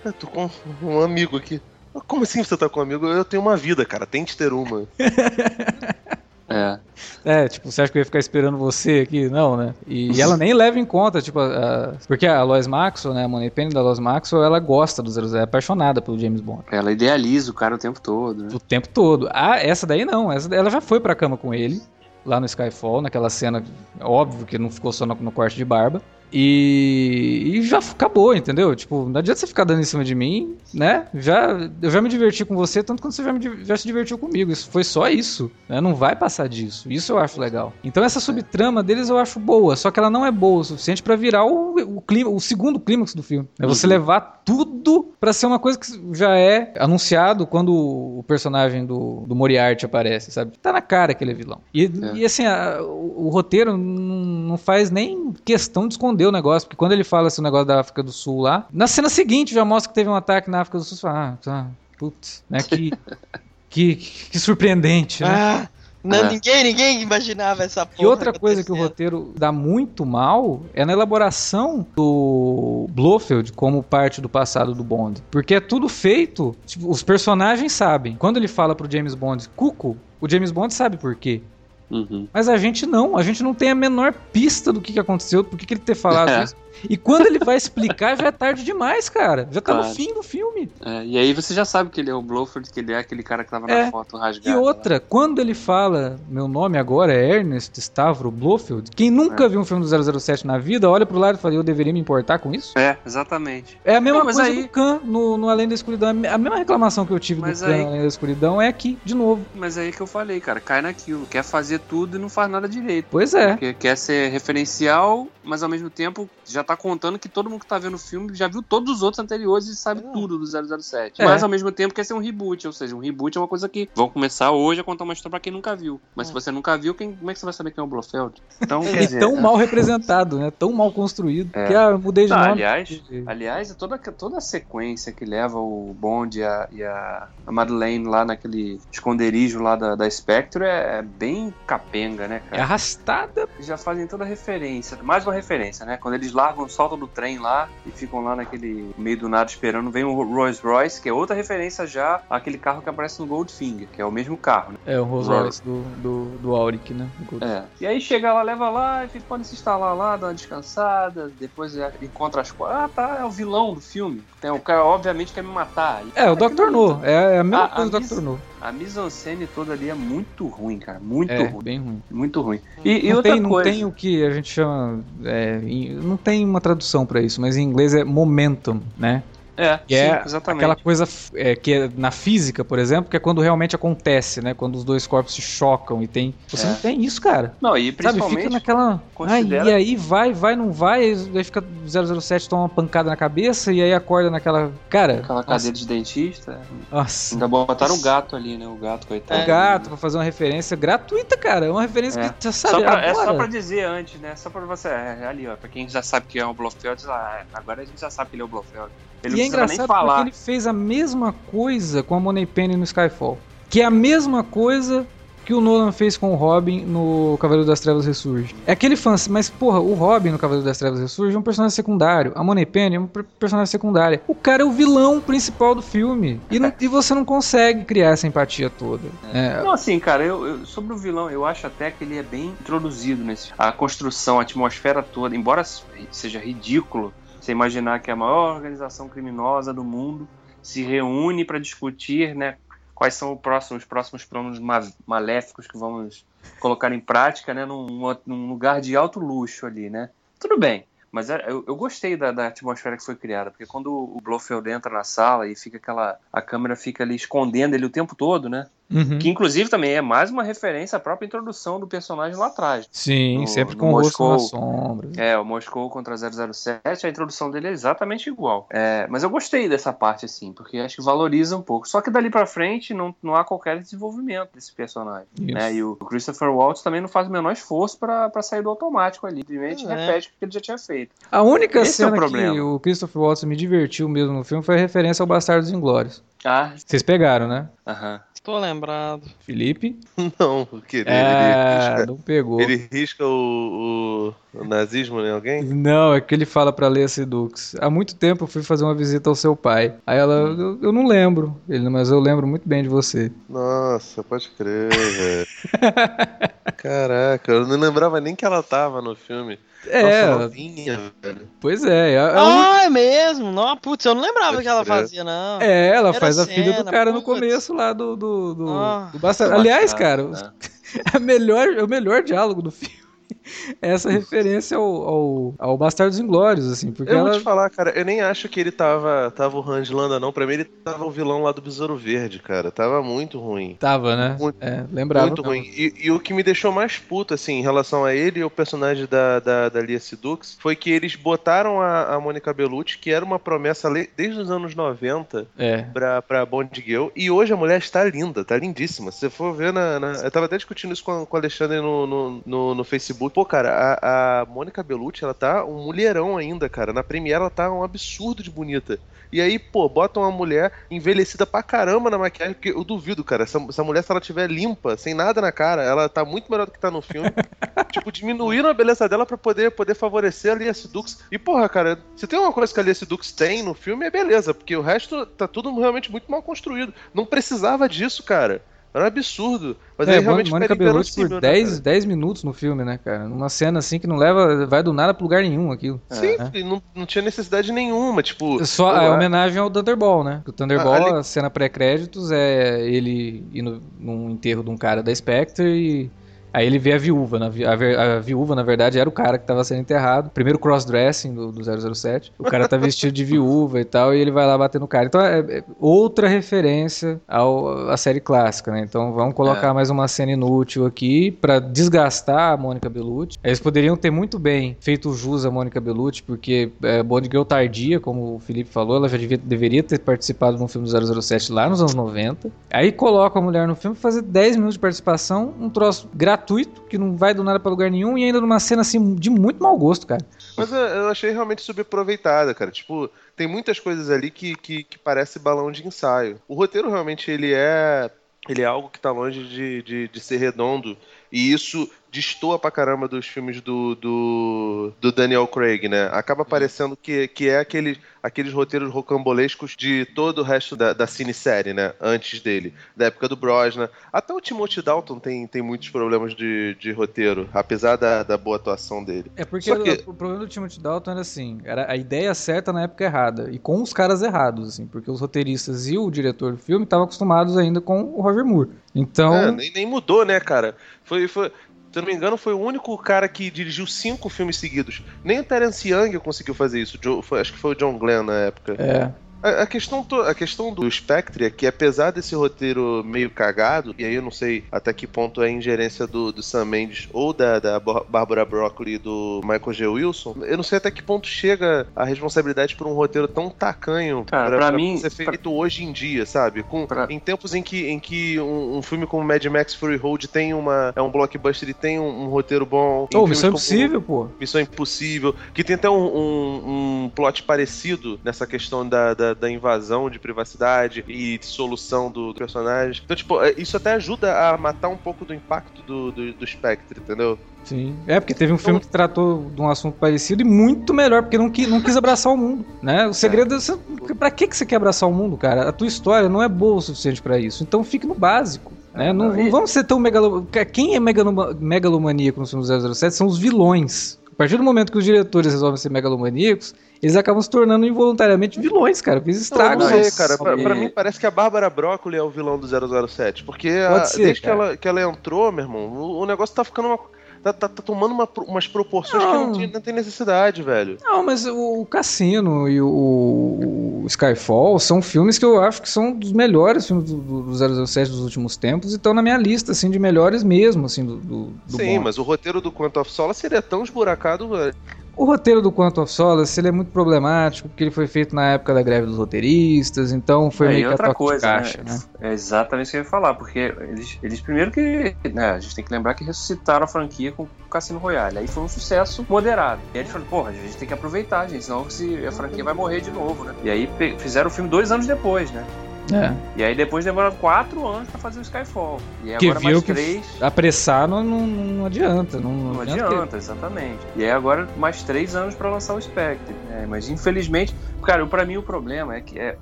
Eu 0.04 0.12
tô 0.12 0.26
com 0.26 0.50
um 0.82 1.00
amigo 1.00 1.38
aqui. 1.38 1.60
"Ah, 1.96 2.00
Como 2.06 2.22
assim 2.22 2.42
você 2.44 2.56
tá 2.56 2.68
com 2.68 2.80
um 2.80 2.82
amigo? 2.82 3.06
Eu 3.06 3.24
tenho 3.24 3.42
uma 3.42 3.56
vida, 3.56 3.84
cara. 3.84 4.06
Tente 4.06 4.36
ter 4.36 4.52
uma. 4.52 4.84
É. 6.48 6.78
É, 7.24 7.48
tipo, 7.48 7.70
você 7.72 7.82
acha 7.82 7.90
que 7.90 7.98
eu 7.98 8.00
ia 8.02 8.04
ficar 8.04 8.20
esperando 8.20 8.56
você 8.56 9.00
aqui? 9.00 9.28
Não, 9.28 9.56
né? 9.56 9.74
E, 9.84 10.12
e 10.12 10.20
ela 10.22 10.36
nem 10.36 10.54
leva 10.54 10.78
em 10.78 10.84
conta, 10.84 11.20
tipo, 11.20 11.40
a- 11.40 11.46
a- 11.88 11.92
porque 12.06 12.24
a 12.24 12.40
Lois 12.44 12.68
Maxwell, 12.68 13.12
né, 13.12 13.24
a 13.24 13.28
Money 13.28 13.50
Penny 13.50 13.74
da 13.74 13.82
Lois 13.82 13.98
Maxwell, 13.98 14.44
ela 14.44 14.60
gosta 14.60 15.02
do 15.02 15.10
007, 15.10 15.36
é 15.40 15.42
apaixonada 15.42 16.00
pelo 16.00 16.16
James 16.16 16.40
Bond. 16.40 16.62
Ela 16.70 16.92
idealiza 16.92 17.50
o 17.50 17.54
cara 17.54 17.74
o 17.74 17.78
tempo 17.78 18.00
todo, 18.00 18.44
né? 18.44 18.48
O 18.54 18.60
tempo 18.60 18.88
todo. 18.88 19.28
Ah, 19.32 19.58
essa 19.58 19.84
daí 19.88 20.04
não, 20.04 20.30
essa 20.30 20.54
ela 20.54 20.70
já 20.70 20.80
foi 20.80 21.00
pra 21.00 21.16
cama 21.16 21.36
com 21.36 21.52
ele, 21.52 21.82
lá 22.24 22.38
no 22.38 22.46
Skyfall, 22.46 23.02
naquela 23.02 23.28
cena, 23.28 23.64
óbvio 24.00 24.46
que 24.46 24.56
não 24.56 24.70
ficou 24.70 24.92
só 24.92 25.04
no, 25.04 25.16
no 25.16 25.32
corte 25.32 25.56
de 25.56 25.64
barba. 25.64 26.00
E, 26.38 27.52
e 27.58 27.62
já 27.62 27.78
acabou, 27.78 28.34
entendeu? 28.34 28.74
Tipo, 28.76 29.08
não 29.08 29.18
adianta 29.18 29.40
você 29.40 29.46
ficar 29.46 29.64
dando 29.64 29.80
em 29.80 29.84
cima 29.84 30.04
de 30.04 30.14
mim, 30.14 30.54
né? 30.72 31.06
Já, 31.14 31.48
eu 31.80 31.90
já 31.90 32.00
me 32.02 32.08
diverti 32.08 32.44
com 32.44 32.54
você, 32.54 32.82
tanto 32.82 33.00
quanto 33.02 33.14
você 33.14 33.24
já, 33.24 33.32
me 33.32 33.40
já 33.64 33.76
se 33.76 33.86
divertiu 33.86 34.18
comigo. 34.18 34.52
Isso 34.52 34.68
foi 34.70 34.84
só 34.84 35.08
isso, 35.08 35.50
né? 35.68 35.80
Não 35.80 35.94
vai 35.94 36.14
passar 36.14 36.48
disso. 36.48 36.90
Isso 36.92 37.12
eu 37.12 37.18
acho 37.18 37.40
legal. 37.40 37.72
Então 37.82 38.04
essa 38.04 38.20
subtrama 38.20 38.82
deles 38.82 39.08
eu 39.08 39.18
acho 39.18 39.40
boa, 39.40 39.76
só 39.76 39.90
que 39.90 39.98
ela 39.98 40.10
não 40.10 40.24
é 40.26 40.30
boa 40.30 40.60
o 40.60 40.64
suficiente 40.64 41.02
pra 41.02 41.16
virar 41.16 41.44
o, 41.44 41.74
o, 41.96 42.00
clima, 42.00 42.30
o 42.30 42.38
segundo 42.40 42.78
clímax 42.78 43.14
do 43.14 43.22
filme. 43.22 43.48
É 43.60 43.66
você 43.66 43.86
Uhum. 43.86 43.90
levar 43.90 44.42
tudo 44.44 45.08
pra 45.20 45.32
ser 45.32 45.46
uma 45.46 45.58
coisa 45.58 45.78
que 45.78 45.86
já 46.12 46.36
é 46.36 46.72
anunciado 46.78 47.46
quando 47.46 47.72
o 47.74 48.24
personagem 48.26 48.84
do, 48.84 49.24
do 49.26 49.34
Moriarty 49.34 49.84
aparece, 49.86 50.30
sabe? 50.30 50.52
Tá 50.60 50.72
na 50.72 50.80
cara 50.82 51.14
que 51.14 51.22
ele 51.24 51.30
é 51.32 51.34
vilão. 51.34 51.60
E, 51.72 51.84
É. 51.84 52.16
e 52.16 52.24
assim, 52.24 52.44
a- 52.46 52.78
o, 52.82 53.26
o 53.26 53.28
roteiro 53.28 53.76
não, 53.76 54.24
não 54.50 54.56
faz 54.56 54.90
nem 54.90 55.32
questão 55.44 55.86
de 55.88 55.94
esconder 55.94 56.25
o 56.28 56.32
negócio, 56.32 56.68
porque 56.68 56.76
quando 56.78 56.92
ele 56.92 57.04
fala 57.04 57.28
esse 57.28 57.40
negócio 57.42 57.66
da 57.66 57.80
África 57.80 58.02
do 58.02 58.12
Sul 58.12 58.40
lá, 58.42 58.66
na 58.72 58.86
cena 58.86 59.08
seguinte 59.08 59.54
já 59.54 59.64
mostra 59.64 59.88
que 59.90 59.94
teve 59.94 60.08
um 60.10 60.14
ataque 60.14 60.50
na 60.50 60.60
África 60.60 60.78
do 60.78 60.84
Sul, 60.84 60.96
você 60.96 61.02
fala, 61.02 61.28
ah, 61.28 61.36
tá, 61.42 61.66
putz, 61.98 62.42
né? 62.48 62.58
Que, 62.62 62.92
que, 63.70 63.94
que 63.96 64.38
surpreendente, 64.38 65.22
né? 65.22 65.28
Ah, 65.28 65.68
Não, 66.04 66.18
É. 66.18 66.30
ninguém, 66.30 66.62
ninguém 66.62 67.02
imaginava 67.02 67.64
essa 67.64 67.84
porra. 67.84 68.00
E 68.00 68.06
outra 68.06 68.32
coisa 68.32 68.62
que 68.62 68.70
o 68.70 68.76
roteiro 68.76 69.32
dá 69.36 69.50
muito 69.50 70.06
mal 70.06 70.62
é 70.72 70.84
na 70.84 70.92
elaboração 70.92 71.84
do 71.96 72.86
Blofeld 72.90 73.52
como 73.52 73.82
parte 73.82 74.20
do 74.20 74.28
passado 74.28 74.72
do 74.72 74.84
Bond. 74.84 75.20
Porque 75.32 75.56
é 75.56 75.60
tudo 75.60 75.88
feito, 75.88 76.54
tipo, 76.64 76.88
os 76.88 77.02
personagens 77.02 77.72
sabem. 77.72 78.14
Quando 78.16 78.36
ele 78.36 78.46
fala 78.46 78.74
pro 78.74 78.88
James 78.90 79.14
Bond, 79.16 79.48
Cuco, 79.56 79.96
o 80.20 80.28
James 80.28 80.52
Bond 80.52 80.72
sabe 80.72 80.96
por 80.96 81.16
quê. 81.16 81.42
Uhum. 81.90 82.26
Mas 82.32 82.48
a 82.48 82.56
gente 82.56 82.84
não, 82.86 83.16
a 83.16 83.22
gente 83.22 83.42
não 83.42 83.54
tem 83.54 83.70
a 83.70 83.74
menor 83.74 84.12
pista 84.32 84.72
do 84.72 84.80
que, 84.80 84.92
que 84.92 84.98
aconteceu, 85.00 85.44
por 85.44 85.56
que, 85.58 85.64
que 85.66 85.74
ele 85.74 85.80
ter 85.80 85.94
falado 85.94 86.28
É. 86.30 86.44
isso. 86.44 86.54
E 86.90 86.94
quando 86.98 87.24
ele 87.26 87.38
vai 87.38 87.56
explicar, 87.56 88.18
já 88.18 88.26
é 88.26 88.30
tarde 88.30 88.62
demais, 88.62 89.08
cara. 89.08 89.48
Já 89.50 89.62
tá 89.62 89.72
no 89.72 89.80
Claro. 89.80 89.94
fim 89.94 90.12
do 90.12 90.22
filme. 90.22 90.68
É, 90.84 91.06
e 91.06 91.16
aí 91.16 91.32
você 91.32 91.54
já 91.54 91.64
sabe 91.64 91.88
que 91.88 91.98
ele 92.02 92.10
é 92.10 92.14
o 92.14 92.20
Blofeld, 92.20 92.70
que 92.70 92.78
ele 92.80 92.92
é 92.92 92.98
aquele 92.98 93.22
cara 93.22 93.42
que 93.44 93.50
tava 93.50 93.66
É. 93.70 93.86
na 93.86 93.90
foto 93.90 94.18
rasgada. 94.18 94.50
E 94.50 94.60
outra, 94.60 95.00
quando 95.00 95.38
ele 95.40 95.54
fala, 95.54 96.20
meu 96.28 96.46
nome 96.46 96.76
agora 96.76 97.14
é 97.14 97.30
Ernest 97.36 97.78
Stavro 97.80 98.30
Blofeld, 98.30 98.90
quem 98.94 99.10
nunca 99.10 99.44
É. 99.44 99.48
viu 99.48 99.58
um 99.60 99.64
filme 99.64 99.82
do 99.82 99.88
007 99.88 100.46
na 100.46 100.58
vida, 100.58 100.90
olha 100.90 101.06
pro 101.06 101.18
lado 101.18 101.38
e 101.38 101.40
fala, 101.40 101.54
eu 101.54 101.62
deveria 101.62 101.94
me 101.94 102.00
importar 102.00 102.40
com 102.40 102.52
isso? 102.52 102.74
lá. 102.76 102.82
É, 102.82 102.98
exatamente. 103.06 103.78
É 103.82 103.96
a 103.96 104.00
mesma 104.00 104.18
Não, 104.18 104.24
coisa 104.26 104.42
aí- 104.42 104.62
do 104.64 104.68
Khan 104.68 105.00
no, 105.02 105.38
no 105.38 105.48
Além 105.48 105.66
da 105.66 105.74
Escuridão. 105.74 106.10
A 106.10 106.12
mesma 106.38 106.56
reclamação 106.58 107.06
que 107.06 107.12
eu 107.12 107.18
tive 107.18 107.40
Mas 107.40 107.60
do 107.60 107.66
Khan 107.68 107.72
aí- 107.72 107.80
no 107.82 107.88
Além 107.88 108.00
da 108.02 108.06
Escuridão 108.06 108.60
é 108.60 108.68
aqui, 108.68 108.98
de 109.02 109.14
novo. 109.14 109.42
Mas 109.54 109.78
aí 109.78 109.90
que 109.92 110.00
eu 110.02 110.06
falei, 110.06 110.40
cara, 110.40 110.60
cai 110.60 110.82
naquilo. 110.82 111.24
Quer 111.26 111.42
fazer 111.42 111.75
tudo 111.78 112.16
e 112.16 112.20
não 112.20 112.28
faz 112.28 112.50
nada 112.50 112.68
direito. 112.68 113.06
Pois 113.10 113.34
é. 113.34 113.48
Porque 113.52 113.74
quer 113.74 113.96
ser 113.96 114.30
referencial, 114.30 115.28
mas 115.44 115.62
ao 115.62 115.68
mesmo 115.68 115.90
tempo 115.90 116.28
já 116.44 116.62
tá 116.64 116.76
contando 116.76 117.18
que 117.18 117.28
todo 117.28 117.48
mundo 117.50 117.60
que 117.60 117.66
tá 117.66 117.78
vendo 117.78 117.94
o 117.94 117.98
filme 117.98 118.34
já 118.34 118.48
viu 118.48 118.62
todos 118.62 118.96
os 118.96 119.02
outros 119.02 119.18
anteriores 119.22 119.66
e 119.68 119.76
sabe 119.76 120.00
É. 120.00 120.12
tudo 120.12 120.38
do 120.38 120.46
007. 120.46 121.20
É. 121.20 121.24
Mas 121.24 121.42
ao 121.42 121.48
mesmo 121.48 121.70
tempo 121.72 121.94
quer 121.94 122.04
ser 122.04 122.14
um 122.14 122.18
reboot, 122.20 122.66
ou 122.66 122.72
seja, 122.72 122.94
um 122.94 123.00
reboot 123.00 123.36
é 123.36 123.40
uma 123.40 123.48
coisa 123.48 123.68
que 123.68 123.88
vão 123.94 124.08
começar 124.08 124.50
hoje 124.50 124.80
a 124.80 124.84
contar 124.84 125.04
uma 125.04 125.12
história 125.12 125.30
pra 125.30 125.40
quem 125.40 125.52
nunca 125.52 125.74
viu. 125.76 126.00
Mas 126.14 126.28
se 126.28 126.32
você 126.32 126.50
nunca 126.50 126.76
viu, 126.76 126.94
quem, 126.94 127.14
como 127.14 127.30
é 127.30 127.34
que 127.34 127.40
você 127.40 127.46
vai 127.46 127.52
saber 127.52 127.70
quem 127.70 127.82
é 127.82 127.84
o 127.84 127.88
Blofeld? 127.88 128.34
Então, 128.60 128.80
quer 128.80 128.98
dizer, 129.06 129.20
tão 129.20 129.36
mal 129.36 129.56
representado, 129.56 130.38
né? 130.38 130.50
Tão 130.50 130.72
mal 130.72 130.92
construído. 130.92 131.50
É. 131.54 131.66
Que 131.66 131.74
ah, 131.74 131.90
eu 131.90 131.98
mudei 131.98 132.24
de 132.24 132.30
Tá, 132.30 132.38
nome. 132.48 132.52
aliás, 132.62 133.02
aliás, 133.26 133.74
toda, 133.74 133.98
toda 133.98 134.38
a 134.38 134.40
sequência 134.40 135.12
que 135.12 135.24
leva 135.24 135.58
o 135.58 135.94
Bond 135.98 136.38
e 136.38 136.42
a, 136.44 136.68
e 136.72 136.82
a, 136.82 137.28
Madeleine 137.46 138.06
lá 138.06 138.24
naquele 138.24 138.80
esconderijo 138.92 139.60
lá 139.62 139.76
da, 139.76 139.94
da 139.94 140.08
Spectre 140.10 140.64
é, 140.64 140.98
é 140.98 141.02
bem 141.02 141.52
capenga, 141.66 142.28
né, 142.28 142.42
É 142.46 142.50
cara? 142.50 142.62
arrastada. 142.62 143.48
Eles 143.54 143.66
já 143.66 143.76
fazem 143.76 144.06
toda 144.06 144.24
a 144.24 144.26
referência, 144.26 144.98
mais 145.02 145.26
uma 145.26 145.34
referência, 145.34 145.84
né? 145.84 145.96
Quando 145.96 146.14
eles 146.14 146.32
largam, 146.32 146.68
soltam 146.68 146.98
do 146.98 147.06
trem 147.06 147.38
lá 147.38 147.68
e 147.84 147.90
ficam 147.90 148.20
lá 148.22 148.36
naquele 148.36 148.94
meio 148.96 149.18
do 149.18 149.28
nada 149.28 149.50
esperando, 149.50 149.90
vem 149.90 150.04
o 150.04 150.12
Rolls 150.22 150.62
Royce, 150.62 151.00
que 151.02 151.08
é 151.08 151.12
outra 151.12 151.34
referência 151.34 151.86
já 151.86 152.22
àquele 152.30 152.58
carro 152.58 152.82
que 152.82 152.88
aparece 152.88 153.20
no 153.20 153.26
Goldfinger, 153.26 153.88
que 153.88 154.00
é 154.00 154.04
o 154.04 154.10
mesmo 154.10 154.36
carro, 154.36 154.72
né? 154.72 154.78
É 154.86 154.98
o 155.00 155.04
Rolls 155.04 155.28
Royce 155.28 155.62
do, 155.64 155.82
do, 155.96 156.24
do 156.38 156.54
Auric, 156.54 156.94
né? 156.94 157.08
É. 157.42 157.64
E 157.80 157.86
aí 157.86 158.00
chega 158.00 158.32
lá, 158.32 158.42
leva 158.42 158.68
lá, 158.70 159.04
e 159.04 159.08
fica, 159.08 159.24
pode 159.28 159.46
se 159.46 159.54
instalar 159.54 159.96
lá, 159.96 160.16
dá 160.16 160.28
uma 160.28 160.34
descansada, 160.34 161.30
depois 161.38 161.76
é- 161.76 161.92
encontra 162.02 162.40
as 162.40 162.50
coisas. 162.52 162.76
Ah, 162.76 162.88
tá, 162.88 163.16
é 163.20 163.24
o 163.24 163.30
vilão 163.30 163.74
do 163.74 163.80
filme. 163.80 164.22
Tem, 164.40 164.50
o 164.50 164.60
cara, 164.60 164.84
obviamente, 164.84 165.32
quer 165.32 165.42
me 165.42 165.50
matar. 165.52 166.04
E, 166.04 166.12
É, 166.14 166.30
o 166.30 166.36
Dr. 166.36 166.70
No. 166.70 167.04
É, 167.04 167.36
é 167.36 167.38
a 167.38 167.44
mesma 167.44 167.64
A- 167.64 167.68
coisa 167.68 167.90
do 167.90 168.00
Dr. 168.00 168.20
No. 168.20 168.40
A 168.60 168.72
mise-en-scène 168.72 169.46
toda 169.46 169.72
ali 169.74 169.88
é 169.90 169.94
muito 169.94 170.46
ruim, 170.48 170.78
cara. 170.78 170.98
Muito 171.00 171.30
É, 171.32 171.46
ruim. 171.46 171.55
Bem 171.62 171.78
ruim. 171.78 172.02
Muito 172.10 172.40
ruim. 172.40 172.60
E, 172.84 173.06
e 173.06 173.08
não, 173.08 173.16
outra 173.16 173.32
tem, 173.32 173.40
não 173.40 173.50
coisa. 173.50 173.70
tem 173.70 173.84
o 173.84 173.92
que 173.92 174.24
a 174.24 174.30
gente 174.30 174.48
chama. 174.48 175.04
é, 175.24 175.60
não 176.02 176.16
tem 176.16 176.44
uma 176.44 176.60
tradução 176.60 177.04
pra 177.06 177.20
isso, 177.20 177.40
mas 177.40 177.56
em 177.56 177.62
inglês 177.62 177.94
é 177.94 178.04
momentum, 178.04 178.80
né? 178.98 179.22
É, 179.56 179.78
Que 179.86 179.94
sim, 179.94 180.00
é 180.00 180.22
exatamente. 180.24 180.58
aquela 180.64 180.76
coisa 180.76 181.08
é, 181.34 181.56
que 181.56 181.72
é 181.72 181.90
na 181.96 182.10
física, 182.10 182.64
por 182.64 182.78
exemplo, 182.78 183.10
que 183.10 183.16
é 183.16 183.20
quando 183.20 183.40
realmente 183.40 183.74
acontece, 183.74 184.40
né? 184.42 184.52
Quando 184.54 184.76
os 184.76 184.84
dois 184.84 185.06
corpos 185.06 185.34
se 185.34 185.40
chocam 185.42 186.02
e 186.02 186.06
tem. 186.06 186.34
Você 186.48 186.66
É. 186.66 186.68
não 186.70 186.76
tem 186.76 187.04
isso, 187.04 187.20
cara. 187.20 187.54
Não, 187.60 187.76
e 187.76 187.86
Sabe, 187.86 187.96
principalmente. 187.96 188.36
fica 188.38 188.50
naquela. 188.50 189.02
considera- 189.14 189.70
e 189.70 189.72
aí 189.74 189.96
vai, 189.96 190.32
vai, 190.32 190.54
não 190.56 190.70
vai, 190.72 191.04
aí 191.34 191.44
fica 191.44 191.62
007 191.86 192.48
toma 192.48 192.62
uma 192.62 192.68
pancada 192.68 193.08
na 193.08 193.16
cabeça 193.16 193.72
e 193.72 193.80
aí 193.82 193.94
acorda 193.94 194.30
naquela. 194.30 194.70
Cara. 194.90 195.14
Aquela 195.20 195.36
nossa, 195.36 195.48
cadeira 195.48 195.72
de 195.76 195.86
dentista. 195.86 196.60
Nossa. 196.90 197.34
Ainda 197.34 197.48
botaram 197.48 197.94
o 197.94 198.00
gato 198.00 198.36
ali, 198.36 198.56
né? 198.58 198.66
O 198.66 198.74
gato, 198.76 199.06
coitado. 199.06 199.42
O 199.42 199.46
gato 199.46 199.88
pra 199.88 199.96
fazer 199.96 200.18
uma 200.18 200.24
referência 200.24 200.76
gratuita, 200.76 201.36
cara. 201.36 201.66
É 201.66 201.70
uma 201.70 201.82
referência 201.82 202.20
É. 202.20 202.28
que 202.28 202.34
você 202.42 202.52
Só 202.52 202.68
sabe 202.68 202.84
pra, 202.84 203.00
é 203.04 203.10
agora. 203.10 203.26
só 203.26 203.34
pra 203.34 203.46
dizer 203.46 203.84
antes, 203.84 204.20
né? 204.20 204.34
Só 204.36 204.50
pra 204.50 204.60
você. 204.62 204.88
É, 204.88 205.26
ali, 205.26 205.46
ó. 205.48 205.56
Pra 205.56 205.68
quem 205.68 205.88
já 205.88 206.02
sabe 206.02 206.26
que 206.28 206.38
é 206.38 206.44
o 206.46 206.52
Blofeld, 206.52 207.02
é, 207.06 207.42
agora 207.54 207.82
a 207.82 207.84
gente 207.84 208.00
já 208.00 208.10
sabe 208.10 208.30
que 208.30 208.36
ele 208.36 208.42
é 208.42 208.44
o 208.44 208.48
Blofeld. 208.48 208.90
Ele 209.22 209.36
e 209.42 209.45
é 209.46 209.48
engraçado 209.48 209.86
porque 209.88 210.20
ele 210.20 210.32
fez 210.32 210.66
a 210.66 210.72
mesma 210.72 211.32
coisa 211.32 212.02
com 212.02 212.14
a 212.14 212.20
Money 212.20 212.46
Penny 212.46 212.76
no 212.76 212.84
Skyfall. 212.84 213.38
Que 213.68 213.80
é 213.80 213.84
a 213.84 213.90
mesma 213.90 214.44
coisa 214.44 215.06
que 215.44 215.54
o 215.54 215.60
Nolan 215.60 215.92
fez 215.92 216.16
com 216.16 216.32
o 216.32 216.34
Robin 216.34 216.84
no 216.84 217.38
Cavaleiro 217.38 217.64
das 217.68 217.78
Trevas 217.78 218.04
Ressurge. 218.04 218.56
É 218.66 218.72
aquele 218.72 218.96
fã, 218.96 219.14
mas 219.30 219.48
porra, 219.48 219.78
o 219.78 219.94
Robin 219.94 220.30
no 220.30 220.38
Cavaleiro 220.38 220.66
das 220.66 220.76
Trevas 220.76 220.98
Ressurge 220.98 221.36
é 221.36 221.38
um 221.38 221.42
personagem 221.42 221.74
secundário. 221.74 222.32
A 222.34 222.42
Money 222.42 222.66
Penny 222.66 222.96
é 222.96 223.00
per- 223.00 223.24
personagem 223.38 223.70
secundária. 223.70 224.20
O 224.26 224.34
cara 224.34 224.64
é 224.64 224.66
o 224.66 224.72
vilão 224.72 225.20
principal 225.20 225.72
do 225.72 225.82
filme. 225.82 226.40
E, 226.50 226.58
não- 226.58 226.72
e 226.80 226.88
você 226.88 227.14
não 227.14 227.24
consegue 227.24 227.84
criar 227.84 228.08
essa 228.10 228.26
empatia 228.26 228.68
toda. 228.68 229.08
É, 229.32 229.62
Não, 229.62 229.70
assim, 229.70 230.00
cara, 230.00 230.24
eu, 230.24 230.44
eu- 230.44 230.66
sobre 230.66 230.92
o 230.92 230.98
vilão, 230.98 231.30
eu 231.30 231.44
acho 231.44 231.64
até 231.64 231.92
que 231.92 232.02
ele 232.02 232.16
é 232.16 232.24
bem 232.24 232.56
introduzido 232.60 233.22
nesse. 233.22 233.50
A 233.56 233.70
construção, 233.70 234.40
a 234.40 234.42
atmosfera 234.42 235.00
toda, 235.00 235.36
embora 235.36 235.62
seja 236.10 236.40
ridículo 236.40 237.12
você 237.46 237.52
imaginar 237.52 238.00
que 238.00 238.10
a 238.10 238.16
maior 238.16 238.56
organização 238.56 239.08
criminosa 239.08 239.72
do 239.72 239.84
mundo 239.84 240.28
se 240.60 240.82
reúne 240.82 241.44
para 241.44 241.60
discutir, 241.60 242.34
né? 242.34 242.58
Quais 242.92 243.14
são 243.14 243.34
os 243.34 243.40
próximos, 243.40 243.82
os 243.82 243.88
próximos 243.88 244.24
planos 244.24 244.58
ma- 244.58 244.80
maléficos 245.06 245.66
que 245.68 245.78
vamos 245.78 246.24
colocar 246.58 246.90
em 246.92 246.98
prática, 246.98 247.54
né? 247.54 247.64
Num, 247.64 247.86
num 248.26 248.48
lugar 248.48 248.80
de 248.80 248.96
alto 248.96 249.20
luxo 249.20 249.64
ali, 249.64 249.88
né? 249.88 250.10
Tudo 250.40 250.58
bem. 250.58 250.88
Mas 251.12 251.30
é- 251.30 251.44
eu, 251.46 251.64
eu 251.68 251.76
gostei 251.76 252.16
da, 252.16 252.32
da 252.32 252.48
atmosfera 252.48 252.96
que 252.96 253.04
foi 253.04 253.14
criada, 253.14 253.50
porque 253.50 253.64
quando 253.66 253.92
o 253.92 254.20
Blofeld 254.20 254.68
entra 254.68 254.92
na 254.92 255.04
sala 255.04 255.46
e 255.46 255.54
fica 255.54 255.76
aquela. 255.76 256.18
A 256.32 256.42
câmera 256.42 256.74
fica 256.74 257.04
ali 257.04 257.14
escondendo 257.14 257.74
ele 257.74 257.86
o 257.86 257.90
tempo 257.90 258.16
todo, 258.16 258.48
né? 258.48 258.68
Uhum. 258.92 259.18
Que 259.18 259.28
inclusive 259.28 259.68
também 259.68 259.92
é 259.92 260.00
mais 260.00 260.30
uma 260.30 260.42
referência 260.42 260.96
à 260.96 261.00
própria 261.00 261.26
introdução 261.26 261.78
do 261.80 261.86
personagem 261.86 262.36
lá 262.38 262.46
atrás. 262.46 262.88
Sim, 262.90 263.40
no- 263.40 263.46
sempre 263.46 263.76
com 263.76 263.88
o 263.88 263.92
rosto 263.92 264.06
Moscou. 264.22 264.32
nas 264.32 264.42
sombras. 264.48 265.18
É, 265.18 265.36
o 265.38 265.44
Moscou 265.44 265.88
contra 265.90 266.14
007, 266.16 267.06
a 267.06 267.08
introdução 267.08 267.50
dele 267.50 267.68
é 267.68 267.70
exatamente 267.72 268.28
igual. 268.28 268.66
É, 268.70 269.06
mas 269.08 269.22
eu 269.22 269.30
gostei 269.30 269.68
dessa 269.68 269.92
parte, 269.92 270.24
assim, 270.24 270.52
porque 270.52 270.78
acho 270.78 270.96
que 270.96 271.02
valoriza 271.02 271.56
um 271.56 271.62
pouco. 271.62 271.88
Só 271.88 272.00
que 272.00 272.10
dali 272.10 272.30
pra 272.30 272.46
frente 272.46 272.92
não, 272.94 273.14
não 273.22 273.34
há 273.34 273.44
qualquer 273.44 273.78
desenvolvimento 273.80 274.50
desse 274.54 274.72
personagem. 274.72 275.26
Né? 275.38 275.74
E 275.74 275.82
o 275.82 275.96
Christopher 275.96 276.50
Waltz 276.50 276.82
também 276.82 277.00
não 277.00 277.08
faz 277.08 277.28
o 277.28 277.30
menor 277.30 277.52
esforço 277.52 277.98
pra 277.98 278.28
pra 278.30 278.42
sair 278.42 278.62
do 278.62 278.70
automático 278.70 279.26
ali. 279.26 279.38
Simplesmente 279.40 279.86
É. 279.86 279.94
repete 279.94 280.28
o 280.28 280.30
que 280.38 280.44
ele 280.44 280.52
já 280.52 280.60
tinha 280.60 280.78
feito. 280.78 281.12
A 281.30 281.42
única 281.42 281.80
Esse 281.80 282.02
é 282.02 282.06
o 282.06 282.10
cena 282.10 282.12
que 282.12 282.18
problema. 282.18 282.62
o 282.64 282.80
Christopher 282.80 283.22
Waltz 283.22 283.44
me 283.44 283.56
divertiu 283.56 284.08
mesmo 284.08 284.32
no 284.32 284.44
filme 284.44 284.62
foi 284.62 284.74
a 284.74 284.78
referência 284.78 285.22
ao 285.22 285.26
Bastardos 285.26 285.70
Inglórios. 285.70 286.22
Ah, 286.44 286.72
Vocês 286.76 287.02
pegaram, 287.02 287.48
né? 287.48 287.68
aham. 287.86 288.20
Tô 288.46 288.58
lembrado. 288.60 289.22
Felipe? 289.40 289.98
Não, 290.38 290.62
o 290.70 290.80
que? 290.80 290.98
Ele, 290.98 291.08
É, 291.10 291.78
risca, 291.78 292.06
não 292.06 292.16
pegou. 292.16 292.60
ele 292.60 292.88
risca 292.92 293.26
o, 293.26 294.32
o- 294.54 294.60
o 294.60 294.64
nazismo 294.64 295.20
em 295.20 295.30
alguém? 295.30 295.64
Não, 295.64 296.14
é 296.14 296.20
que 296.20 296.32
ele 296.32 296.46
fala 296.46 296.72
pra 296.72 296.86
Lea 296.86 297.08
Sedux. 297.08 297.74
Há 297.80 297.90
muito 297.90 298.14
tempo 298.14 298.44
eu 298.44 298.48
fui 298.48 298.62
fazer 298.62 298.84
uma 298.84 298.94
visita 298.94 299.28
ao 299.28 299.34
seu 299.34 299.56
pai. 299.56 299.96
Aí 300.06 300.16
ela, 300.18 300.34
eu, 300.34 300.78
eu 300.80 300.92
não 300.92 301.08
lembro. 301.08 301.60
Ele, 301.68 301.88
mas 301.88 302.08
eu 302.08 302.20
lembro 302.20 302.46
muito 302.46 302.68
bem 302.68 302.84
de 302.84 302.88
você. 302.88 303.32
Nossa, 303.48 304.22
pode 304.22 304.48
crer, 304.50 304.90
velho. 304.92 305.46
Caraca, 306.72 307.52
eu 307.52 307.66
não 307.66 307.76
lembrava 307.78 308.20
nem 308.20 308.34
que 308.34 308.44
ela 308.44 308.62
tava 308.62 309.00
no 309.02 309.14
filme. 309.14 309.58
É, 309.88 310.26
Nossa, 310.26 310.38
novinha, 310.42 311.12
velho. 311.22 311.48
pois 311.60 311.84
é. 311.84 312.14
é 312.14 312.18
a 312.18 312.24
única- 312.44 312.70
Ah, 312.72 312.84
é 312.84 312.90
mesmo? 312.90 313.52
Não, 313.52 313.76
putz, 313.76 314.04
eu 314.04 314.14
não 314.16 314.22
lembrava 314.22 314.60
que 314.60 314.66
ela 314.66 314.84
crer. 314.84 314.96
fazia, 314.96 315.22
não. 315.22 315.60
é, 315.60 315.88
ela 315.94 316.08
Era 316.08 316.18
faz 316.20 316.38
a 316.40 316.46
filha 316.46 316.72
do 316.72 316.78
cena, 316.78 316.90
cara 316.90 317.12
no 317.12 317.22
putz. 317.22 317.38
começo 317.40 317.72
lá 317.72 317.92
do, 317.92 318.16
do, 318.16 318.54
do, 318.54 318.68
Ah. 318.70 319.12
do. 319.14 319.54
Aliás, 319.54 319.94
cara, 319.94 320.28
Ah, 320.34 320.52
a 321.14 321.20
melhor, 321.20 321.68
o 321.78 321.86
melhor 321.86 322.22
diálogo 322.24 322.62
do 322.62 322.70
filme 322.72 322.96
é 323.30 323.35
essa 323.80 324.10
referência 324.10 324.76
ao, 324.76 324.84
ao, 325.08 325.54
ao 325.58 325.78
Bastardos 325.78 326.18
Inglórios, 326.18 326.70
assim, 326.70 326.92
porque 326.92 327.12
Eu 327.12 327.18
ela... 327.18 327.30
vou 327.30 327.38
te 327.38 327.44
falar, 327.44 327.68
cara, 327.70 327.90
eu 327.90 328.04
nem 328.04 328.20
acho 328.20 328.48
que 328.48 328.60
ele 328.60 328.70
tava, 328.72 329.30
tava 329.34 329.56
o 329.58 329.70
Hans 329.70 329.90
Landa, 329.90 330.18
não. 330.20 330.32
Pra 330.32 330.46
mim, 330.46 330.54
ele 330.54 330.64
tava 330.64 331.04
o 331.04 331.10
vilão 331.10 331.42
lá 331.42 331.52
do 331.52 331.62
Besouro 331.62 331.96
Verde, 331.96 332.38
cara. 332.38 332.70
Tava 332.70 333.02
muito 333.02 333.38
ruim. 333.38 333.76
Tava, 333.78 334.16
né? 334.16 334.36
Muito- 334.38 334.56
é, 334.60 334.84
lembrava. 334.92 335.26
Muito 335.26 335.42
ruim. 335.42 335.62
E, 335.62 335.92
e 336.04 336.10
o 336.10 336.20
que 336.20 336.32
me 336.34 336.42
deixou 336.42 336.72
mais 336.72 336.98
puto, 336.98 337.34
assim, 337.34 337.54
em 337.54 337.62
relação 337.62 338.04
a 338.04 338.14
ele 338.14 338.40
e 338.40 338.44
o 338.44 338.50
personagem 338.50 339.06
da, 339.06 339.40
da, 339.40 339.68
da 339.68 339.80
Lia 339.80 340.00
Sedux, 340.00 340.56
foi 340.60 340.74
que 340.76 340.90
eles 340.90 341.14
botaram 341.16 341.80
a, 341.80 342.14
a 342.14 342.20
Mônica 342.20 342.52
Bellucci, 342.52 342.98
que 342.98 343.10
era 343.10 343.24
uma 343.24 343.38
promessa 343.38 343.88
desde 344.16 344.40
os 344.40 344.50
anos 344.50 344.74
90 344.74 345.46
É. 345.58 345.82
pra, 345.82 346.20
pra 346.22 346.44
Bond 346.46 346.82
Girl, 346.84 347.08
e 347.14 347.30
hoje 347.30 347.52
a 347.52 347.56
mulher 347.56 347.78
está 347.78 348.04
linda, 348.04 348.44
tá 348.44 348.56
lindíssima. 348.56 349.10
Se 349.12 349.20
você 349.20 349.30
for 349.30 349.52
ver 349.54 349.72
na. 349.72 350.00
na- 350.00 350.12
eu 350.22 350.30
tava 350.30 350.46
até 350.46 350.56
discutindo 350.56 350.92
isso 350.92 351.04
com, 351.04 351.24
com 351.24 351.36
o 351.36 351.38
Alexandre 351.38 351.80
no, 351.80 352.06
no, 352.06 352.42
no, 352.44 352.74
no 352.74 352.84
Facebook 352.84 353.35
pô, 353.36 353.44
cara, 353.44 353.98
a, 354.00 354.40
a 354.40 354.46
Mônica 354.46 354.82
Bellucci, 354.82 355.22
ela 355.22 355.34
tá 355.34 355.62
um 355.62 355.84
mulherão 355.84 356.38
ainda, 356.38 356.70
cara. 356.70 356.90
Na 356.90 357.02
Premiere 357.02 357.42
ela 357.42 357.50
tá 357.50 357.70
um 357.70 357.82
absurdo 357.82 358.42
de 358.42 358.50
bonita. 358.50 358.98
E 359.30 359.42
aí, 359.42 359.58
pô, 359.58 359.86
botam 359.90 360.22
uma 360.22 360.32
mulher 360.32 360.72
envelhecida 360.90 361.44
pra 361.44 361.62
caramba 361.62 362.08
na 362.08 362.16
maquiagem, 362.16 362.54
porque 362.54 362.70
eu 362.70 362.82
duvido, 362.82 363.22
cara. 363.22 363.42
Essa, 363.42 363.58
essa 363.68 363.84
mulher, 363.84 364.02
se 364.02 364.10
ela 364.10 364.22
tiver 364.22 364.50
limpa, 364.50 364.96
sem 364.96 365.12
nada 365.12 365.42
na 365.42 365.52
cara, 365.52 365.82
ela 365.82 366.08
tá 366.08 366.24
muito 366.24 366.50
melhor 366.50 366.64
do 366.64 366.72
que 366.72 366.78
tá 366.78 366.90
no 366.90 367.02
filme. 367.02 367.30
tipo, 367.92 368.10
diminuíram 368.10 368.70
a 368.70 368.74
beleza 368.74 369.06
dela 369.06 369.26
pra 369.26 369.36
poder, 369.36 369.70
poder 369.72 369.94
favorecer 369.94 370.52
a 370.52 370.54
Lia 370.54 370.72
Sedux. 370.72 371.18
E, 371.30 371.38
porra, 371.38 371.68
cara, 371.68 371.98
se 372.16 372.26
tem 372.26 372.38
uma 372.38 372.54
coisa 372.54 372.72
que 372.72 372.80
a 372.80 372.82
Lia 372.82 372.94
Sedux 372.94 373.32
tem 373.32 373.62
no 373.62 373.74
filme, 373.74 374.06
é 374.06 374.10
beleza, 374.10 374.54
porque 374.54 374.74
o 374.74 374.80
resto 374.80 375.26
tá 375.26 375.46
tudo 375.46 375.78
realmente 375.78 376.10
muito 376.10 376.30
mal 376.30 376.42
construído. 376.42 376.94
Não 377.12 377.26
precisava 377.26 377.86
disso, 377.86 378.22
cara. 378.22 378.62
Era 378.96 379.04
um 379.04 379.08
absurdo. 379.08 379.76
Mas 379.98 380.08
é, 380.08 380.18
realmente 380.20 380.50
Mônica 380.50 380.74
Bellucci 380.74 381.28
por 381.28 381.38
10, 381.38 381.80
10 381.80 382.04
minutos 382.06 382.42
no 382.42 382.54
filme, 382.54 382.82
né, 382.82 382.98
cara? 383.04 383.28
Numa 383.28 383.50
cena 383.50 383.78
assim 383.78 383.98
que 383.98 384.06
não 384.06 384.16
leva, 384.16 384.64
vai 384.64 384.82
do 384.82 384.90
nada 384.90 385.12
pro 385.12 385.24
lugar 385.24 385.42
nenhum 385.42 385.70
aquilo. 385.70 386.00
Sim, 386.08 386.34
é. 386.38 386.62
não, 386.62 386.82
não 386.94 387.04
tinha 387.04 387.20
necessidade 387.20 387.70
nenhuma, 387.72 388.22
tipo... 388.22 388.64
Só 388.64 388.96
a 388.96 389.12
homenagem 389.12 389.58
ao 389.58 389.70
Thunderball, 389.70 390.24
né? 390.24 390.42
O 390.46 390.52
Thunderball, 390.52 390.94
Ah, 390.94 390.96
ali- 391.08 391.18
a 391.18 391.22
cena 391.22 391.50
pré-créditos 391.50 392.30
é 392.30 392.88
ele 392.88 393.44
indo 393.52 393.82
num 394.00 394.30
enterro 394.30 394.64
de 394.64 394.70
um 394.70 394.78
cara 394.78 395.02
da 395.02 395.14
Spectre 395.14 395.68
e... 395.68 396.10
Aí 396.56 396.66
ele 396.66 396.78
vê 396.78 396.94
a 396.94 396.98
viúva. 396.98 397.38
Na, 397.38 397.46
a, 397.48 398.16
a 398.16 398.20
viúva, 398.20 398.54
na 398.54 398.62
verdade, 398.62 398.98
era 398.98 399.06
o 399.06 399.12
cara 399.12 399.36
que 399.36 399.44
tava 399.46 399.62
sendo 399.62 399.80
enterrado. 399.82 400.30
Primeiro 400.30 400.58
cross-dressing 400.58 401.34
do, 401.34 401.52
do 401.52 401.94
007. 401.94 402.32
O 402.38 402.44
cara 402.44 402.66
tá 402.66 402.78
vestido 402.78 403.12
de 403.12 403.24
viúva 403.26 403.78
e 403.78 403.84
tal, 403.84 404.14
e 404.14 404.18
ele 404.18 404.30
vai 404.30 404.46
lá 404.46 404.56
bater 404.56 404.80
no 404.80 404.88
cara. 404.88 405.04
Então 405.04 405.20
é, 405.20 405.40
é 405.40 405.64
outra 405.78 406.26
referência 406.28 407.20
ao, 407.28 407.90
à 407.90 407.96
série 407.98 408.20
clássica, 408.20 408.72
né? 408.72 408.80
Então 408.80 409.12
vamos 409.12 409.34
colocar 409.34 409.74
mais 409.74 409.90
uma 409.90 410.08
cena 410.08 410.32
inútil 410.32 410.86
aqui 410.86 411.30
pra 411.30 411.58
desgastar 411.58 412.54
a 412.54 412.56
Mônica 412.56 412.88
Bellucci. 412.88 413.38
Eles 413.44 413.60
poderiam 413.60 413.94
ter 413.94 414.10
muito 414.10 414.38
bem 414.38 414.78
feito 414.80 415.12
jus 415.12 415.44
a 415.44 415.50
Mônica 415.50 415.78
Bellucci, 415.78 416.22
porque 416.22 416.72
é, 416.82 417.02
Bond 417.02 417.28
Girl 417.30 417.42
tardia, 417.44 418.00
como 418.00 418.36
o 418.36 418.38
Felipe 418.38 418.70
falou, 418.70 418.96
ela 418.96 419.10
já 419.10 419.18
devia- 419.18 419.36
deveria 419.36 419.82
ter 419.82 419.98
participado 419.98 420.56
de 420.56 420.62
um 420.62 420.68
filme 420.68 420.88
do 420.88 421.22
007 421.22 421.52
lá 421.52 421.68
nos 421.68 421.80
anos 421.82 421.94
90. 421.94 422.50
Aí 422.72 422.90
coloca 422.92 423.38
a 423.38 423.42
mulher 423.42 423.68
no 423.68 423.74
filme 423.76 423.94
fazer 423.94 424.22
10 424.22 424.56
minutos 424.56 424.76
de 424.76 424.80
participação, 424.80 425.52
um 425.60 425.68
troço 425.68 426.08
gratuito, 426.14 426.45
que 426.88 426.98
não 426.98 427.16
vai 427.16 427.34
do 427.34 427.42
nada 427.42 427.58
pra 427.58 427.70
lugar 427.70 427.90
nenhum, 427.90 428.16
e 428.16 428.24
ainda 428.24 428.40
numa 428.40 428.60
cena 428.60 428.82
assim 428.82 429.14
de 429.14 429.30
muito 429.30 429.62
mau 429.62 429.76
gosto, 429.76 430.06
cara. 430.06 430.24
Mas 430.56 430.72
eu, 430.72 430.78
eu 430.78 431.08
achei 431.08 431.30
realmente 431.30 431.62
subaproveitada, 431.62 432.54
cara. 432.54 432.70
Tipo, 432.70 433.10
tem 433.36 433.46
muitas 433.46 433.78
coisas 433.78 434.10
ali 434.10 434.30
que, 434.30 434.54
que, 434.54 434.84
que 434.84 434.98
parece 434.98 435.38
balão 435.38 435.70
de 435.70 435.86
ensaio. 435.86 436.40
O 436.48 436.54
roteiro 436.54 436.90
realmente 436.90 437.30
ele 437.30 437.52
é. 437.54 438.10
Ele 438.48 438.62
é 438.62 438.64
algo 438.64 438.88
que 438.88 439.00
tá 439.00 439.10
longe 439.10 439.42
de, 439.42 439.82
de, 439.82 440.08
de 440.08 440.20
ser 440.20 440.36
redondo. 440.36 440.96
E 441.32 441.52
isso 441.52 441.90
destoa 442.16 442.58
pra 442.58 442.70
caramba 442.70 443.06
dos 443.06 443.26
filmes 443.26 443.60
do, 443.60 443.94
do, 443.94 444.92
do 445.00 445.12
Daniel 445.12 445.46
Craig, 445.46 445.86
né? 445.88 446.08
Acaba 446.12 446.44
parecendo 446.44 446.96
que, 446.96 447.28
que 447.28 447.48
é 447.48 447.58
aquele, 447.58 447.98
aqueles 448.22 448.52
roteiros 448.52 448.90
rocambolescos 448.90 449.74
de 449.76 450.06
todo 450.14 450.38
o 450.38 450.42
resto 450.42 450.74
da, 450.74 450.92
da 450.94 451.06
cinesérie, 451.06 451.74
né? 451.74 451.92
Antes 452.00 452.40
dele. 452.40 452.72
Da 452.96 453.06
época 453.06 453.28
do 453.28 453.36
Brosnan. 453.36 453.90
Até 454.10 454.32
o 454.32 454.40
Timothy 454.40 454.80
Dalton 454.82 455.18
tem, 455.18 455.46
tem 455.46 455.60
muitos 455.60 455.90
problemas 455.90 456.34
de, 456.34 456.74
de 456.80 456.90
roteiro, 456.90 457.48
apesar 457.52 457.96
da, 457.96 458.22
da 458.22 458.38
boa 458.38 458.56
atuação 458.56 459.04
dele. 459.04 459.30
É 459.36 459.44
porque 459.44 459.70
que- 459.76 460.04
o, 460.08 460.10
o 460.10 460.14
problema 460.14 460.40
do 460.40 460.48
Timothy 460.48 460.80
Dalton 460.80 461.10
era 461.10 461.20
assim, 461.20 461.60
era 461.64 461.90
a 461.90 461.96
ideia 461.96 462.34
certa 462.34 462.72
na 462.72 462.82
época 462.84 463.04
errada, 463.04 463.50
e 463.52 463.58
com 463.58 463.82
os 463.82 463.92
caras 463.92 464.22
errados, 464.22 464.68
assim, 464.68 464.86
porque 464.86 465.10
os 465.10 465.20
roteiristas 465.20 465.86
e 465.88 465.98
o 465.98 466.10
diretor 466.10 466.52
do 466.52 466.58
filme 466.58 466.84
estavam 466.84 467.04
acostumados 467.04 467.56
ainda 467.58 467.80
com 467.80 468.02
o 468.02 468.22
Roger 468.22 468.44
Moore. 468.44 468.70
Então, 468.94 469.34
É, 469.34 469.50
nem, 469.52 469.70
nem 469.72 469.86
mudou, 469.86 470.24
né, 470.24 470.40
cara? 470.40 470.74
Foi, 471.04 471.28
foi, 471.28 471.52
se 471.92 471.98
eu 471.98 472.02
não 472.02 472.08
me 472.08 472.14
engano, 472.14 472.36
foi 472.36 472.52
o 472.52 472.60
único 472.60 472.96
cara 472.98 473.28
que 473.28 473.50
dirigiu 473.50 473.86
cinco 473.86 474.28
filmes 474.28 474.56
seguidos. 474.58 475.02
Nem 475.24 475.40
o 475.40 475.44
Terence 475.44 475.88
Young 475.88 476.18
conseguiu 476.18 476.54
fazer 476.54 476.80
isso. 476.80 476.98
Acho 477.38 477.52
que 477.52 477.58
foi 477.58 477.72
o 477.72 477.74
John 477.74 477.98
Glenn 477.98 478.22
na 478.22 478.40
época. 478.40 478.74
é, 478.78 479.12
A, 479.42 479.62
a 479.62 479.66
questão, 479.66 480.02
to- 480.02 480.22
a 480.22 480.34
questão 480.34 480.72
do 480.72 480.90
Spectre 480.90 481.44
é 481.44 481.50
que, 481.50 481.66
apesar 481.66 482.10
desse 482.10 482.34
roteiro 482.34 483.02
meio 483.04 483.30
cagado, 483.30 483.94
e 483.98 484.04
aí 484.04 484.14
eu 484.14 484.22
não 484.22 484.30
sei 484.30 484.64
até 484.72 484.92
que 484.92 485.06
ponto 485.06 485.42
é 485.42 485.50
ingerência 485.50 486.06
do, 486.06 486.32
do 486.32 486.42
Sam 486.42 486.64
Mendes 486.64 487.08
ou 487.12 487.32
da, 487.32 487.58
da 487.58 487.78
Barbara 487.78 488.44
Broccoli 488.44 488.94
e 488.94 488.98
do 488.98 489.40
Michael 489.44 489.72
G. 489.72 489.86
Wilson, 489.86 490.36
eu 490.42 490.56
não 490.56 490.64
sei 490.64 490.78
até 490.78 490.90
que 490.90 491.02
ponto 491.02 491.26
chega 491.28 491.86
a 491.94 492.04
responsabilidade 492.04 492.74
por 492.76 492.86
um 492.86 492.92
roteiro 492.94 493.28
tão 493.28 493.48
tacanho 493.50 494.24
Cara, 494.24 494.56
pra 494.56 494.72
mim- 494.72 494.96
ser 494.96 495.10
feito 495.10 495.52
hoje 495.52 495.84
em 495.84 495.92
dia, 495.92 496.24
sabe? 496.26 496.62
Com, 496.62 496.86
Pra- 496.86 497.06
Em 497.10 497.18
tempos 497.18 497.54
em 497.54 497.62
que, 497.62 497.86
em 497.88 497.98
que 498.00 498.38
um, 498.40 498.78
um 498.78 498.82
filme 498.82 499.06
como 499.06 499.22
Mad 499.24 499.44
Max 499.46 499.74
Fury 499.74 499.96
Road 499.96 500.28
tem 500.28 500.54
uma. 500.54 500.92
é 500.96 501.02
um 501.02 501.10
blockbuster 501.10 501.68
e 501.68 501.74
tem 501.74 501.98
um, 502.00 502.24
um 502.24 502.26
roteiro 502.28 502.64
bom. 502.66 503.06
filmes 503.10 503.30
Missão 503.30 503.50
como 503.50 503.58
Impossível, 503.58 504.02
pô. 504.02 504.28
Missão 504.40 504.60
Impossível, 504.60 505.34
que 505.54 505.62
tem 505.62 505.74
até 505.76 505.88
um, 505.90 505.94
um- 506.16 507.04
um 507.04 507.10
plot 507.14 507.42
parecido 507.42 508.18
nessa 508.24 508.46
questão 508.46 508.88
da, 508.88 509.14
da, 509.14 509.25
da 509.34 509.50
invasão 509.50 510.08
de 510.10 510.18
privacidade 510.18 511.04
e 511.08 511.38
solução 511.42 512.10
do, 512.10 512.32
do 512.32 512.34
personagem. 512.38 513.02
Então, 513.04 513.16
tipo, 513.16 513.40
é, 513.42 513.54
isso 513.56 513.76
até 513.76 513.92
ajuda 513.94 514.50
a 514.50 514.56
matar 514.56 514.88
um 514.88 514.96
pouco 514.96 515.24
do 515.24 515.34
impacto 515.34 515.82
do, 515.82 516.12
do, 516.12 516.32
do 516.32 516.46
Spectre, 516.46 517.00
entendeu? 517.00 517.38
Sim. 517.64 517.96
É, 518.06 518.20
porque 518.20 518.32
teve 518.34 518.52
um 518.52 518.58
filme 518.58 518.78
que 518.78 518.86
tratou 518.86 519.50
de 519.52 519.60
um 519.60 519.68
assunto 519.68 519.96
parecido 519.98 520.42
e 520.42 520.44
muito 520.44 520.94
melhor, 520.94 521.22
porque 521.22 521.36
não, 521.36 521.50
qui- 521.50 521.66
não 521.66 521.80
quis 521.80 521.96
abraçar 521.96 522.32
o 522.32 522.36
mundo, 522.36 522.64
né? 522.80 523.08
O 523.08 523.12
segredo 523.12 523.54
é... 523.54 523.58
Você, 523.58 523.76
pra 524.16 524.30
que, 524.30 524.46
que 524.46 524.56
você 524.56 524.64
quer 524.64 524.76
abraçar 524.76 525.08
o 525.08 525.12
mundo, 525.12 525.36
cara? 525.36 525.68
A 525.68 525.72
tua 525.72 525.88
história 525.88 526.28
não 526.28 526.40
é 526.40 526.48
boa 526.48 526.76
o 526.76 526.80
suficiente 526.80 527.20
pra 527.20 527.38
isso. 527.38 527.64
Então 527.64 527.82
fique 527.82 528.06
no 528.06 528.14
básico. 528.14 528.72
Né? 528.94 529.12
Não, 529.12 529.34
não 529.34 529.50
vamos 529.50 529.70
ser 529.72 529.82
tão 529.84 529.98
megalo... 529.98 530.46
Quem 530.72 530.94
é 530.94 531.00
megaloma- 531.00 531.56
megalomaníaco 531.58 532.38
no 532.38 532.46
filme 532.46 532.64
007 532.64 533.14
são 533.16 533.26
os 533.26 533.36
vilões. 533.36 534.16
A 534.32 534.36
partir 534.36 534.56
do 534.56 534.62
momento 534.62 534.92
que 534.92 534.98
os 534.98 535.04
diretores 535.04 535.52
resolvem 535.52 535.76
ser 535.76 535.90
megalomaníacos, 535.90 536.72
eles 537.02 537.16
acabam 537.16 537.42
se 537.42 537.50
tornando 537.50 537.86
involuntariamente 537.86 538.58
vilões, 538.60 539.00
cara. 539.00 539.22
Eles 539.24 539.40
estragam. 539.42 539.78
não 539.80 539.88
sei, 539.88 540.04
Nossa, 540.04 540.16
cara. 540.16 540.38
Pra, 540.38 540.56
pra 540.62 540.74
mim 540.74 540.88
parece 540.88 541.18
que 541.20 541.26
a 541.26 541.30
Bárbara 541.30 541.68
Broccoli 541.70 542.16
é 542.16 542.22
o 542.22 542.30
vilão 542.30 542.58
do 542.58 542.66
007. 543.08 543.44
Porque 543.44 543.68
a- 543.68 544.04
ser, 544.04 544.18
desde 544.24 544.40
que 544.42 544.48
ela, 544.48 544.76
que 544.76 544.88
ela 544.88 545.02
entrou, 545.02 545.50
meu 545.52 545.64
irmão, 545.64 545.86
o, 545.88 546.18
o 546.20 546.26
negócio 546.26 546.54
tá 546.54 546.64
ficando 546.64 546.88
uma. 546.88 546.98
Tá, 547.42 547.52
tá- 547.52 547.68
tá 547.68 547.80
tomando 547.82 548.12
uma 548.12 548.28
umas 548.48 548.66
proporções 548.66 549.22
que 549.22 549.30
Não. 549.30 549.46
não 549.48 549.52
tem, 549.52 549.70
não 549.70 549.80
tem 549.80 549.94
necessidade, 549.94 550.62
velho. 550.64 550.98
Não, 551.04 551.22
mas 551.24 551.46
o 551.46 551.86
Cassino 551.88 552.68
e 552.68 552.80
o, 552.82 554.00
o 554.02 554.04
Skyfall 554.08 554.78
são 554.80 555.00
filmes 555.00 555.38
que 555.38 555.44
eu 555.44 555.60
acho 555.62 555.80
que 555.80 555.88
são 555.88 556.12
dos 556.12 556.32
melhores 556.32 556.86
filmes 556.88 557.08
do, 557.08 557.16
do, 557.18 557.42
do 557.42 557.86
007 557.86 558.10
dos 558.10 558.20
últimos 558.20 558.56
tempos 558.56 558.92
e 558.92 558.96
estão 558.96 559.14
na 559.14 559.22
minha 559.22 559.36
lista, 559.36 559.72
assim, 559.72 559.90
de 559.90 559.98
melhores 559.98 560.42
mesmo, 560.42 560.86
assim, 560.86 561.04
do, 561.04 561.16
do, 561.18 561.44
do 561.66 561.76
Sim, 561.76 561.86
Bond. 561.94 561.98
mas 562.00 562.18
o 562.18 562.22
roteiro 562.24 562.60
do 562.60 562.72
Quantum 562.72 563.00
of 563.00 563.12
Solace 563.12 563.40
seria 563.40 563.62
tão 563.62 563.84
esburacado, 563.84 564.48
velho. 564.48 564.74
O 565.16 565.24
roteiro 565.24 565.62
do 565.62 565.72
Quantum 565.72 566.02
of 566.02 566.12
Solace, 566.12 566.60
ele 566.60 566.68
é 566.68 566.72
muito 566.72 566.90
problemático, 566.92 567.68
porque 567.68 567.84
ele 567.84 567.90
foi 567.90 568.06
feito 568.06 568.34
na 568.34 568.52
época 568.52 568.74
da 568.74 568.82
greve 568.82 569.06
dos 569.06 569.16
roteiristas, 569.16 570.12
então 570.12 570.50
foi 570.50 570.68
É, 570.68 570.72
meio 570.72 570.84
que 570.84 570.92
a 570.92 570.94
outra 570.94 571.08
toque 571.08 571.18
coisa, 571.18 571.48
de 571.48 571.54
caixa, 571.54 571.82
né? 571.82 571.84
né? 571.84 572.02
É 572.20 572.32
exatamente 572.32 572.84
isso 572.86 572.92
que 572.92 572.98
eu 572.98 573.02
ia 573.02 573.08
falar, 573.08 573.34
porque 573.34 573.58
eles, 573.58 574.18
eles 574.22 574.40
primeiro 574.40 574.70
que. 574.70 575.16
Né, 575.32 575.50
a 575.52 575.60
gente 575.60 575.74
tem 575.74 575.84
que 575.84 575.92
lembrar 575.92 576.14
que 576.14 576.24
ressuscitaram 576.24 576.84
a 576.84 576.88
franquia 576.88 577.32
com 577.32 577.44
o 577.44 577.48
Cassino 577.70 577.98
Royale. 577.98 578.38
Aí 578.38 578.46
foi 578.48 578.62
um 578.62 578.68
sucesso 578.68 579.24
moderado. 579.28 579.82
E 579.94 579.98
aí 579.98 580.02
eles 580.02 580.10
falaram, 580.12 580.28
porra, 580.28 580.50
a 580.50 580.52
gente 580.52 580.76
tem 580.76 580.88
que 580.88 580.94
aproveitar, 580.94 581.48
gente, 581.48 581.64
senão 581.64 581.88
se 581.88 582.26
a 582.26 582.32
franquia 582.32 582.64
vai 582.64 582.74
morrer 582.74 583.00
de 583.00 583.10
novo, 583.10 583.44
né? 583.44 583.54
E 583.62 583.70
aí 583.70 583.88
fizeram 584.18 584.48
o 584.48 584.52
filme 584.52 584.68
dois 584.68 584.92
anos 584.92 585.06
depois, 585.06 585.50
né? 585.50 585.66
É. 586.12 586.32
E 586.56 586.62
aí 586.64 586.74
depois 586.74 587.04
demoraram 587.04 587.34
quatro 587.36 587.86
anos 587.86 588.08
pra 588.08 588.18
fazer 588.18 588.38
o 588.38 588.42
Skyfall. 588.42 589.00
E 589.24 589.32
aí 589.32 589.38
Que 589.38 589.46
agora 589.46 589.60
viu 589.60 589.70
mais 589.72 589.84
que 589.84 589.92
três. 589.92 590.42
apressar 590.42 591.08
não, 591.08 591.22
não, 591.24 591.46
não 591.46 591.86
adianta. 591.86 592.38
Não, 592.40 592.50
Não 592.52 592.74
porque- 592.76 592.92
adianta, 592.92 593.36
exatamente. 593.36 593.98
E 594.14 594.24
aí 594.24 594.30
agora 594.30 594.68
mais 594.76 595.02
três 595.02 595.34
anos 595.34 595.54
pra 595.54 595.68
lançar 595.70 595.94
o 595.94 596.00
Spectre. 596.00 596.54
né? 596.68 596.86
Mas 596.88 597.08
infelizmente, 597.08 597.74
cara, 598.04 598.24
pra 598.26 598.44
mim 598.44 598.56
o 598.56 598.62
problema 598.62 599.16
é 599.16 599.20
que 599.20 599.38
é, 599.38 599.56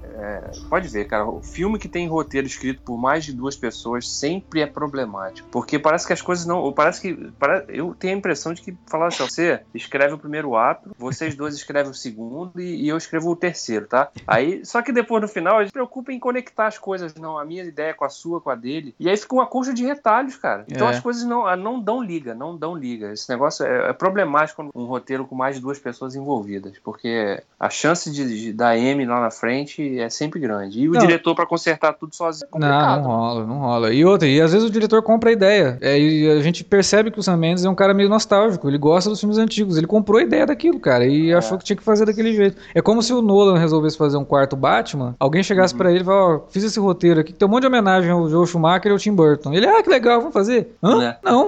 é- 0.16 0.50
pode 0.68 0.88
ver, 0.88 1.06
cara, 1.06 1.24
o 1.26 1.40
filme 1.42 1.78
que 1.78 1.88
tem 1.88 2.06
roteiro 2.08 2.46
escrito 2.46 2.82
por 2.82 2.98
mais 2.98 3.24
de 3.24 3.32
duas 3.32 3.56
pessoas 3.56 4.08
sempre 4.08 4.60
é 4.60 4.66
problemático, 4.66 5.48
porque 5.50 5.78
parece 5.78 6.06
que 6.06 6.12
as 6.12 6.20
coisas 6.20 6.44
não, 6.44 6.58
ou 6.58 6.72
parece 6.72 7.00
que 7.00 7.14
pare- 7.38 7.64
eu 7.68 7.94
tenho 7.98 8.14
a 8.14 8.18
impressão 8.18 8.52
de 8.52 8.60
que 8.60 8.76
falar 8.86 9.06
assim, 9.08 9.24
você 9.24 9.60
escreve 9.74 10.14
o 10.14 10.18
primeiro 10.18 10.54
ato, 10.56 10.90
vocês 10.98 11.34
dois 11.34 11.54
escrevem 11.54 11.90
o 11.90 11.94
segundo 11.94 12.60
e, 12.60 12.84
e 12.84 12.88
eu 12.88 12.96
escrevo 12.96 13.30
o 13.30 13.36
terceiro, 13.36 13.86
tá? 13.86 14.08
Aí, 14.26 14.64
só 14.64 14.82
que 14.82 14.92
depois 14.92 15.22
no 15.22 15.28
final 15.28 15.56
a 15.56 15.60
gente 15.60 15.68
se 15.68 15.72
preocupa 15.72 16.12
em 16.12 16.18
conectar 16.34 16.66
as 16.66 16.78
coisas, 16.78 17.14
não, 17.14 17.38
a 17.38 17.44
minha 17.44 17.62
ideia 17.62 17.94
com 17.94 18.04
a 18.04 18.08
sua, 18.08 18.40
com 18.40 18.50
a 18.50 18.56
dele, 18.56 18.92
e 18.98 19.08
aí 19.08 19.16
fica 19.16 19.34
uma 19.34 19.46
concha 19.46 19.72
de 19.72 19.84
retalhos, 19.84 20.34
cara. 20.36 20.64
Então 20.68 20.88
É. 20.88 20.90
as 20.90 20.98
coisas 21.00 21.22
não, 21.24 21.46
ah, 21.46 21.54
não 21.56 21.78
dão 21.80 22.02
liga, 22.02 22.34
não 22.34 22.56
dão 22.56 22.74
liga. 22.74 23.12
Esse 23.12 23.28
negócio 23.30 23.64
é, 23.64 23.90
é 23.90 23.92
problemático 23.92 24.68
um 24.74 24.84
roteiro 24.84 25.24
com 25.24 25.36
mais 25.36 25.54
de 25.56 25.62
duas 25.62 25.78
pessoas 25.78 26.16
envolvidas, 26.16 26.72
porque 26.82 27.40
a 27.60 27.70
chance 27.70 28.10
de, 28.10 28.40
de 28.40 28.52
dar 28.52 28.76
M 28.76 29.04
lá 29.06 29.20
na 29.20 29.30
frente 29.30 29.98
é 30.00 30.10
sempre 30.10 30.40
grande. 30.40 30.80
E 30.80 30.88
o 30.88 30.92
Não. 30.92 31.00
diretor 31.00 31.34
pra 31.36 31.46
consertar 31.46 31.92
tudo 31.92 32.14
sozinho 32.14 32.48
é 32.54 32.58
Não, 32.58 32.68
não 32.96 33.02
rola, 33.02 33.46
não 33.46 33.58
rola. 33.58 33.92
E 33.94 34.04
outra, 34.04 34.26
e 34.26 34.40
às 34.40 34.52
vezes 34.52 34.68
o 34.68 34.72
diretor 34.72 35.02
compra 35.02 35.30
a 35.30 35.32
ideia. 35.32 35.78
É, 35.80 35.96
e 35.98 36.28
a 36.30 36.40
gente 36.40 36.64
percebe 36.64 37.10
que 37.12 37.18
o 37.20 37.22
Sam 37.22 37.36
Mendes 37.36 37.64
é 37.64 37.70
um 37.70 37.74
cara 37.74 37.94
meio 37.94 38.08
nostálgico. 38.08 38.68
Ele 38.68 38.78
gosta 38.78 39.08
dos 39.08 39.20
filmes 39.20 39.38
antigos. 39.38 39.76
Ele 39.76 39.86
comprou 39.86 40.18
a 40.18 40.22
ideia 40.22 40.46
daquilo, 40.46 40.80
cara, 40.80 41.06
e 41.06 41.30
É. 41.30 41.34
achou 41.34 41.56
que 41.58 41.64
tinha 41.64 41.76
que 41.76 41.82
fazer 41.84 42.04
daquele 42.06 42.32
jeito. 42.34 42.56
É 42.74 42.82
como 42.82 43.02
se 43.02 43.12
o 43.12 43.22
Nolan 43.22 43.58
resolvesse 43.58 43.96
fazer 43.96 44.16
um 44.16 44.24
quarto 44.24 44.56
Batman, 44.56 45.14
alguém 45.20 45.42
chegasse 45.42 45.74
Uhum. 45.74 45.78
pra 45.78 45.90
ele 45.90 46.00
e 46.00 46.04
falasse, 46.04 46.23
ó, 46.24 46.40
fiz 46.50 46.64
esse 46.64 46.78
roteiro 46.80 47.20
aqui, 47.20 47.32
que 47.32 47.38
tem 47.38 47.46
um 47.46 47.50
monte 47.50 47.62
de 47.62 47.66
homenagem 47.68 48.10
ao 48.10 48.28
Joe 48.28 48.46
Schumacher 48.46 48.90
e 48.90 48.92
ao 48.92 48.98
Tim 48.98 49.12
Burton. 49.12 49.52
Ele, 49.52 49.66
ah, 49.66 49.82
que 49.82 49.88
legal, 49.90 50.18
vamos 50.20 50.32
fazer? 50.34 50.74
Hã? 50.82 50.98
Né? 50.98 51.16
Não. 51.22 51.46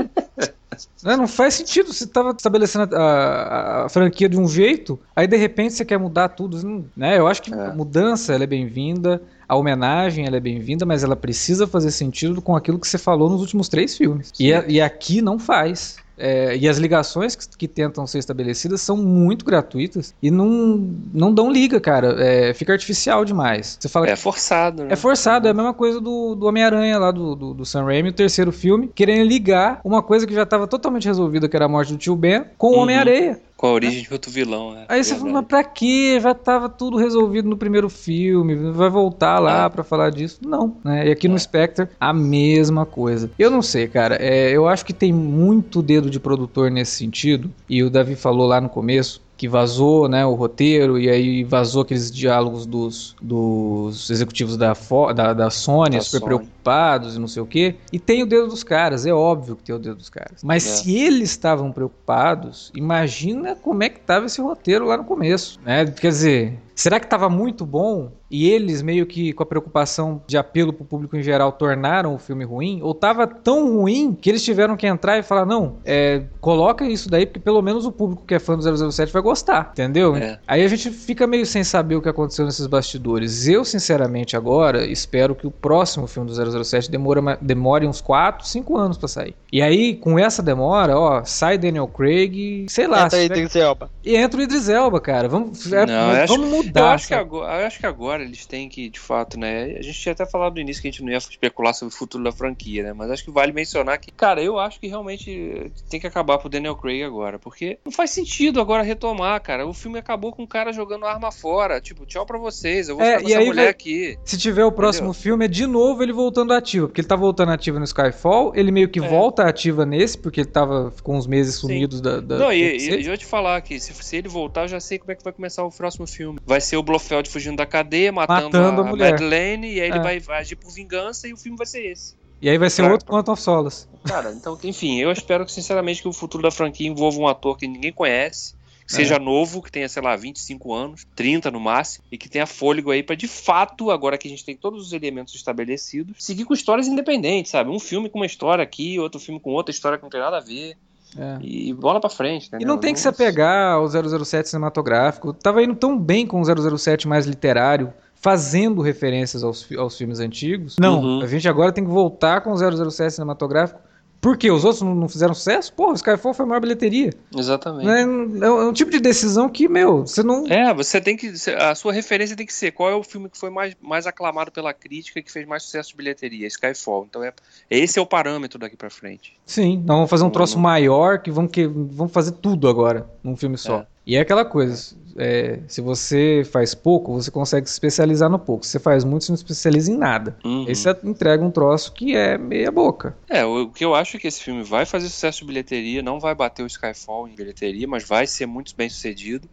Né, 1.03 1.17
Não 1.17 1.27
faz 1.27 1.55
sentido. 1.55 1.93
Você 1.93 2.07
tava 2.07 2.31
estabelecendo 2.37 2.95
a, 2.95 3.01
a- 3.01 3.85
a 3.87 3.89
franquia 3.89 4.29
de 4.29 4.39
um 4.39 4.47
jeito, 4.47 4.99
aí 5.15 5.27
de 5.27 5.37
repente 5.37 5.73
você 5.75 5.85
quer 5.85 5.99
mudar 5.99 6.29
tudo. 6.31 6.85
Né? 6.97 7.19
Eu 7.19 7.27
acho 7.27 7.43
que 7.43 7.53
É. 7.55 7.67
a 7.67 7.73
mudança 7.73 8.35
ela 8.35 8.45
é 8.45 8.47
bem-vinda, 8.47 9.23
a 9.49 9.57
homenagem 9.57 10.27
ela 10.27 10.37
é 10.37 10.41
bem-vinda, 10.41 10.85
mas 10.85 11.03
ela 11.03 11.17
precisa 11.17 11.67
fazer 11.67 11.91
sentido 11.93 12.43
com 12.43 12.55
aquilo 12.57 12.79
que 12.79 12.87
você 12.89 12.99
falou 12.99 13.31
nos 13.31 13.41
últimos 13.41 13.69
três 13.69 13.97
filmes. 13.97 14.33
E, 14.39 14.49
e 14.69 14.81
aqui 14.81 15.23
não 15.23 15.39
faz. 15.39 15.97
É, 16.19 16.57
e 16.57 16.69
as 16.69 16.79
ligações 16.79 17.35
que, 17.37 17.47
que 17.57 17.69
tentam 17.69 18.07
ser 18.07 18.19
estabelecidas 18.19 18.81
são 18.81 18.97
muito 18.97 19.45
gratuitas 19.45 20.15
e 20.23 20.31
não, 20.31 20.89
não 21.13 21.33
dão 21.33 21.51
liga, 21.51 21.81
cara. 21.81 22.17
É, 22.19 22.55
fica 22.55 22.73
artificial 22.73 23.25
demais. 23.25 23.77
Você 23.81 23.89
fala 23.89 24.09
É 24.09 24.17
forçado, 24.17 24.85
né? 24.85 24.89
é 24.93 24.97
forçado, 24.97 25.47
é 25.49 25.51
a 25.51 25.55
mesma 25.55 25.75
coisa 25.75 26.01
do, 26.01 26.35
do 26.35 26.47
Homem-Aranha 26.47 26.99
lá 26.99 27.11
do, 27.11 27.35
do, 27.35 27.55
do 27.55 27.65
Sam 27.67 27.85
Raimi, 27.85 28.09
o 28.11 28.13
terceiro 28.13 28.51
filme, 28.53 28.91
querendo 28.95 29.27
ligar 29.27 29.81
uma 29.85 30.03
coisa 30.03 30.27
que 30.27 30.35
já 30.35 30.43
estava 30.45 30.67
totalmente 30.67 31.07
resolvida, 31.07 31.49
que 31.49 31.57
era 31.57 31.67
a 31.67 31.69
morte 31.69 31.93
do 31.93 31.99
tio 31.99 32.17
Ben, 32.17 32.45
com 32.57 32.69
o 32.69 32.73
Uhum. 32.77 32.81
Homem-Areia. 32.81 33.41
Com 33.67 33.71
a 33.71 33.75
origem 33.75 34.03
de 34.03 34.13
outro 34.13 34.31
vilão, 34.31 34.73
né? 34.73 34.85
Aí 34.89 35.03
você 35.03 35.15
fala, 35.17 35.33
mas 35.33 35.47
pra 35.47 35.65
quê? 35.65 36.19
Já 36.21 36.33
tava 36.35 36.69
tudo 36.69 36.97
resolvido 36.97 37.49
no 37.49 37.57
primeiro 37.57 37.89
filme, 37.91 38.55
vai 38.73 38.89
voltar 38.89 39.39
lá 39.41 39.65
É. 39.65 39.69
pra 39.69 39.83
falar 39.83 40.11
disso? 40.11 40.39
Não, 40.47 40.77
né? 40.85 41.09
E 41.09 41.11
aqui 41.11 41.27
no 41.29 41.35
É. 41.35 41.39
Spectre, 41.39 41.89
a 42.01 42.13
mesma 42.13 42.87
coisa. 42.87 43.31
Eu 43.39 43.51
não 43.51 43.63
sei, 43.63 43.89
cara, 43.89 44.17
é, 44.21 44.51
eu 44.51 44.69
acho 44.69 44.85
que 44.85 44.93
tem 44.93 45.13
muito 45.13 45.83
dedo 45.83 46.09
de 46.09 46.21
produtor 46.21 46.71
nesse 46.71 46.93
sentido, 46.93 47.51
e 47.69 47.83
o 47.83 47.91
Davi 47.91 48.15
falou 48.15 48.47
lá 48.47 48.61
no 48.61 48.69
começo, 48.69 49.21
que 49.37 49.47
vazou 49.49 50.09
né, 50.09 50.25
o 50.25 50.35
roteiro 50.35 50.99
e 50.99 51.11
aí 51.11 51.45
vazou 51.45 51.83
aqueles 51.83 52.11
diálogos 52.11 52.65
dos, 52.65 53.15
dos 53.21 54.09
executivos 54.09 54.57
da, 54.57 54.75
Fo- 54.75 55.13
da, 55.13 55.35
da 55.35 55.51
Sony, 55.51 55.97
Da 55.97 56.03
super 56.03 56.19
Sony. 56.21 56.25
preocupados 56.25 57.17
e 57.17 57.19
não 57.19 57.29
sei 57.29 57.43
o 57.43 57.47
quê. 57.47 57.75
E 57.93 57.99
tem 57.99 58.23
o 58.23 58.27
dedo 58.27 58.47
dos 58.49 58.65
caras, 58.65 59.05
é 59.05 59.13
óbvio 59.13 59.55
que 59.57 59.63
tem 59.65 59.75
o 59.75 59.79
dedo 59.79 59.97
dos 59.97 60.09
caras. 60.09 60.43
Mas 60.43 60.67
É. 60.67 60.71
se 60.77 60.97
eles 60.97 61.31
estavam 61.31 61.71
preocupados, 61.71 62.71
imagina 62.75 63.55
como 63.57 63.83
é 63.83 63.89
que 63.89 64.01
tava 64.01 64.27
esse 64.27 64.41
roteiro 64.41 64.87
lá 64.87 64.97
no 64.97 65.05
começo, 65.05 65.59
né? 65.65 65.85
Quer 65.85 66.09
dizer, 66.09 66.59
será 66.77 67.01
que 67.01 67.09
tava 67.09 67.29
muito 67.29 67.67
bom 67.67 68.13
e 68.31 68.49
eles 68.51 68.83
meio 68.83 69.07
que 69.07 69.33
com 69.33 69.43
a 69.43 69.47
preocupação 69.47 70.21
de 70.27 70.37
apelo 70.37 70.73
pro 70.73 70.85
público 70.85 71.17
em 71.17 71.23
geral 71.23 71.51
tornaram 71.53 72.15
o 72.15 72.19
filme 72.19 72.45
ruim? 72.45 72.81
Ou 72.83 72.93
tava 72.95 73.27
tão 73.27 73.77
ruim 73.79 74.17
que 74.21 74.29
eles 74.31 74.45
tiveram 74.45 74.77
que 74.77 74.87
entrar 74.87 75.19
e 75.19 75.23
falar, 75.23 75.47
não, 75.47 75.77
é, 75.85 76.23
coloca 76.41 76.85
isso 76.85 77.09
daí 77.09 77.25
porque 77.25 77.39
pelo 77.41 77.63
menos 77.63 77.87
o 77.87 77.93
público 77.93 78.25
que 78.27 78.35
é 78.35 78.39
fã 78.39 78.57
do 78.57 78.91
007 78.93 79.13
vai 79.13 79.23
gostar, 79.23 79.71
entendeu? 79.73 80.15
É. 80.17 80.39
Aí 80.47 80.65
a 80.65 80.69
gente 80.69 80.91
fica 80.91 81.27
meio 81.27 81.47
sem 81.47 81.65
saber 81.65 81.97
o 81.97 82.03
que 82.03 82.09
aconteceu 82.09 82.45
nesses 82.45 82.67
bastidores. 82.67 83.49
Eu, 83.49 83.65
sinceramente, 83.65 84.37
agora 84.37 84.85
espero 84.85 85.35
que 85.35 85.47
o 85.47 85.51
próximo 85.51 86.07
filme 86.07 86.29
do 86.31 86.65
007 86.65 86.91
demora, 86.91 87.23
ma- 87.23 87.39
demore 87.41 87.87
uns 87.87 88.01
4, 88.01 88.47
5 88.47 88.77
anos 88.77 88.99
pra 88.99 89.09
sair. 89.09 89.35
E 89.53 89.63
aí, 89.63 89.95
com 89.95 90.19
essa 90.19 90.43
demora, 90.43 90.99
ó, 90.99 91.25
sai 91.25 91.57
Daniel 91.57 91.87
Craig, 91.89 92.67
sei 92.69 92.87
lá, 92.87 93.05
Entra 93.07 93.29
que 93.41 93.49
ser 93.49 93.61
Elba. 93.61 93.89
e 94.05 94.17
entra 94.17 94.41
o 94.41 94.43
Idris 94.43 94.69
Elba, 94.69 95.01
cara. 95.01 95.29
Vamos, 95.29 95.73
é, 95.73 95.87
Não, 95.87 96.13
eu 96.13 96.23
acho- 96.25 96.35
vamos 96.67 96.77
Eu 96.77 96.83
mudar. 96.83 96.95
acho, 96.95 97.09
que 97.09 97.15
agora, 97.15 97.61
eu 97.61 97.67
acho 97.67 97.79
que 97.81 97.87
agora 97.87 98.23
eles 98.23 98.47
têm 98.47 98.69
que, 98.69 98.89
de 98.89 99.01
fato, 99.01 99.39
né? 99.39 99.77
A 99.79 99.83
gente 99.83 99.99
tinha 100.01 100.13
até 100.13 100.27
falado 100.27 100.55
no 100.55 100.61
início 100.61 100.81
que 100.83 100.89
a 100.89 100.91
gente 100.91 101.03
não 101.03 101.11
ia 101.11 101.19
especular 101.19 101.75
sobre 101.75 101.95
o 101.95 101.97
futuro 101.97 102.23
da 102.25 102.33
franquia, 102.33 102.83
né? 102.83 102.93
Mas 102.93 103.11
acho 103.11 103.25
que 103.25 103.31
vale 103.31 103.53
mencionar 103.53 103.99
que, 103.99 104.11
cara, 104.11 104.43
eu 104.43 104.59
acho 104.59 104.79
que 104.81 104.87
realmente 104.87 105.71
tem 105.89 106.01
que 106.01 106.07
acabar 106.07 106.39
pro 106.39 106.49
Daniel 106.49 106.77
Craig 106.77 107.03
agora. 107.03 107.39
Porque 107.39 107.79
não 107.85 107.93
faz 107.93 108.11
sentido 108.11 108.61
agora 108.61 108.83
retomar, 108.83 109.41
cara. 109.43 109.67
O 109.67 109.73
filme 109.75 109.99
acabou 109.99 110.33
com 110.33 110.43
o 110.43 110.49
cara 110.49 110.73
jogando 110.73 111.07
arma 111.07 111.31
fora. 111.33 111.81
Tipo, 111.81 112.07
tchau 112.07 112.25
pra 112.27 112.39
vocês. 112.39 112.89
Eu 112.89 112.97
vou 112.97 113.05
É, 113.05 113.19
ficar 113.19 113.23
com 113.23 113.29
essa 113.31 113.41
mulher 113.41 113.55
vai- 113.63 113.69
aqui. 113.69 114.19
Se 114.25 114.39
tiver 114.39 114.65
o 114.65 114.73
próximo 114.73 115.13
filme, 115.13 115.45
é 115.45 115.49
de 115.49 115.67
novo 115.67 116.03
ele 116.03 116.13
voltando 116.13 116.53
ativa. 116.53 116.87
Porque 116.87 117.01
ele 117.01 117.09
tá 117.09 117.17
voltando 117.17 117.53
ativa 117.53 117.79
no 117.79 117.85
Skyfall, 117.85 118.53
ele 118.55 118.71
meio 118.71 118.89
que 118.89 118.99
É. 119.01 119.09
volta 119.09 119.45
ativa 119.45 119.85
nesse, 119.87 120.17
porque 120.19 120.41
ele 120.41 120.49
tava 120.49 120.91
ficou 120.91 121.15
uns 121.15 121.27
meses 121.27 121.55
sumidos 121.57 122.01
da. 122.01 122.21
da 122.21 122.39
Não, 122.39 122.53
e, 122.53 122.77
e, 122.77 123.07
eu 123.07 123.17
te 123.17 123.25
falar 123.27 123.61
que 123.61 123.79
se, 123.81 123.93
se 123.95 124.17
ele 124.17 124.29
voltar, 124.29 124.63
eu 124.63 124.69
já 124.69 124.81
sei 124.81 124.99
como 124.99 125.13
é 125.13 125.15
que 125.15 125.23
vai 125.25 125.33
começar 125.33 125.65
o 125.65 125.71
próximo 125.71 126.07
filme. 126.07 126.39
Vai 126.45 126.56
ser 126.61 126.77
o 126.77 126.83
Blofeld 126.83 127.29
fugindo 127.29 127.57
da 127.57 127.67
cadeia, 127.67 128.13
matando, 128.13 128.45
Matando 128.59 128.83
a 128.83 128.85
a, 128.85 128.89
mulher. 128.89 129.13
Madeleine, 129.13 129.75
e 129.75 129.81
aí 129.81 129.89
ele 129.89 129.99
É. 129.99 130.03
vai, 130.03 130.21
vai 130.21 130.41
agir 130.41 130.57
por 130.57 130.71
vingança 130.73 131.27
e 131.29 131.33
o 131.33 131.37
filme 131.37 131.57
vai 131.57 131.67
ser 131.67 131.85
esse. 131.91 132.15
E 132.41 132.51
aí 132.51 132.59
vai 132.59 132.69
ser 132.69 132.83
outro 132.91 133.07
Quantum 133.07 133.33
of 133.33 133.41
Solace. 133.43 133.87
Cara, 134.05 134.31
então, 134.33 134.59
enfim, 134.63 134.99
eu 135.01 135.11
espero 135.11 135.45
que, 135.47 135.53
sinceramente, 135.53 136.03
que 136.03 136.09
o 136.09 136.13
futuro 136.13 136.43
da 136.43 136.51
franquia 136.51 136.87
envolva 136.89 137.19
um 137.19 137.27
ator 137.27 137.57
que 137.57 137.67
ninguém 137.67 137.93
conhece, 137.93 138.55
que 138.87 138.93
É. 138.93 138.97
seja 138.97 139.19
novo, 139.19 139.63
que 139.63 139.73
tenha, 139.73 139.89
sei 139.89 140.03
lá, 140.03 140.15
25 140.15 140.73
anos, 140.75 141.07
30 141.17 141.51
no 141.51 141.59
máximo, 141.59 142.05
e 142.13 142.19
que 142.19 142.29
tenha 142.29 142.47
fôlego 142.47 142.91
aí 142.91 143.03
pra, 143.03 143.17
de 143.17 143.27
fato, 143.27 143.91
agora 143.91 144.19
que 144.19 144.29
a 144.29 144.31
gente 144.31 144.45
tem 144.45 144.55
todos 144.55 144.87
os 144.87 144.93
elementos 144.93 145.35
estabelecidos, 145.35 146.23
seguir 146.23 146.45
com 146.45 146.53
histórias 146.55 146.87
independentes, 146.87 147.51
sabe? 147.51 147.71
Um 147.71 147.81
filme 147.81 148.09
com 148.11 148.19
uma 148.19 148.27
história 148.27 148.63
aqui, 148.63 148.99
outro 149.01 149.19
filme 149.19 149.41
com 149.41 149.51
outra 149.53 149.71
história 149.73 149.97
que 149.99 150.05
não 150.05 150.11
tem 150.11 150.21
nada 150.21 150.37
a 150.37 150.41
ver, 150.41 150.77
É. 151.19 151.39
e 151.41 151.73
bola 151.73 152.01
pra 152.01 152.11
frente, 152.11 152.45
E 152.45 152.49
entendeu? 152.49 152.69
não 152.69 152.79
tem 152.79 152.93
que 152.95 153.01
se 153.01 153.09
apegar 153.09 153.75
ao 153.75 153.87
007 153.89 154.49
cinematográfico. 154.49 155.33
Tava 155.33 155.63
indo 155.63 155.75
tão 155.75 155.99
bem 155.99 156.27
com 156.27 156.41
o 156.41 156.45
007 156.79 157.09
mais 157.09 157.27
literário, 157.27 157.93
fazendo 158.15 158.81
referências 158.83 159.45
aos, 159.45 159.67
aos 159.77 159.97
filmes 159.97 160.21
antigos. 160.21 160.77
Não, 160.81 161.01
Uhum. 161.01 161.23
a 161.23 161.27
gente 161.27 161.49
agora 161.49 161.71
tem 161.73 161.85
que 161.85 161.91
voltar 161.91 162.41
com 162.41 162.53
o 162.53 162.57
007 162.57 163.15
cinematográfico. 163.15 163.81
Por 164.21 164.37
quê? 164.37 164.51
Os 164.51 164.65
outros 164.65 164.83
não, 164.83 165.09
fizeram 165.09 165.35
sucesso? 165.35 165.73
Porra, 165.73 165.93
o 165.93 165.95
Skyfall 165.95 166.35
foi 166.35 166.45
a 166.45 166.49
maior 166.49 166.61
bilheteria. 166.61 167.13
Exatamente. 167.37 167.87
Né? 167.87 168.03
É, 168.03 168.07
um- 168.07 168.45
é 168.45 168.69
um 168.69 168.73
tipo 168.73 168.91
de 168.91 168.99
decisão 168.99 169.49
que, 169.49 169.69
meu, 169.69 170.07
você 170.07 170.23
não... 170.23 170.47
É, 170.49 170.73
você 170.75 171.01
tem 171.01 171.17
que. 171.17 171.33
A 171.59 171.75
sua 171.75 171.93
referência 171.93 172.37
tem 172.37 172.47
que 172.47 172.53
ser 172.53 172.73
qual 172.73 172.91
é 172.91 172.95
o 172.95 173.03
filme 173.05 173.29
que 173.29 173.39
foi 173.39 173.51
mais, 173.51 173.77
mais 173.81 174.07
aclamado 174.07 174.51
pela 174.51 174.73
crítica 174.75 175.23
que 175.23 175.31
fez 175.31 175.47
mais 175.47 175.63
sucesso 175.63 175.91
de 175.91 175.97
bilheteria, 175.97 176.47
Skyfall. 176.49 177.07
Então 177.09 177.23
é, 177.23 177.33
esse 177.71 177.99
é 177.99 178.03
o 178.03 178.07
parâmetro 178.07 178.59
daqui 178.59 178.77
pra 178.77 178.91
frente. 178.91 179.35
Sim, 179.47 179.79
nós 179.87 179.97
vamos 179.97 180.11
fazer 180.11 180.23
um 180.25 180.27
Não- 180.27 180.33
troço 180.33 180.57
não- 180.57 180.63
maior 180.63 181.21
que 181.21 181.31
vamos, 181.31 181.53
que 181.53 181.67
vamos 181.67 182.13
fazer 182.13 182.33
tudo 182.33 182.69
agora 182.69 183.09
num 183.23 183.37
filme 183.37 183.57
só. 183.57 183.79
É. 183.81 183.87
E 184.07 184.17
é 184.17 184.21
aquela 184.21 184.45
coisa, 184.45 184.97
é, 185.19 185.61
se 185.67 185.81
você 185.81 186.47
faz 186.51 186.75
pouco, 186.75 187.13
você 187.15 187.31
consegue 187.31 187.67
se 187.67 187.73
especializar 187.73 188.31
no 188.31 188.39
pouco. 188.39 188.65
Se 188.65 188.73
você 188.73 188.79
faz 188.79 189.03
muito, 189.03 189.25
você 189.25 189.33
não 189.33 189.37
se 189.37 189.43
especializa 189.43 189.91
em 189.91 189.97
nada. 189.97 190.37
Uhum. 190.45 190.67
Aí 190.69 190.75
você 190.75 190.97
entrega 191.03 191.43
um 191.43 191.51
troço 191.51 191.93
que 191.93 192.15
é 192.15 192.39
meia 192.39 192.71
boca. 192.71 193.17
É, 193.29 193.45
o, 193.45 193.69
que 193.69 193.85
eu 193.85 193.95
acho 193.95 194.17
é 194.17 194.21
que 194.21 194.29
esse 194.29 194.43
filme 194.43 194.63
vai 194.63 194.87
fazer 194.87 195.09
sucesso 195.09 195.41
de 195.41 195.47
bilheteria, 195.47 196.03
não 196.03 196.21
vai 196.21 196.35
bater 196.35 196.63
o 196.63 196.67
Skyfall 196.67 197.27
em 197.27 197.35
bilheteria, 197.35 197.89
mas 197.89 198.05
vai 198.05 198.27
ser 198.27 198.47
muito 198.47 198.77
bem 198.77 198.89
sucedido. 198.89 199.49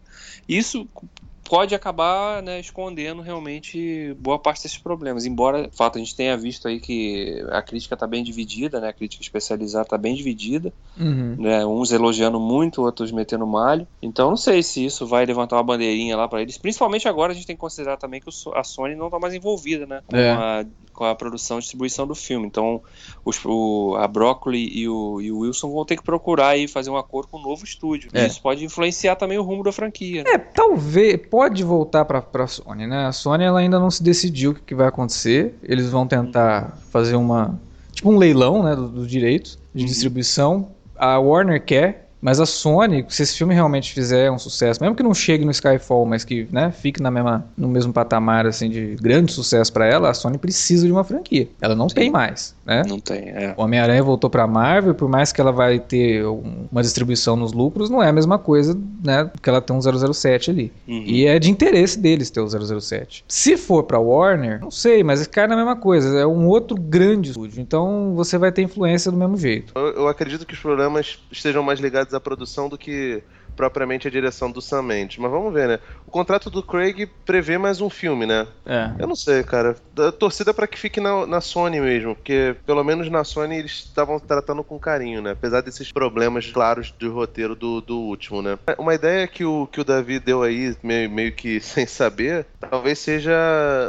Isso 0.47 0.87
pode 1.49 1.75
acabar 1.75 2.41
né, 2.41 2.59
escondendo 2.59 3.21
realmente 3.21 4.15
boa 4.19 4.39
parte 4.39 4.63
desses 4.63 4.77
problemas. 4.77 5.25
Embora, 5.25 5.67
de 5.67 5.75
fato, 5.75 5.97
a 5.97 5.99
gente 5.99 6.15
tenha 6.15 6.35
visto 6.37 6.67
aí 6.67 6.79
que 6.79 7.43
a 7.51 7.61
crítica 7.61 7.93
está 7.95 8.07
bem 8.07 8.23
dividida, 8.23 8.79
né? 8.79 8.89
A 8.89 8.93
crítica 8.93 9.21
especializada 9.23 9.83
está 9.83 9.97
bem 9.97 10.15
dividida. 10.15 10.73
Uhum. 10.99 11.35
né, 11.39 11.65
uns 11.65 11.91
elogiando 11.91 12.39
muito, 12.39 12.83
outros 12.83 13.11
metendo 13.11 13.47
malho. 13.47 13.87
Então 14.01 14.29
não 14.29 14.37
sei 14.37 14.61
se 14.61 14.85
isso 14.85 15.07
vai 15.07 15.25
levantar 15.25 15.55
uma 15.57 15.63
bandeirinha 15.63 16.15
lá 16.15 16.27
pra 16.27 16.41
eles. 16.41 16.57
Principalmente 16.57 17.07
agora 17.07 17.31
a 17.31 17.35
gente 17.35 17.47
tem 17.47 17.55
que 17.55 17.59
considerar 17.59 17.97
também 17.97 18.21
que 18.21 18.29
a 18.53 18.63
Sony 18.63 18.95
não 18.95 19.09
tá 19.09 19.17
mais 19.19 19.33
envolvida, 19.33 19.85
né, 19.85 20.01
com, 20.07 20.15
É. 20.15 20.29
a, 20.31 20.65
com 20.93 21.03
a 21.05 21.15
produção 21.15 21.57
e 21.57 21.61
distribuição 21.61 22.05
do 22.05 22.13
filme. 22.15 22.45
Então 22.45 22.81
os, 23.25 23.39
o, 23.43 23.95
a 23.97 24.07
Broccoli 24.07 24.69
e 24.71 24.87
o, 24.87 25.19
e 25.19 25.31
o 25.31 25.39
Wilson 25.39 25.71
vão 25.71 25.83
ter 25.83 25.97
que 25.97 26.03
procurar 26.03 26.49
aí 26.49 26.67
fazer 26.67 26.89
um 26.91 26.97
acordo 26.97 27.29
com 27.29 27.39
um 27.39 27.41
novo 27.43 27.63
estúdio. 27.65 28.09
É. 28.13 28.23
E 28.23 28.27
isso 28.27 28.41
pode 28.41 28.63
influenciar 28.63 29.15
também 29.15 29.37
o 29.39 29.43
rumo 29.43 29.63
da 29.63 29.71
franquia. 29.71 30.23
né? 30.23 30.31
É, 30.33 30.37
talvez, 30.37 31.19
pode 31.33 31.63
voltar 31.63 32.05
pra, 32.05 32.21
pra 32.21 32.45
Sony, 32.45 32.85
né? 32.85 33.07
A 33.07 33.11
Sony 33.11 33.43
ela 33.43 33.57
ainda 33.59 33.79
não 33.79 33.89
se 33.89 34.03
decidiu 34.03 34.51
o 34.51 34.53
que, 34.53 34.61
que 34.61 34.75
vai 34.75 34.85
acontecer. 34.87 35.55
Eles 35.63 35.89
vão 35.89 36.05
tentar 36.05 36.77
fazer 36.91 37.15
uma, 37.15 37.59
tipo 37.91 38.11
um 38.11 38.17
leilão, 38.17 38.61
né, 38.61 38.75
do- 38.75 38.87
dos 38.87 39.07
direitos 39.07 39.57
de 39.73 39.81
Uhum. 39.81 39.87
distribuição. 39.87 40.67
A 40.95 41.17
Warner 41.17 41.65
quer, 41.65 42.02
mas 42.23 42.39
a 42.39 42.45
Sony, 42.45 43.05
se 43.09 43.21
esse 43.21 43.37
filme 43.37 43.53
realmente 43.53 43.93
fizer 43.93 44.31
um 44.31 44.39
sucesso, 44.39 44.81
mesmo 44.81 44.95
que 44.95 45.03
não 45.03 45.13
chegue 45.13 45.43
no 45.45 45.51
Skyfall, 45.51 46.05
mas 46.05 46.23
que, 46.23 46.47
né, 46.51 46.71
fique 46.71 47.01
na 47.01 47.11
mesma, 47.11 47.45
no 47.57 47.67
mesmo 47.67 47.91
patamar 47.93 48.45
assim 48.47 48.69
de 48.69 48.95
grande 49.01 49.31
sucesso 49.31 49.71
pra 49.71 49.85
ela, 49.85 50.09
a 50.09 50.13
Sony 50.13 50.37
precisa 50.37 50.85
de 50.87 50.91
uma 50.91 51.03
franquia. 51.03 51.47
Ela 51.61 51.75
não 51.75 51.87
tem 51.87 52.09
mais, 52.09 52.55
né? 52.65 52.83
Não 52.87 52.99
tem, 52.99 53.29
é. 53.29 53.53
O 53.57 53.61
Homem-Aranha 53.63 54.01
voltou 54.01 54.29
pra 54.29 54.47
Marvel, 54.47 54.95
por 54.95 55.09
mais 55.09 55.31
que 55.31 55.41
ela 55.41 55.51
vai 55.51 55.79
ter 55.79 56.25
um- 56.25 56.65
uma 56.71 56.81
distribuição 56.81 57.35
nos 57.35 57.51
lucros, 57.53 57.89
não 57.89 58.01
é 58.01 58.07
a 58.09 58.13
mesma 58.13 58.39
coisa, 58.39 58.77
né, 59.03 59.29
que 59.41 59.49
ela 59.49 59.61
tem 59.61 59.75
um 59.75 59.81
007 59.81 60.49
ali. 60.49 60.71
Uhum. 60.87 61.03
E 61.05 61.25
é 61.25 61.37
de 61.37 61.51
interesse 61.51 61.99
deles 61.99 62.29
ter 62.29 62.39
o 62.41 62.47
007. 62.47 63.25
Se 63.27 63.57
for 63.57 63.83
pra 63.83 63.99
Warner, 63.99 64.59
não 64.61 64.71
sei, 64.71 65.03
mas 65.03 65.25
cai 65.27 65.47
na 65.47 65.55
mesma 65.55 65.75
coisa, 65.75 66.17
é 66.19 66.25
um 66.25 66.47
outro 66.47 66.75
grande 66.77 67.31
estúdio, 67.31 67.61
então 67.61 68.13
você 68.15 68.37
vai 68.37 68.51
ter 68.51 68.61
influência 68.61 69.11
do 69.11 69.17
mesmo 69.17 69.35
jeito. 69.37 69.73
Eu, 69.75 69.87
eu 69.93 70.07
acredito 70.07 70.45
que 70.45 70.53
os 70.53 70.59
problemas 70.59 71.19
estejam 71.31 71.61
mais 71.63 71.79
ligados 71.79 72.12
à 72.13 72.19
produção 72.19 72.69
do 72.69 72.77
que 72.77 73.23
propriamente 73.55 74.07
a 74.07 74.11
direção 74.11 74.51
do 74.51 74.61
Sam 74.61 74.83
Mendes. 74.83 75.17
Mas 75.17 75.31
vamos 75.31 75.53
ver, 75.53 75.67
né? 75.67 75.79
O 76.07 76.11
contrato 76.11 76.49
do 76.49 76.63
Craig 76.63 77.07
prevê 77.25 77.57
mais 77.57 77.81
um 77.81 77.89
filme, 77.89 78.25
né? 78.25 78.47
É. 78.65 78.91
Eu 78.99 79.07
não 79.07 79.15
sei, 79.15 79.43
cara. 79.43 79.75
A 79.97 80.11
torcida 80.11 80.53
para 80.53 80.67
que 80.67 80.77
fique 80.77 80.99
na, 80.99 81.25
na, 81.25 81.41
Sony 81.41 81.79
mesmo, 81.79 82.15
porque 82.15 82.55
pelo 82.65 82.83
menos 82.83 83.09
na 83.09 83.23
Sony 83.23 83.57
eles 83.57 83.71
estavam 83.71 84.19
tratando 84.19 84.63
com 84.63 84.79
carinho, 84.79 85.21
né? 85.21 85.31
Apesar 85.31 85.61
desses 85.61 85.91
problemas 85.91 86.51
claros 86.51 86.91
do 86.91 87.13
roteiro 87.13 87.55
do, 87.55 87.81
do 87.81 87.99
último, 87.99 88.41
né? 88.41 88.57
Uma 88.77 88.95
ideia 88.95 89.27
que 89.27 89.43
o, 89.45 89.67
que 89.67 89.81
o 89.81 89.83
Davi 89.83 90.19
deu 90.19 90.43
aí, 90.43 90.75
meio, 90.83 91.09
meio 91.09 91.31
que 91.31 91.59
sem 91.61 91.85
saber, 91.85 92.45
talvez 92.59 92.99
seja 92.99 93.33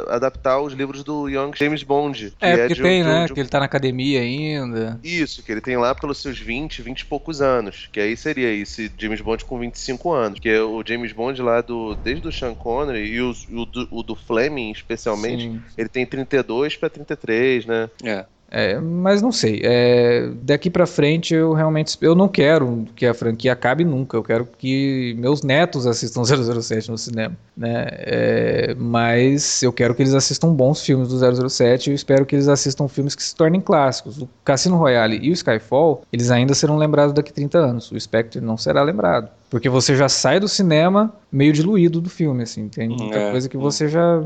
adaptar 0.09 0.59
os 0.59 0.73
livros 0.73 1.03
do 1.03 1.27
Young 1.27 1.51
James 1.55 1.83
Bond. 1.83 2.33
é, 2.39 2.51
porque 2.51 2.73
é 2.73 2.75
de, 2.75 2.81
tem, 2.81 3.03
de, 3.03 3.09
né? 3.09 3.25
De... 3.25 3.33
Que 3.33 3.39
ele 3.39 3.49
tá 3.49 3.59
na 3.59 3.65
academia 3.65 4.21
ainda. 4.21 4.99
Isso, 5.03 5.43
que 5.43 5.51
ele 5.51 5.61
tem 5.61 5.77
lá 5.77 5.93
pelos 5.95 6.21
seus 6.21 6.39
20, 6.39 6.81
20 6.81 7.01
e 7.01 7.05
poucos 7.05 7.41
anos. 7.41 7.89
Que 7.91 7.99
aí 7.99 8.15
seria 8.17 8.51
esse 8.51 8.91
James 8.97 9.21
Bond 9.21 9.43
com 9.45 9.54
25 9.59 10.11
anos. 10.11 10.39
Que 10.39 10.49
é 10.49 10.61
o 10.61 10.83
James 10.85 11.11
Bond 11.11 11.41
lá 11.41 11.61
do. 11.61 11.95
Desde 11.95 12.27
o 12.27 12.31
Sean 12.31 12.55
Connery 12.55 13.05
e 13.05 13.21
o, 13.21 13.31
o, 13.51 13.65
do, 13.65 13.87
o 13.91 14.03
do 14.03 14.15
Fleming, 14.15 14.71
especialmente, 14.71 15.43
Sim. 15.43 15.61
ele 15.77 15.89
tem 15.89 16.05
32 16.05 16.75
para 16.77 16.89
33, 16.89 17.65
né? 17.65 17.89
É. 18.03 18.25
É, 18.49 18.79
mas 18.79 19.21
não 19.21 19.31
sei. 19.31 19.61
É, 19.63 20.29
daqui 20.41 20.69
para 20.69 20.85
frente 20.85 21.33
eu 21.33 21.53
realmente 21.53 21.97
eu 22.01 22.15
não 22.15 22.27
quero 22.27 22.85
que 22.95 23.05
a 23.05 23.13
franquia 23.13 23.53
acabe 23.53 23.83
nunca. 23.83 24.15
Eu 24.15 24.23
quero 24.23 24.47
que 24.57 25.15
meus 25.17 25.41
netos 25.41 25.87
assistam 25.87 26.23
007 26.23 26.89
no 26.89 26.97
cinema, 26.97 27.35
né? 27.55 27.87
É, 27.91 28.75
mas 28.77 29.63
eu 29.63 29.73
quero 29.73 29.95
que 29.95 30.03
eles 30.03 30.13
assistam 30.13 30.53
bons 30.53 30.81
filmes 30.81 31.09
do 31.09 31.49
007 31.49 31.87
e 31.87 31.91
eu 31.91 31.95
espero 31.95 32.25
que 32.25 32.35
eles 32.35 32.47
assistam 32.47 32.87
filmes 32.87 33.15
que 33.15 33.23
se 33.23 33.35
tornem 33.35 33.59
clássicos. 33.59 34.21
O 34.21 34.29
Cassino 34.43 34.77
Royale 34.77 35.19
e 35.21 35.31
o 35.31 35.33
Skyfall, 35.33 36.03
eles 36.13 36.29
ainda 36.29 36.53
serão 36.53 36.77
lembrados 36.77 37.13
daqui 37.13 37.31
a 37.31 37.33
30 37.33 37.57
anos. 37.57 37.91
O 37.91 37.99
Spectre 37.99 38.39
não 38.39 38.57
será 38.57 38.83
lembrado. 38.83 39.29
Porque 39.49 39.69
você 39.69 39.95
já 39.95 40.09
sai 40.09 40.39
do 40.39 40.47
cinema 40.47 41.13
meio 41.31 41.53
diluído 41.53 42.01
do 42.01 42.09
filme, 42.09 42.43
assim. 42.43 42.67
Tem 42.67 42.89
muita 42.89 43.17
é, 43.17 43.31
coisa 43.31 43.49
que 43.49 43.57
você 43.57 43.87
já, 43.87 44.23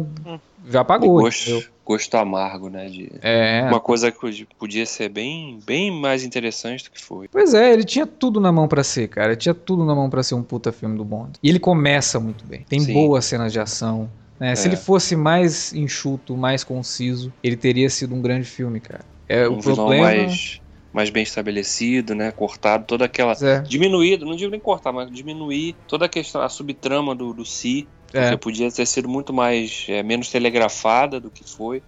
já 0.67 0.81
apagou. 0.81 1.21
Gosto, 1.21 1.63
gosto 1.85 2.15
amargo, 2.15 2.69
né? 2.69 2.87
De 2.87 3.11
é. 3.21 3.65
Uma 3.67 3.79
coisa 3.79 4.11
que 4.11 4.47
podia 4.57 4.85
ser 4.85 5.09
bem, 5.09 5.59
bem 5.65 5.91
mais 5.91 6.23
interessante 6.23 6.85
do 6.85 6.91
que 6.91 7.01
foi. 7.03 7.27
Pois 7.27 7.53
é, 7.53 7.73
ele 7.73 7.83
tinha 7.83 8.07
tudo 8.07 8.39
na 8.39 8.51
mão 8.51 8.67
para 8.67 8.83
ser, 8.83 9.07
cara. 9.09 9.27
Ele 9.27 9.37
tinha 9.37 9.53
tudo 9.53 9.85
na 9.85 9.93
mão 9.93 10.09
para 10.09 10.23
ser 10.23 10.35
um 10.35 10.43
puta 10.43 10.71
filme 10.71 10.97
do 10.97 11.03
Bond. 11.03 11.33
E 11.43 11.49
ele 11.49 11.59
começa 11.59 12.19
muito 12.19 12.45
bem. 12.45 12.65
Tem 12.67 12.79
Sim. 12.79 12.93
boas 12.93 13.25
cenas 13.25 13.51
de 13.51 13.59
ação. 13.59 14.09
Né? 14.39 14.53
É. 14.53 14.55
Se 14.55 14.67
ele 14.67 14.77
fosse 14.77 15.15
mais 15.15 15.73
enxuto, 15.73 16.37
mais 16.37 16.63
conciso, 16.63 17.31
ele 17.43 17.57
teria 17.57 17.89
sido 17.89 18.15
um 18.15 18.21
grande 18.21 18.47
filme, 18.47 18.79
cara. 18.79 19.03
É, 19.27 19.47
um 19.47 19.59
o 19.59 19.61
problema... 19.61 20.05
mais 20.05 20.61
mais 20.91 21.09
bem 21.09 21.23
estabelecido, 21.23 22.15
né? 22.15 22.31
Cortado 22.31 22.85
toda 22.85 23.05
aquela. 23.05 23.33
É. 23.41 23.59
Diminuído, 23.61 24.25
não 24.25 24.35
digo 24.35 24.51
nem 24.51 24.59
cortar, 24.59 24.91
mas 24.91 25.11
diminuir 25.11 25.75
toda 25.87 26.05
a 26.05 26.09
questão, 26.09 26.41
a 26.41 26.49
subtrama 26.49 27.15
do, 27.15 27.33
do 27.33 27.45
Si. 27.45 27.87
É. 28.13 28.35
Podia 28.35 28.71
ter 28.71 28.85
sido 28.85 29.07
muito 29.07 29.31
mais. 29.31 29.85
É, 29.87 30.01
menos 30.01 30.29
telegrafada 30.29 31.19
do 31.19 31.29
que 31.29 31.43
foi. 31.43 31.81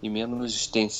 E 0.00 0.08
menos 0.08 0.54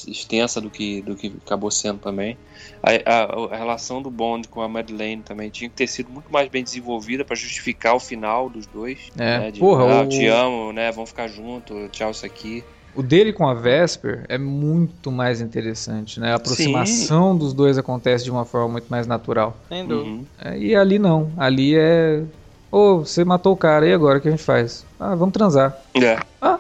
extensa 0.09 0.61
do 0.61 0.69
que, 0.69 1.01
do 1.03 1.15
que 1.15 1.33
acabou 1.47 1.71
sendo 1.71 2.01
também. 2.01 2.37
A, 2.83 2.91
a, 2.91 3.55
a 3.55 3.57
relação 3.57 4.03
do 4.03 4.11
Bond 4.11 4.49
com 4.49 4.61
a 4.61 4.69
Madeleine 4.69 5.23
também 5.23 5.51
tinha 5.51 5.71
que 5.71 5.77
ter 5.77 5.87
sido 5.87 6.11
muito 6.11 6.33
mais 6.33 6.49
bem 6.49 6.65
desenvolvida 6.65 7.25
para 7.25 7.37
justificar 7.37 7.95
o 7.95 8.01
final 8.01 8.51
dos 8.51 8.67
dois. 8.67 9.13
É. 9.17 9.39
Né? 9.39 9.51
De, 9.53 9.61
Porra, 9.61 9.85
ah, 9.85 10.03
o... 10.03 10.09
te 10.09 10.27
amo, 10.27 10.73
né? 10.73 10.91
Vamos 10.91 11.11
ficar 11.11 11.29
junto, 11.29 11.89
tchau, 11.91 12.11
isso 12.11 12.27
aqui. 12.27 12.65
O 12.95 13.03
dele 13.03 13.33
com 13.33 13.47
a 13.47 13.55
Vesper 13.55 14.25
é 14.29 14.37
muito 14.37 15.13
mais 15.13 15.41
interessante, 15.41 16.19
né? 16.19 16.33
A 16.33 16.37
aproximação 16.37 17.33
Sim. 17.33 17.39
dos 17.39 17.53
dois 17.53 17.79
acontece 17.79 18.25
de 18.25 18.31
uma 18.31 18.45
forma 18.45 18.69
muito 18.69 18.89
mais 18.89 19.07
natural. 19.07 19.57
Sem 19.69 19.87
dúvida. 19.87 20.11
Uhum. 20.11 20.27
É, 20.43 20.59
e 20.59 20.75
ali 20.75 20.99
não. 20.99 21.31
Ali 21.37 21.77
é. 21.77 22.23
Ô, 22.71 22.79
oh, 22.79 22.99
você 22.99 23.25
matou 23.25 23.55
o 23.55 23.57
cara, 23.57 23.87
e 23.87 23.93
agora 23.93 24.19
o 24.19 24.21
que 24.21 24.29
a 24.29 24.31
gente 24.31 24.43
faz? 24.43 24.85
Ah, 25.01 25.15
vamos 25.15 25.33
transar. 25.33 25.77
É. 25.95 26.19
Ah, 26.43 26.59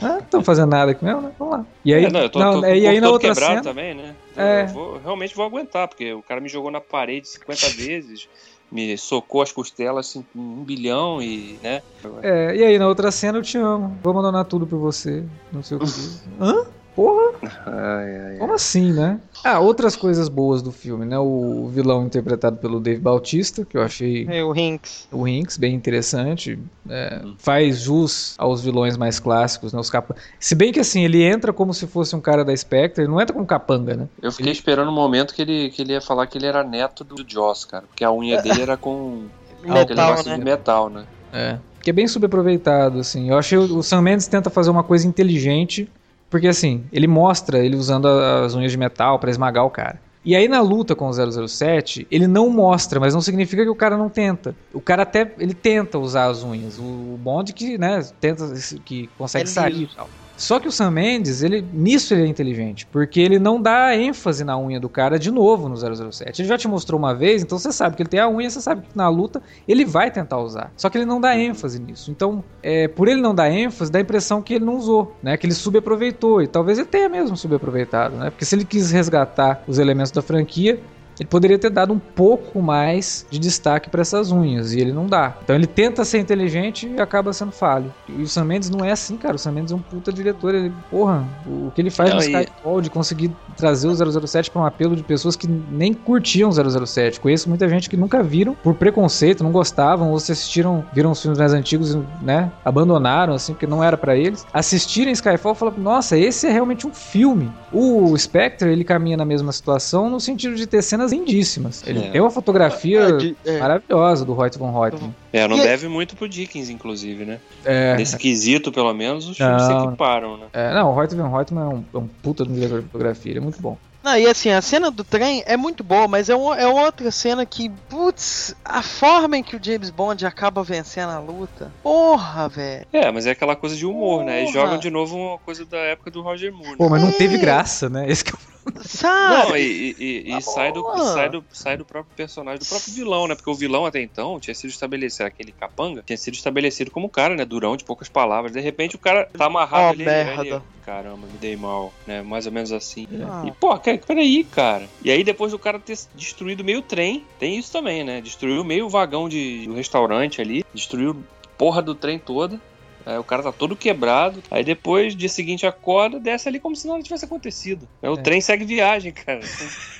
não 0.00 0.18
estão 0.18 0.44
fazendo 0.44 0.70
nada 0.70 0.92
aqui 0.92 1.04
mesmo, 1.04 1.22
né? 1.22 1.32
Vamos 1.38 1.54
lá. 1.54 1.66
E 1.84 1.94
aí, 1.94 2.04
é, 2.04 2.10
não, 2.10 2.20
eu 2.20 2.30
tô, 2.30 2.38
não, 2.38 2.60
tô, 2.60 2.66
e 2.66 2.86
aí 2.86 3.00
na 3.00 3.10
outra 3.10 3.28
quebrado 3.28 3.52
cena, 3.52 3.62
também, 3.62 3.94
né? 3.94 4.14
É. 4.36 4.62
Eu 4.62 4.68
vou, 4.68 4.98
realmente 4.98 5.34
vou 5.34 5.46
aguentar, 5.46 5.88
porque 5.88 6.12
o 6.12 6.22
cara 6.22 6.40
me 6.40 6.48
jogou 6.48 6.70
na 6.70 6.80
parede 6.80 7.28
50 7.28 7.68
vezes 7.76 8.28
me 8.74 8.98
socou 8.98 9.40
as 9.40 9.52
costelas 9.52 10.08
assim, 10.08 10.22
com 10.32 10.40
um 10.40 10.64
bilhão 10.64 11.22
e, 11.22 11.58
né? 11.62 11.80
É, 12.22 12.56
e 12.56 12.64
aí 12.64 12.78
na 12.78 12.88
outra 12.88 13.12
cena 13.12 13.38
eu 13.38 13.42
te 13.42 13.56
amo, 13.56 13.96
vou 14.02 14.10
abandonar 14.10 14.44
tudo 14.46 14.66
por 14.66 14.80
você, 14.80 15.24
não 15.52 15.62
sei 15.62 15.76
o 15.76 15.80
que. 15.80 15.86
Hã? 16.42 16.66
Porra! 16.94 17.34
Ai, 17.66 18.16
ai, 18.20 18.36
Como 18.38 18.52
assim, 18.52 18.92
né? 18.92 19.18
Ah, 19.42 19.58
outras 19.58 19.96
coisas 19.96 20.28
boas 20.28 20.62
do 20.62 20.70
filme, 20.70 21.04
né? 21.04 21.18
O 21.18 21.68
vilão 21.68 22.06
interpretado 22.06 22.56
pelo 22.58 22.78
Dave 22.78 23.00
Bautista, 23.00 23.64
que 23.64 23.76
eu 23.76 23.82
achei. 23.82 24.26
É, 24.30 24.44
o 24.44 24.54
Hinks. 24.54 25.08
O 25.10 25.26
Hinks, 25.26 25.56
bem 25.56 25.74
interessante. 25.74 26.56
É. 26.88 27.20
Faz 27.38 27.80
jus 27.80 28.34
aos 28.38 28.62
vilões 28.62 28.96
mais 28.96 29.18
clássicos, 29.18 29.72
né? 29.72 29.80
Os 29.80 29.90
capa... 29.90 30.14
Se 30.38 30.54
bem 30.54 30.72
que 30.72 30.78
assim, 30.78 31.04
ele 31.04 31.22
entra 31.22 31.52
como 31.52 31.74
se 31.74 31.86
fosse 31.88 32.14
um 32.14 32.20
cara 32.20 32.44
da 32.44 32.56
Spectre, 32.56 33.02
ele 33.02 33.10
não 33.10 33.20
entra 33.20 33.34
como 33.34 33.44
capanga, 33.44 33.96
né? 33.96 34.08
Eu 34.22 34.30
fiquei 34.30 34.52
ele... 34.52 34.56
esperando 34.56 34.88
o 34.88 34.92
um 34.92 34.94
momento 34.94 35.34
que 35.34 35.42
ele, 35.42 35.70
que 35.70 35.82
ele 35.82 35.94
ia 35.94 36.00
falar 36.00 36.28
que 36.28 36.38
ele 36.38 36.46
era 36.46 36.62
neto 36.62 37.02
do 37.02 37.24
Joss, 37.26 37.66
cara. 37.66 37.84
Porque 37.88 38.04
a 38.04 38.12
unha 38.12 38.40
dele 38.40 38.62
era 38.62 38.76
com. 38.76 39.24
metal, 39.66 40.14
né? 40.24 40.36
de 40.36 40.44
metal, 40.44 40.88
né? 40.88 41.04
É. 41.32 41.58
Que 41.82 41.90
é 41.90 41.92
bem 41.92 42.06
subaproveitado, 42.06 43.00
assim. 43.00 43.30
Eu 43.30 43.36
achei 43.36 43.58
o, 43.58 43.78
o 43.78 43.82
Sam 43.82 44.02
Mendes 44.02 44.28
tenta 44.28 44.48
fazer 44.48 44.70
uma 44.70 44.84
coisa 44.84 45.08
inteligente 45.08 45.90
porque 46.34 46.48
assim, 46.48 46.82
ele 46.92 47.06
mostra 47.06 47.64
ele 47.64 47.76
usando 47.76 48.08
as 48.08 48.56
unhas 48.56 48.72
de 48.72 48.76
metal 48.76 49.20
para 49.20 49.30
esmagar 49.30 49.64
o 49.64 49.70
cara. 49.70 50.00
E 50.24 50.34
aí 50.34 50.48
na 50.48 50.60
luta 50.60 50.92
com 50.96 51.06
o 51.06 51.46
007, 51.46 52.08
ele 52.10 52.26
não 52.26 52.50
mostra, 52.50 52.98
mas 52.98 53.14
não 53.14 53.20
significa 53.20 53.62
que 53.62 53.68
o 53.68 53.74
cara 53.76 53.96
não 53.96 54.08
tenta. 54.08 54.52
O 54.72 54.80
cara 54.80 55.04
até 55.04 55.32
ele 55.38 55.54
tenta 55.54 55.96
usar 55.96 56.24
as 56.24 56.42
unhas. 56.42 56.76
O 56.76 57.16
Bond 57.22 57.52
que, 57.52 57.78
né, 57.78 58.04
tenta 58.20 58.52
que 58.84 59.08
consegue 59.16 59.44
é 59.44 59.46
sair 59.46 59.82
e 59.84 59.86
tal. 59.94 60.10
Só 60.36 60.58
que 60.58 60.68
o 60.68 60.72
Sam 60.72 60.90
Mendes, 60.90 61.42
ele, 61.42 61.64
nisso 61.72 62.12
ele 62.12 62.24
é 62.24 62.26
inteligente, 62.26 62.86
porque 62.86 63.20
ele 63.20 63.38
não 63.38 63.60
dá 63.60 63.96
ênfase 63.96 64.44
na 64.44 64.58
unha 64.58 64.80
do 64.80 64.88
cara 64.88 65.18
de 65.18 65.30
novo 65.30 65.68
no 65.68 65.76
007. 65.76 66.42
Ele 66.42 66.48
já 66.48 66.58
te 66.58 66.66
mostrou 66.66 66.98
uma 66.98 67.14
vez, 67.14 67.42
então 67.42 67.58
você 67.58 67.72
sabe 67.72 67.96
que 67.96 68.02
ele 68.02 68.08
tem 68.08 68.20
a 68.20 68.28
unha, 68.28 68.50
você 68.50 68.60
sabe 68.60 68.82
que 68.82 68.96
na 68.96 69.08
luta 69.08 69.40
ele 69.66 69.84
vai 69.84 70.10
tentar 70.10 70.38
usar. 70.38 70.72
Só 70.76 70.90
que 70.90 70.98
ele 70.98 71.04
não 71.04 71.20
dá 71.20 71.38
ênfase 71.38 71.80
nisso. 71.80 72.10
Então, 72.10 72.42
é, 72.62 72.88
por 72.88 73.08
ele 73.08 73.20
não 73.20 73.34
dar 73.34 73.50
ênfase, 73.50 73.90
dá 73.90 73.98
a 73.98 74.02
impressão 74.02 74.42
que 74.42 74.54
ele 74.54 74.64
não 74.64 74.76
usou, 74.76 75.14
né? 75.22 75.36
Que 75.36 75.46
ele 75.46 75.54
subaproveitou. 75.54 76.42
E 76.42 76.46
talvez 76.46 76.78
ele 76.78 76.88
tenha 76.88 77.08
mesmo 77.08 77.36
subaproveitado, 77.36 78.16
né? 78.16 78.30
Porque 78.30 78.44
se 78.44 78.54
ele 78.54 78.64
quis 78.64 78.90
resgatar 78.90 79.62
os 79.66 79.78
elementos 79.78 80.10
da 80.10 80.22
franquia, 80.22 80.80
ele 81.18 81.28
poderia 81.28 81.58
ter 81.58 81.70
dado 81.70 81.92
um 81.92 81.98
pouco 81.98 82.60
mais 82.60 83.26
de 83.30 83.38
destaque 83.38 83.88
para 83.88 84.00
essas 84.00 84.32
unhas 84.32 84.72
e 84.72 84.80
ele 84.80 84.92
não 84.92 85.06
dá. 85.06 85.36
Então 85.42 85.54
ele 85.54 85.66
tenta 85.66 86.04
ser 86.04 86.18
inteligente 86.18 86.88
e 86.88 87.00
acaba 87.00 87.32
sendo 87.32 87.52
falho. 87.52 87.92
E 88.08 88.22
o 88.22 88.28
Sam 88.28 88.44
Mendes 88.44 88.70
não 88.70 88.84
é 88.84 88.90
assim, 88.90 89.16
cara. 89.16 89.36
O 89.36 89.38
Sam 89.38 89.52
Mendes 89.52 89.72
é 89.72 89.76
um 89.76 89.80
puta 89.80 90.12
diretor. 90.12 90.54
Ele, 90.54 90.72
porra, 90.90 91.24
o 91.46 91.70
que 91.74 91.80
ele 91.80 91.90
faz 91.90 92.10
não, 92.10 92.16
no 92.16 92.22
e... 92.22 92.26
Skyfall 92.26 92.80
de 92.80 92.90
conseguir 92.90 93.30
trazer 93.56 93.88
o 93.88 94.26
007 94.26 94.50
para 94.50 94.62
um 94.62 94.66
apelo 94.66 94.96
de 94.96 95.02
pessoas 95.02 95.36
que 95.36 95.46
nem 95.46 95.94
curtiam 95.94 96.50
007. 96.50 97.20
Conheço 97.20 97.48
muita 97.48 97.68
gente 97.68 97.88
que 97.88 97.96
nunca 97.96 98.22
viram 98.22 98.54
por 98.54 98.74
preconceito, 98.74 99.44
não 99.44 99.52
gostavam 99.52 100.10
ou 100.10 100.18
se 100.18 100.32
assistiram, 100.32 100.84
viram 100.92 101.10
os 101.10 101.20
filmes 101.20 101.38
mais 101.38 101.52
antigos, 101.52 101.96
né, 102.20 102.50
abandonaram 102.64 103.34
assim 103.34 103.52
porque 103.52 103.66
não 103.66 103.82
era 103.82 103.96
para 103.96 104.16
eles. 104.16 104.44
Assistirem 104.52 105.12
Skyfall 105.12 105.52
e 105.52 105.56
falaram: 105.56 105.78
"Nossa, 105.78 106.16
esse 106.16 106.46
é 106.46 106.50
realmente 106.50 106.86
um 106.86 106.92
filme". 106.92 107.50
O 107.72 108.16
Spectre, 108.16 108.70
ele 108.70 108.84
caminha 108.84 109.16
na 109.16 109.24
mesma 109.24 109.52
situação 109.52 110.10
no 110.10 110.20
sentido 110.20 110.54
de 110.54 110.66
ter 110.66 110.82
cenas 110.82 111.03
cenas 111.04 111.12
lindíssimas. 111.12 111.82
Ele 111.86 112.00
é. 112.00 112.10
tem 112.10 112.20
uma 112.20 112.30
fotografia 112.30 113.08
é, 113.44 113.50
é. 113.50 113.58
maravilhosa 113.58 114.24
do 114.24 114.34
Reut 114.34 114.58
von 114.58 114.72
Reutemann. 114.72 115.14
É, 115.32 115.46
não 115.46 115.58
e 115.58 115.62
deve 115.62 115.88
muito 115.88 116.16
pro 116.16 116.28
Dickens, 116.28 116.70
inclusive, 116.70 117.24
né? 117.24 117.38
É. 117.64 117.96
Nesse 117.96 118.16
quesito, 118.16 118.72
pelo 118.72 118.92
menos, 118.94 119.28
os 119.28 119.36
filmes 119.36 119.62
se 119.62 119.72
equiparam, 119.72 120.36
né? 120.36 120.46
É, 120.52 120.74
não, 120.74 120.90
o 120.90 120.94
Reut 120.94 121.14
von 121.14 121.30
Reutemann 121.30 121.70
é 121.70 121.74
um, 121.74 121.84
é 121.94 121.98
um 121.98 122.06
puta 122.22 122.44
do 122.44 122.52
diretor 122.52 122.80
de 122.80 122.86
fotografia, 122.86 123.32
ele 123.32 123.38
é 123.38 123.42
muito 123.42 123.60
bom. 123.60 123.76
Não, 124.02 124.18
e 124.18 124.26
assim, 124.26 124.50
a 124.50 124.60
cena 124.60 124.90
do 124.90 125.02
trem 125.02 125.42
é 125.46 125.56
muito 125.56 125.82
boa, 125.82 126.06
mas 126.06 126.28
é, 126.28 126.36
um, 126.36 126.52
é 126.52 126.68
outra 126.68 127.10
cena 127.10 127.46
que, 127.46 127.70
putz, 127.88 128.54
a 128.62 128.82
forma 128.82 129.38
em 129.38 129.42
que 129.42 129.56
o 129.56 129.60
James 129.62 129.88
Bond 129.88 130.26
acaba 130.26 130.62
vencendo 130.62 131.08
a 131.08 131.18
luta. 131.18 131.72
Porra, 131.82 132.46
velho. 132.46 132.86
É, 132.92 133.10
mas 133.10 133.26
é 133.26 133.30
aquela 133.30 133.56
coisa 133.56 133.74
de 133.74 133.86
humor, 133.86 134.18
Porra. 134.18 134.24
né? 134.24 134.44
E 134.44 134.52
jogam 134.52 134.76
de 134.76 134.90
novo 134.90 135.16
uma 135.16 135.38
coisa 135.38 135.64
da 135.64 135.78
época 135.78 136.10
do 136.10 136.20
Roger 136.20 136.52
Moore. 136.52 136.76
Pô, 136.76 136.90
mas 136.90 137.02
não 137.02 137.12
teve 137.12 137.38
graça, 137.38 137.88
né? 137.88 138.04
Esse 138.06 138.22
que 138.22 138.32
é 138.32 138.34
o 138.34 138.53
Sabe? 138.84 139.48
Não, 139.48 139.56
e, 139.56 139.96
e, 139.98 140.30
e 140.30 140.32
tá 140.32 140.40
sai, 140.40 140.72
do, 140.72 140.82
sai, 140.96 141.30
do, 141.30 141.44
sai 141.52 141.76
do 141.76 141.84
próprio 141.84 142.14
personagem, 142.16 142.58
do 142.58 142.66
próprio 142.66 142.92
vilão, 142.94 143.26
né? 143.26 143.34
Porque 143.34 143.50
o 143.50 143.54
vilão 143.54 143.86
até 143.86 144.00
então 144.00 144.40
tinha 144.40 144.54
sido 144.54 144.70
estabelecido, 144.70 145.26
aquele 145.26 145.52
capanga, 145.52 146.02
tinha 146.04 146.16
sido 146.16 146.34
estabelecido 146.34 146.90
como 146.90 147.08
cara, 147.08 147.34
né? 147.34 147.44
Durão, 147.44 147.76
de 147.76 147.84
poucas 147.84 148.08
palavras. 148.08 148.52
De 148.52 148.60
repente 148.60 148.96
o 148.96 148.98
cara 148.98 149.28
tá 149.36 149.46
amarrado 149.46 149.86
oh, 149.86 149.90
ali. 149.90 150.04
Merda. 150.04 150.62
Caramba, 150.84 151.26
me 151.26 151.38
dei 151.38 151.56
mal, 151.56 151.92
né? 152.06 152.20
Mais 152.22 152.46
ou 152.46 152.52
menos 152.52 152.70
assim. 152.70 153.06
Ah. 153.26 153.44
E, 153.46 153.52
pô, 153.52 153.76
peraí, 153.78 154.44
cara. 154.44 154.86
E 155.02 155.10
aí, 155.10 155.24
depois 155.24 155.52
do 155.52 155.58
cara 155.58 155.78
ter 155.78 155.98
destruído 156.14 156.62
meio 156.62 156.82
trem, 156.82 157.24
tem 157.38 157.56
isso 157.56 157.72
também, 157.72 158.04
né? 158.04 158.20
Destruiu 158.20 158.62
meio 158.62 158.88
vagão 158.88 159.28
de, 159.28 159.66
do 159.66 159.74
restaurante 159.74 160.42
ali, 160.42 160.64
destruiu 160.74 161.24
porra 161.56 161.80
do 161.80 161.94
trem 161.94 162.18
toda. 162.18 162.60
É, 163.06 163.18
o 163.18 163.24
cara 163.24 163.42
tá 163.42 163.52
todo 163.52 163.76
quebrado. 163.76 164.42
Aí 164.50 164.64
depois, 164.64 165.14
dia 165.14 165.28
seguinte, 165.28 165.66
acorda, 165.66 166.18
desce 166.18 166.48
ali 166.48 166.58
como 166.58 166.74
se 166.74 166.86
nada 166.86 167.02
tivesse 167.02 167.24
acontecido. 167.24 167.86
É, 168.02 168.08
o 168.08 168.14
é. 168.14 168.22
trem 168.22 168.40
segue 168.40 168.64
viagem, 168.64 169.12
cara. 169.12 169.40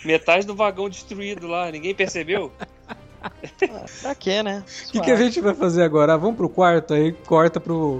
metade 0.04 0.46
do 0.46 0.54
vagão 0.54 0.88
destruído 0.88 1.46
lá. 1.46 1.70
Ninguém 1.70 1.94
percebeu. 1.94 2.52
pra 4.02 4.14
quê, 4.14 4.42
né? 4.42 4.64
O 4.88 4.92
que, 4.92 5.00
que 5.00 5.10
a 5.10 5.16
gente 5.16 5.40
vai 5.40 5.54
fazer 5.54 5.82
agora? 5.82 6.14
Ah, 6.14 6.16
vamos 6.16 6.36
pro 6.36 6.48
quarto 6.48 6.94
aí, 6.94 7.12
corta 7.12 7.58
pro, 7.58 7.98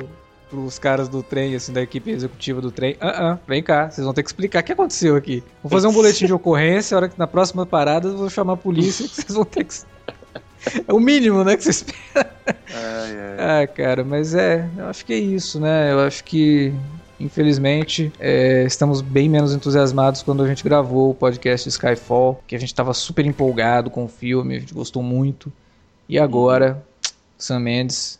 pros 0.50 0.78
caras 0.78 1.08
do 1.08 1.22
trem, 1.22 1.54
assim, 1.54 1.72
da 1.72 1.82
equipe 1.82 2.10
executiva 2.10 2.60
do 2.60 2.70
trem. 2.70 2.96
Ah, 3.00 3.32
ah, 3.32 3.38
vem 3.46 3.62
cá, 3.62 3.90
vocês 3.90 4.04
vão 4.04 4.14
ter 4.14 4.22
que 4.22 4.28
explicar 4.28 4.62
o 4.62 4.64
que 4.64 4.72
aconteceu 4.72 5.16
aqui. 5.16 5.42
Vou 5.62 5.70
fazer 5.70 5.86
um 5.86 5.92
boletim 5.92 6.26
de 6.26 6.32
ocorrência, 6.32 6.94
a 6.94 6.98
hora 6.98 7.08
que 7.08 7.18
na 7.18 7.26
próxima 7.26 7.66
parada 7.66 8.08
eu 8.08 8.16
vou 8.16 8.30
chamar 8.30 8.54
a 8.54 8.56
polícia, 8.56 9.08
que 9.08 9.14
vocês 9.14 9.34
vão 9.34 9.44
ter 9.44 9.64
que. 9.64 9.74
É 10.86 10.92
o 10.92 11.00
mínimo, 11.00 11.44
né, 11.44 11.56
que 11.56 11.64
você 11.64 11.70
espera. 11.70 12.30
Ai, 12.46 13.16
ai. 13.38 13.62
Ah, 13.62 13.66
cara, 13.66 14.04
mas 14.04 14.34
é, 14.34 14.68
eu 14.76 14.86
acho 14.86 15.04
que 15.04 15.12
é 15.12 15.18
isso, 15.18 15.60
né? 15.60 15.92
Eu 15.92 16.00
acho 16.00 16.24
que, 16.24 16.72
infelizmente, 17.18 18.12
é, 18.18 18.64
estamos 18.64 19.00
bem 19.00 19.28
menos 19.28 19.54
entusiasmados 19.54 20.22
quando 20.22 20.42
a 20.42 20.48
gente 20.48 20.64
gravou 20.64 21.10
o 21.10 21.14
podcast 21.14 21.68
Skyfall, 21.68 22.42
que 22.46 22.54
a 22.54 22.58
gente 22.58 22.70
estava 22.70 22.94
super 22.94 23.24
empolgado 23.26 23.90
com 23.90 24.04
o 24.04 24.08
filme, 24.08 24.56
a 24.56 24.60
gente 24.60 24.74
gostou 24.74 25.02
muito. 25.02 25.52
E 26.08 26.18
agora, 26.18 26.82
Sam 27.38 27.60
Mendes, 27.60 28.18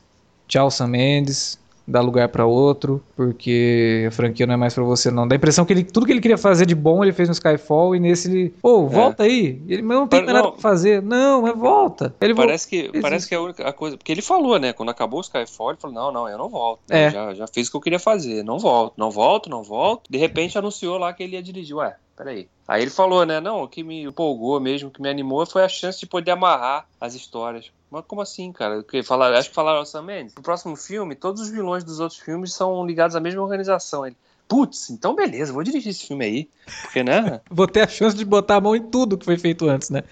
tchau 0.49 0.70
Sam 0.70 0.88
Mendes, 0.88 1.59
dá 1.87 2.01
lugar 2.01 2.28
pra 2.28 2.47
outro, 2.47 3.03
porque 3.16 4.05
a 4.09 4.11
franquia 4.11 4.47
não 4.47 4.55
é 4.55 4.57
mais 4.57 4.74
pra 4.74 4.82
você 4.82 5.11
não. 5.11 5.26
Dá 5.28 5.35
a 5.35 5.39
impressão 5.39 5.64
que 5.64 5.72
ele, 5.72 5.85
tudo 5.85 6.07
que 6.07 6.12
ele 6.12 6.20
queria 6.20 6.39
fazer 6.39 6.66
de 6.66 6.74
bom 6.74 7.03
ele 7.03 7.12
fez 7.12 7.28
no 7.28 7.35
Skyfall 7.35 7.95
e 7.95 8.01
nesse 8.01 8.30
ele, 8.30 8.55
ô, 8.62 8.87
volta 8.87 9.24
aí. 9.24 9.61
Ele, 9.68 9.82
mas 9.82 9.97
não 9.97 10.09
tem 10.09 10.22
mais 10.22 10.35
nada 10.35 10.53
pra 10.53 10.61
fazer. 10.61 11.03
Não, 11.03 11.43
mas 11.43 11.57
volta. 11.57 12.14
Ele. 12.20 12.35
Parece 12.35 12.68
que, 12.68 13.01
parece 13.01 13.28
que 13.28 13.35
é 13.35 13.39
a 13.39 13.43
única 13.43 13.72
coisa. 13.72 13.97
Porque 13.97 14.12
ele 14.12 14.22
falou, 14.22 14.59
né? 14.59 14.72
Quando 14.72 14.89
acabou 14.89 15.18
o 15.18 15.22
Skyfall, 15.22 15.70
ele 15.70 15.78
falou: 15.80 15.95
não, 15.95 16.12
não, 16.12 16.28
eu 16.28 16.39
não 16.39 16.49
volto. 16.49 16.80
né, 16.89 17.05
É. 17.07 17.11
Já, 17.11 17.35
já 17.35 17.47
fiz 17.47 17.68
o 17.68 17.70
que 17.70 17.76
eu 17.76 17.80
queria 17.80 17.99
fazer. 17.99 18.43
Não 18.43 18.59
volto, 18.59 18.95
não 18.97 19.11
volto, 19.11 19.51
não 19.51 19.62
volto. 19.62 20.11
De 20.11 20.18
repente 20.18 20.57
anunciou 20.59 20.99
lá 20.99 21.12
que 21.12 21.22
ele 21.22 21.35
ia 21.35 21.43
dirigir. 21.43 21.76
Ué, 21.76 21.97
peraí. 22.16 22.49
Aí 22.66 22.82
ele 22.82 22.91
falou, 22.91 23.26
né? 23.26 23.41
Não, 23.41 23.62
o 23.62 23.68
que 23.68 23.82
me 23.82 24.05
empolgou 24.05 24.59
mesmo, 24.59 24.89
o 24.89 24.91
que 24.91 25.03
me 25.03 25.09
animou 25.09 25.45
foi 25.45 25.62
a 25.62 25.68
chance 25.68 26.01
de 26.01 26.07
poder 26.07 26.30
amarrar 26.30 26.87
as 27.01 27.14
histórias. 27.14 27.70
Mas 27.95 28.05
como 28.09 28.22
assim, 28.22 28.51
cara? 28.51 28.82
Que 28.82 29.05
falaram, 29.05 29.36
acho 29.36 29.51
que 29.51 29.55
falaram 29.55 29.78
ao 29.78 29.86
Sam 29.86 30.03
Mendes. 30.03 30.34
No 30.34 30.42
próximo 30.42 30.74
filme, 30.74 31.14
todos 31.14 31.42
os 31.42 31.49
vilões 31.49 31.84
dos 31.84 32.01
outros 32.01 32.18
filmes 32.18 32.53
são 32.53 32.84
ligados 32.84 33.14
à 33.14 33.20
mesma 33.20 33.40
organização. 33.40 34.05
Ele, 34.05 34.16
putz, 34.49 34.90
então 34.90 35.14
beleza, 35.14 35.53
vou 35.53 35.62
dirigir 35.62 35.92
esse 35.92 36.05
filme 36.05 36.24
aí. 36.24 36.49
Porque, 36.82 37.05
né? 37.05 37.40
Vou 37.49 37.68
ter 37.68 37.82
a 37.82 37.86
chance 37.86 38.16
de 38.16 38.24
botar 38.24 38.57
a 38.57 38.61
mão 38.61 38.74
em 38.74 38.82
tudo 38.82 39.16
que 39.16 39.24
foi 39.24 39.38
feito 39.38 39.68
antes, 39.68 39.90
né? 39.90 40.03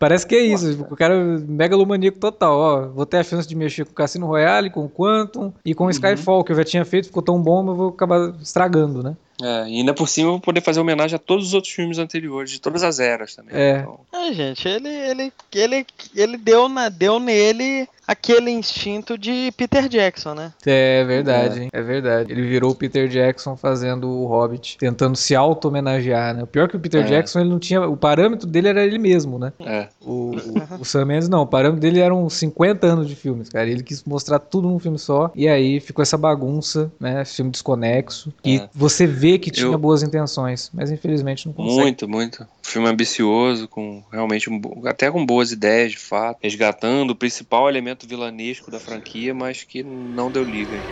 Parece 0.00 0.26
que 0.26 0.34
é 0.34 0.40
isso, 0.40 0.70
tipo, 0.70 0.94
o 0.94 0.96
cara 0.96 1.14
é 1.14 1.38
megalomaníaco 1.46 2.18
total, 2.18 2.58
ó. 2.58 2.86
Vou 2.88 3.04
ter 3.04 3.18
a 3.18 3.22
chance 3.22 3.46
de 3.46 3.54
mexer 3.54 3.84
com 3.84 3.92
o 3.92 3.94
Cassino 3.94 4.26
Royale, 4.26 4.70
com 4.70 4.82
o 4.82 4.88
Quantum 4.88 5.52
e 5.62 5.74
com 5.74 5.84
o 5.84 5.90
Skyfall, 5.90 6.42
que 6.42 6.52
eu 6.52 6.56
já 6.56 6.64
tinha 6.64 6.86
feito, 6.86 7.08
ficou 7.08 7.22
tão 7.22 7.38
bom, 7.42 7.62
mas 7.62 7.72
eu 7.72 7.76
vou 7.76 7.88
acabar 7.90 8.32
estragando, 8.40 9.02
né? 9.02 9.14
É, 9.42 9.68
e 9.68 9.76
ainda 9.76 9.92
por 9.92 10.08
cima 10.08 10.28
eu 10.28 10.32
vou 10.32 10.40
poder 10.40 10.62
fazer 10.62 10.80
homenagem 10.80 11.16
a 11.16 11.18
todos 11.18 11.48
os 11.48 11.54
outros 11.54 11.72
filmes 11.72 11.98
anteriores, 11.98 12.50
de 12.50 12.60
todas 12.60 12.82
as 12.82 12.98
eras 12.98 13.34
também. 13.34 13.54
É. 13.54 13.80
Então, 13.80 14.00
É, 14.12 14.32
gente, 14.32 14.66
ele, 14.66 14.88
ele, 14.88 15.32
ele, 15.54 15.86
ele 16.14 16.36
deu, 16.38 16.66
na, 16.66 16.88
deu 16.88 17.18
nele 17.20 17.86
aquele 18.10 18.50
instinto 18.50 19.16
de 19.16 19.52
Peter 19.56 19.88
Jackson, 19.88 20.34
né? 20.34 20.52
É 20.66 21.04
verdade, 21.04 21.62
hein? 21.62 21.68
É 21.72 21.82
verdade. 21.82 22.32
Ele 22.32 22.42
virou 22.42 22.72
o 22.72 22.74
Peter 22.74 23.08
Jackson 23.08 23.56
fazendo 23.56 24.08
o 24.08 24.26
Hobbit, 24.26 24.76
tentando 24.78 25.16
se 25.16 25.34
auto-homenagear, 25.34 26.34
né? 26.34 26.42
O 26.42 26.46
pior 26.46 26.68
que 26.68 26.76
o 26.76 26.80
Peter 26.80 27.02
É. 27.04 27.06
Jackson, 27.08 27.40
ele 27.40 27.50
não 27.50 27.58
tinha. 27.58 27.80
O 27.82 27.96
parâmetro 27.96 28.46
dele 28.46 28.68
era 28.68 28.84
ele 28.84 28.98
mesmo, 28.98 29.38
né? 29.38 29.52
é. 29.60 29.88
O, 30.00 30.34
o, 30.34 30.80
o 30.80 30.84
Sam 30.84 31.04
Mendes 31.04 31.28
não, 31.28 31.42
o 31.42 31.46
parâmetro 31.46 31.80
dele 31.80 32.00
eram 32.00 32.28
50 32.28 32.86
anos 32.86 33.06
de 33.06 33.14
filmes, 33.14 33.48
cara. 33.48 33.68
Ele 33.68 33.82
quis 33.82 34.02
mostrar 34.04 34.38
tudo 34.38 34.68
num 34.68 34.78
filme 34.78 34.98
só. 34.98 35.30
E 35.34 35.48
aí 35.48 35.78
ficou 35.80 36.02
essa 36.02 36.16
bagunça, 36.18 36.90
né? 36.98 37.24
Filme 37.24 37.50
desconexo. 37.50 38.32
E 38.44 38.56
É. 38.58 38.68
você 38.74 39.06
vê 39.06 39.38
que 39.38 39.50
tinha 39.50 39.66
Eu- 39.66 39.78
boas 39.78 40.02
intenções, 40.02 40.70
mas 40.74 40.90
infelizmente 40.90 41.46
não 41.46 41.52
consegue. 41.52 41.80
Muito, 41.80 42.08
muito. 42.08 42.46
Filme 42.70 42.86
ambicioso, 42.88 43.66
com 43.66 44.04
realmente 44.12 44.48
um 44.48 44.60
até 44.86 45.10
com 45.10 45.26
boas 45.26 45.50
ideias, 45.50 45.90
de 45.90 45.98
fato, 45.98 46.38
resgatando 46.40 47.10
o 47.10 47.16
principal 47.16 47.68
elemento 47.68 48.06
vilanesco 48.06 48.70
da 48.70 48.78
franquia, 48.78 49.34
mas 49.34 49.64
que 49.64 49.82
não 49.82 50.30
deu 50.30 50.44
liga. 50.44 50.86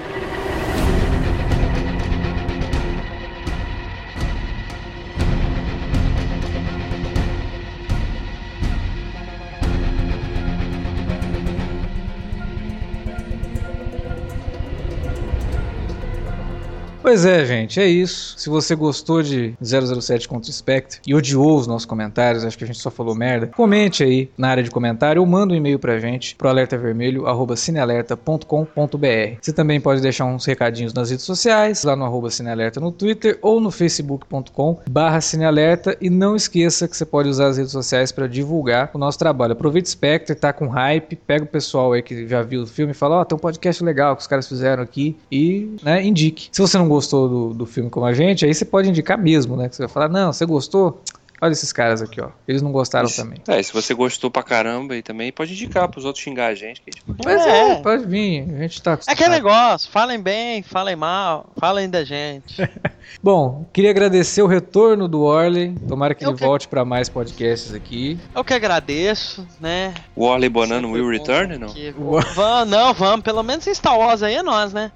Pois 17.08 17.24
é, 17.24 17.42
gente, 17.46 17.80
é 17.80 17.86
isso. 17.86 18.34
Se 18.36 18.50
você 18.50 18.74
gostou 18.74 19.22
de 19.22 19.54
007 19.62 20.28
contra 20.28 20.52
Spectre 20.52 21.00
e 21.06 21.14
odiou 21.14 21.56
os 21.56 21.66
nossos 21.66 21.86
comentários, 21.86 22.44
acho 22.44 22.58
que 22.58 22.64
a 22.64 22.66
gente 22.66 22.78
só 22.78 22.90
falou 22.90 23.14
merda, 23.14 23.46
comente 23.46 24.04
aí 24.04 24.28
na 24.36 24.50
área 24.50 24.62
de 24.62 24.70
comentário 24.70 25.22
ou 25.22 25.26
manda 25.26 25.54
um 25.54 25.56
e-mail 25.56 25.78
pra 25.78 25.98
gente 25.98 26.36
pro 26.36 26.50
alertavermelho@cinealerta.com.br. 26.50 29.38
Você 29.40 29.54
também 29.54 29.80
pode 29.80 30.02
deixar 30.02 30.26
uns 30.26 30.44
recadinhos 30.44 30.92
nas 30.92 31.08
redes 31.08 31.24
sociais, 31.24 31.82
lá 31.82 31.96
no 31.96 32.04
arroba 32.04 32.28
cinealerta 32.28 32.78
no 32.78 32.92
Twitter 32.92 33.38
ou 33.40 33.58
no 33.58 33.70
facebook.com 33.70 34.78
barra 34.90 35.22
cinealerta 35.22 35.96
e 36.02 36.10
não 36.10 36.36
esqueça 36.36 36.86
que 36.86 36.94
você 36.94 37.06
pode 37.06 37.30
usar 37.30 37.46
as 37.46 37.56
redes 37.56 37.72
sociais 37.72 38.12
para 38.12 38.26
divulgar 38.26 38.90
o 38.92 38.98
nosso 38.98 39.18
trabalho. 39.18 39.54
Aproveita 39.54 39.88
Spectre, 39.88 40.34
tá 40.34 40.52
com 40.52 40.68
hype, 40.68 41.16
pega 41.16 41.44
o 41.44 41.48
pessoal 41.48 41.94
aí 41.94 42.02
que 42.02 42.28
já 42.28 42.42
viu 42.42 42.64
o 42.64 42.66
filme 42.66 42.92
e 42.92 42.94
fala, 42.94 43.20
ó, 43.20 43.24
tem 43.24 43.34
um 43.34 43.40
podcast 43.40 43.82
legal 43.82 44.14
que 44.14 44.20
os 44.20 44.28
caras 44.28 44.46
fizeram 44.46 44.82
aqui 44.82 45.16
e, 45.32 45.74
né, 45.82 46.04
indique. 46.04 46.50
Se 46.52 46.60
você 46.60 46.76
não 46.76 46.86
gostou 46.86 46.97
do, 47.00 47.54
do 47.54 47.66
filme 47.66 47.90
como 47.90 48.06
a 48.06 48.12
gente, 48.12 48.44
aí 48.44 48.52
você 48.54 48.64
pode 48.64 48.88
indicar 48.88 49.16
mesmo, 49.18 49.56
né, 49.56 49.68
que 49.68 49.76
você 49.76 49.82
vai 49.82 49.88
falar, 49.88 50.08
não, 50.08 50.32
você 50.32 50.44
gostou? 50.46 51.02
Olha 51.40 51.52
esses 51.52 51.72
caras 51.72 52.02
aqui, 52.02 52.20
ó. 52.20 52.30
Eles 52.48 52.62
não 52.62 52.72
gostaram 52.72 53.06
Isso. 53.06 53.22
também. 53.22 53.38
É, 53.46 53.60
e 53.60 53.62
se 53.62 53.72
você 53.72 53.94
gostou 53.94 54.28
pra 54.28 54.42
caramba 54.42 54.96
e 54.96 55.02
também 55.02 55.30
pode 55.30 55.52
indicar 55.52 55.86
pros 55.88 56.04
outros 56.04 56.24
xingar 56.24 56.48
a 56.48 56.54
gente. 56.56 56.80
Que 56.82 56.90
a 56.90 56.98
gente... 56.98 57.24
Mas 57.24 57.46
é, 57.46 57.70
É. 57.70 57.74
pode 57.76 58.06
vir, 58.06 58.42
a 58.56 58.62
gente 58.62 58.82
tá 58.82 58.90
É 58.90 58.94
acostumado. 58.94 59.14
aquele 59.16 59.30
negócio, 59.36 59.88
falem 59.92 60.18
bem, 60.20 60.64
falem 60.64 60.96
mal, 60.96 61.46
falem 61.56 61.88
da 61.88 62.02
gente. 62.02 62.68
Bom, 63.22 63.64
queria 63.72 63.90
agradecer 63.90 64.42
o 64.42 64.48
retorno 64.48 65.06
do 65.06 65.22
Orley. 65.22 65.76
Tomara 65.86 66.12
que 66.12 66.24
Eu 66.24 66.30
ele 66.30 66.38
que- 66.38 66.44
volte 66.44 66.66
para 66.66 66.84
mais 66.84 67.08
podcasts 67.08 67.72
aqui. 67.72 68.18
Eu 68.34 68.42
que 68.42 68.52
agradeço, 68.52 69.46
né? 69.60 69.94
O 70.16 70.24
Orley 70.24 70.48
Bonano 70.48 70.88
Sempre 70.88 71.02
will 71.02 71.08
return, 71.10 71.56
não? 71.56 71.68
aqui. 71.68 71.94
Vamos, 72.34 72.68
não, 72.68 72.92
vamos. 72.92 73.22
Pelo 73.22 73.44
menos 73.44 73.64
em 73.64 73.74
Star 73.74 73.96
Wars 73.96 74.24
aí 74.24 74.34
é 74.34 74.42
nós, 74.42 74.72
né? 74.72 74.90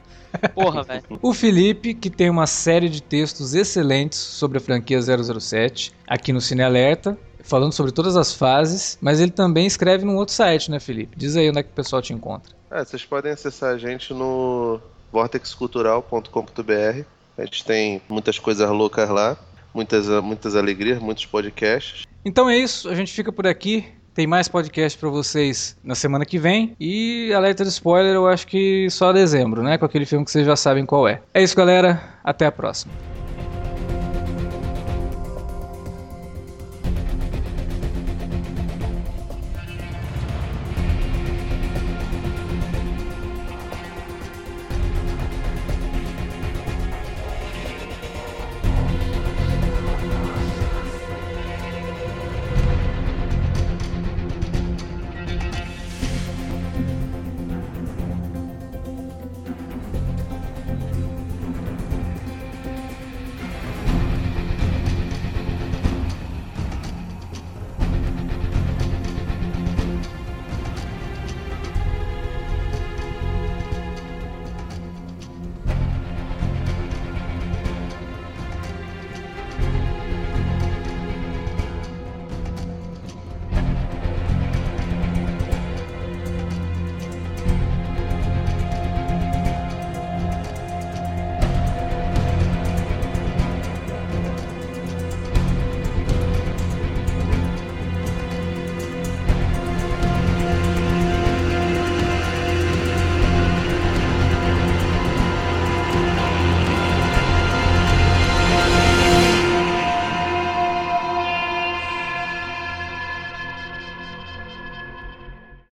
Porra, 0.54 0.82
velho. 0.82 1.02
O 1.20 1.32
Felipe, 1.32 1.94
que 1.94 2.10
tem 2.10 2.30
uma 2.30 2.46
série 2.46 2.88
de 2.88 3.02
textos 3.02 3.54
excelentes 3.54 4.18
sobre 4.18 4.58
a 4.58 4.60
franquia 4.60 5.00
007 5.00 5.92
aqui 6.06 6.32
no 6.32 6.40
Cine 6.40 6.62
Alerta, 6.62 7.16
falando 7.42 7.72
sobre 7.72 7.92
todas 7.92 8.16
as 8.16 8.34
fases, 8.34 8.98
mas 9.00 9.20
ele 9.20 9.30
também 9.30 9.66
escreve 9.66 10.04
num 10.04 10.16
outro 10.16 10.34
site, 10.34 10.70
né, 10.70 10.80
Felipe? 10.80 11.16
Diz 11.16 11.36
aí 11.36 11.48
onde 11.48 11.58
é 11.58 11.62
que 11.62 11.70
o 11.70 11.74
pessoal 11.74 12.00
te 12.00 12.12
encontra. 12.12 12.52
É, 12.70 12.84
vocês 12.84 13.04
podem 13.04 13.32
acessar 13.32 13.74
a 13.74 13.78
gente 13.78 14.14
no 14.14 14.80
vortexcultural.com.br. 15.12 17.04
A 17.36 17.44
gente 17.44 17.64
tem 17.64 18.00
muitas 18.08 18.38
coisas 18.38 18.68
loucas 18.70 19.08
lá, 19.10 19.36
muitas, 19.74 20.08
muitas 20.22 20.56
alegrias, 20.56 20.98
muitos 20.98 21.26
podcasts. 21.26 22.06
Então 22.24 22.48
é 22.48 22.56
isso, 22.56 22.88
a 22.88 22.94
gente 22.94 23.12
fica 23.12 23.32
por 23.32 23.46
aqui. 23.46 23.86
Tem 24.14 24.26
mais 24.26 24.46
podcast 24.46 24.98
pra 24.98 25.08
vocês 25.08 25.76
na 25.82 25.94
semana 25.94 26.26
que 26.26 26.38
vem. 26.38 26.76
E 26.78 27.32
alerta 27.34 27.64
de 27.64 27.70
spoiler, 27.70 28.14
eu 28.14 28.28
acho 28.28 28.46
que 28.46 28.88
só 28.90 29.10
dezembro, 29.10 29.62
né? 29.62 29.78
Com 29.78 29.86
aquele 29.86 30.04
filme 30.04 30.24
que 30.24 30.30
vocês 30.30 30.44
já 30.46 30.54
sabem 30.54 30.84
qual 30.84 31.08
é. 31.08 31.22
É 31.32 31.42
isso, 31.42 31.56
galera. 31.56 32.00
Até 32.22 32.44
a 32.44 32.52
próxima. 32.52 33.11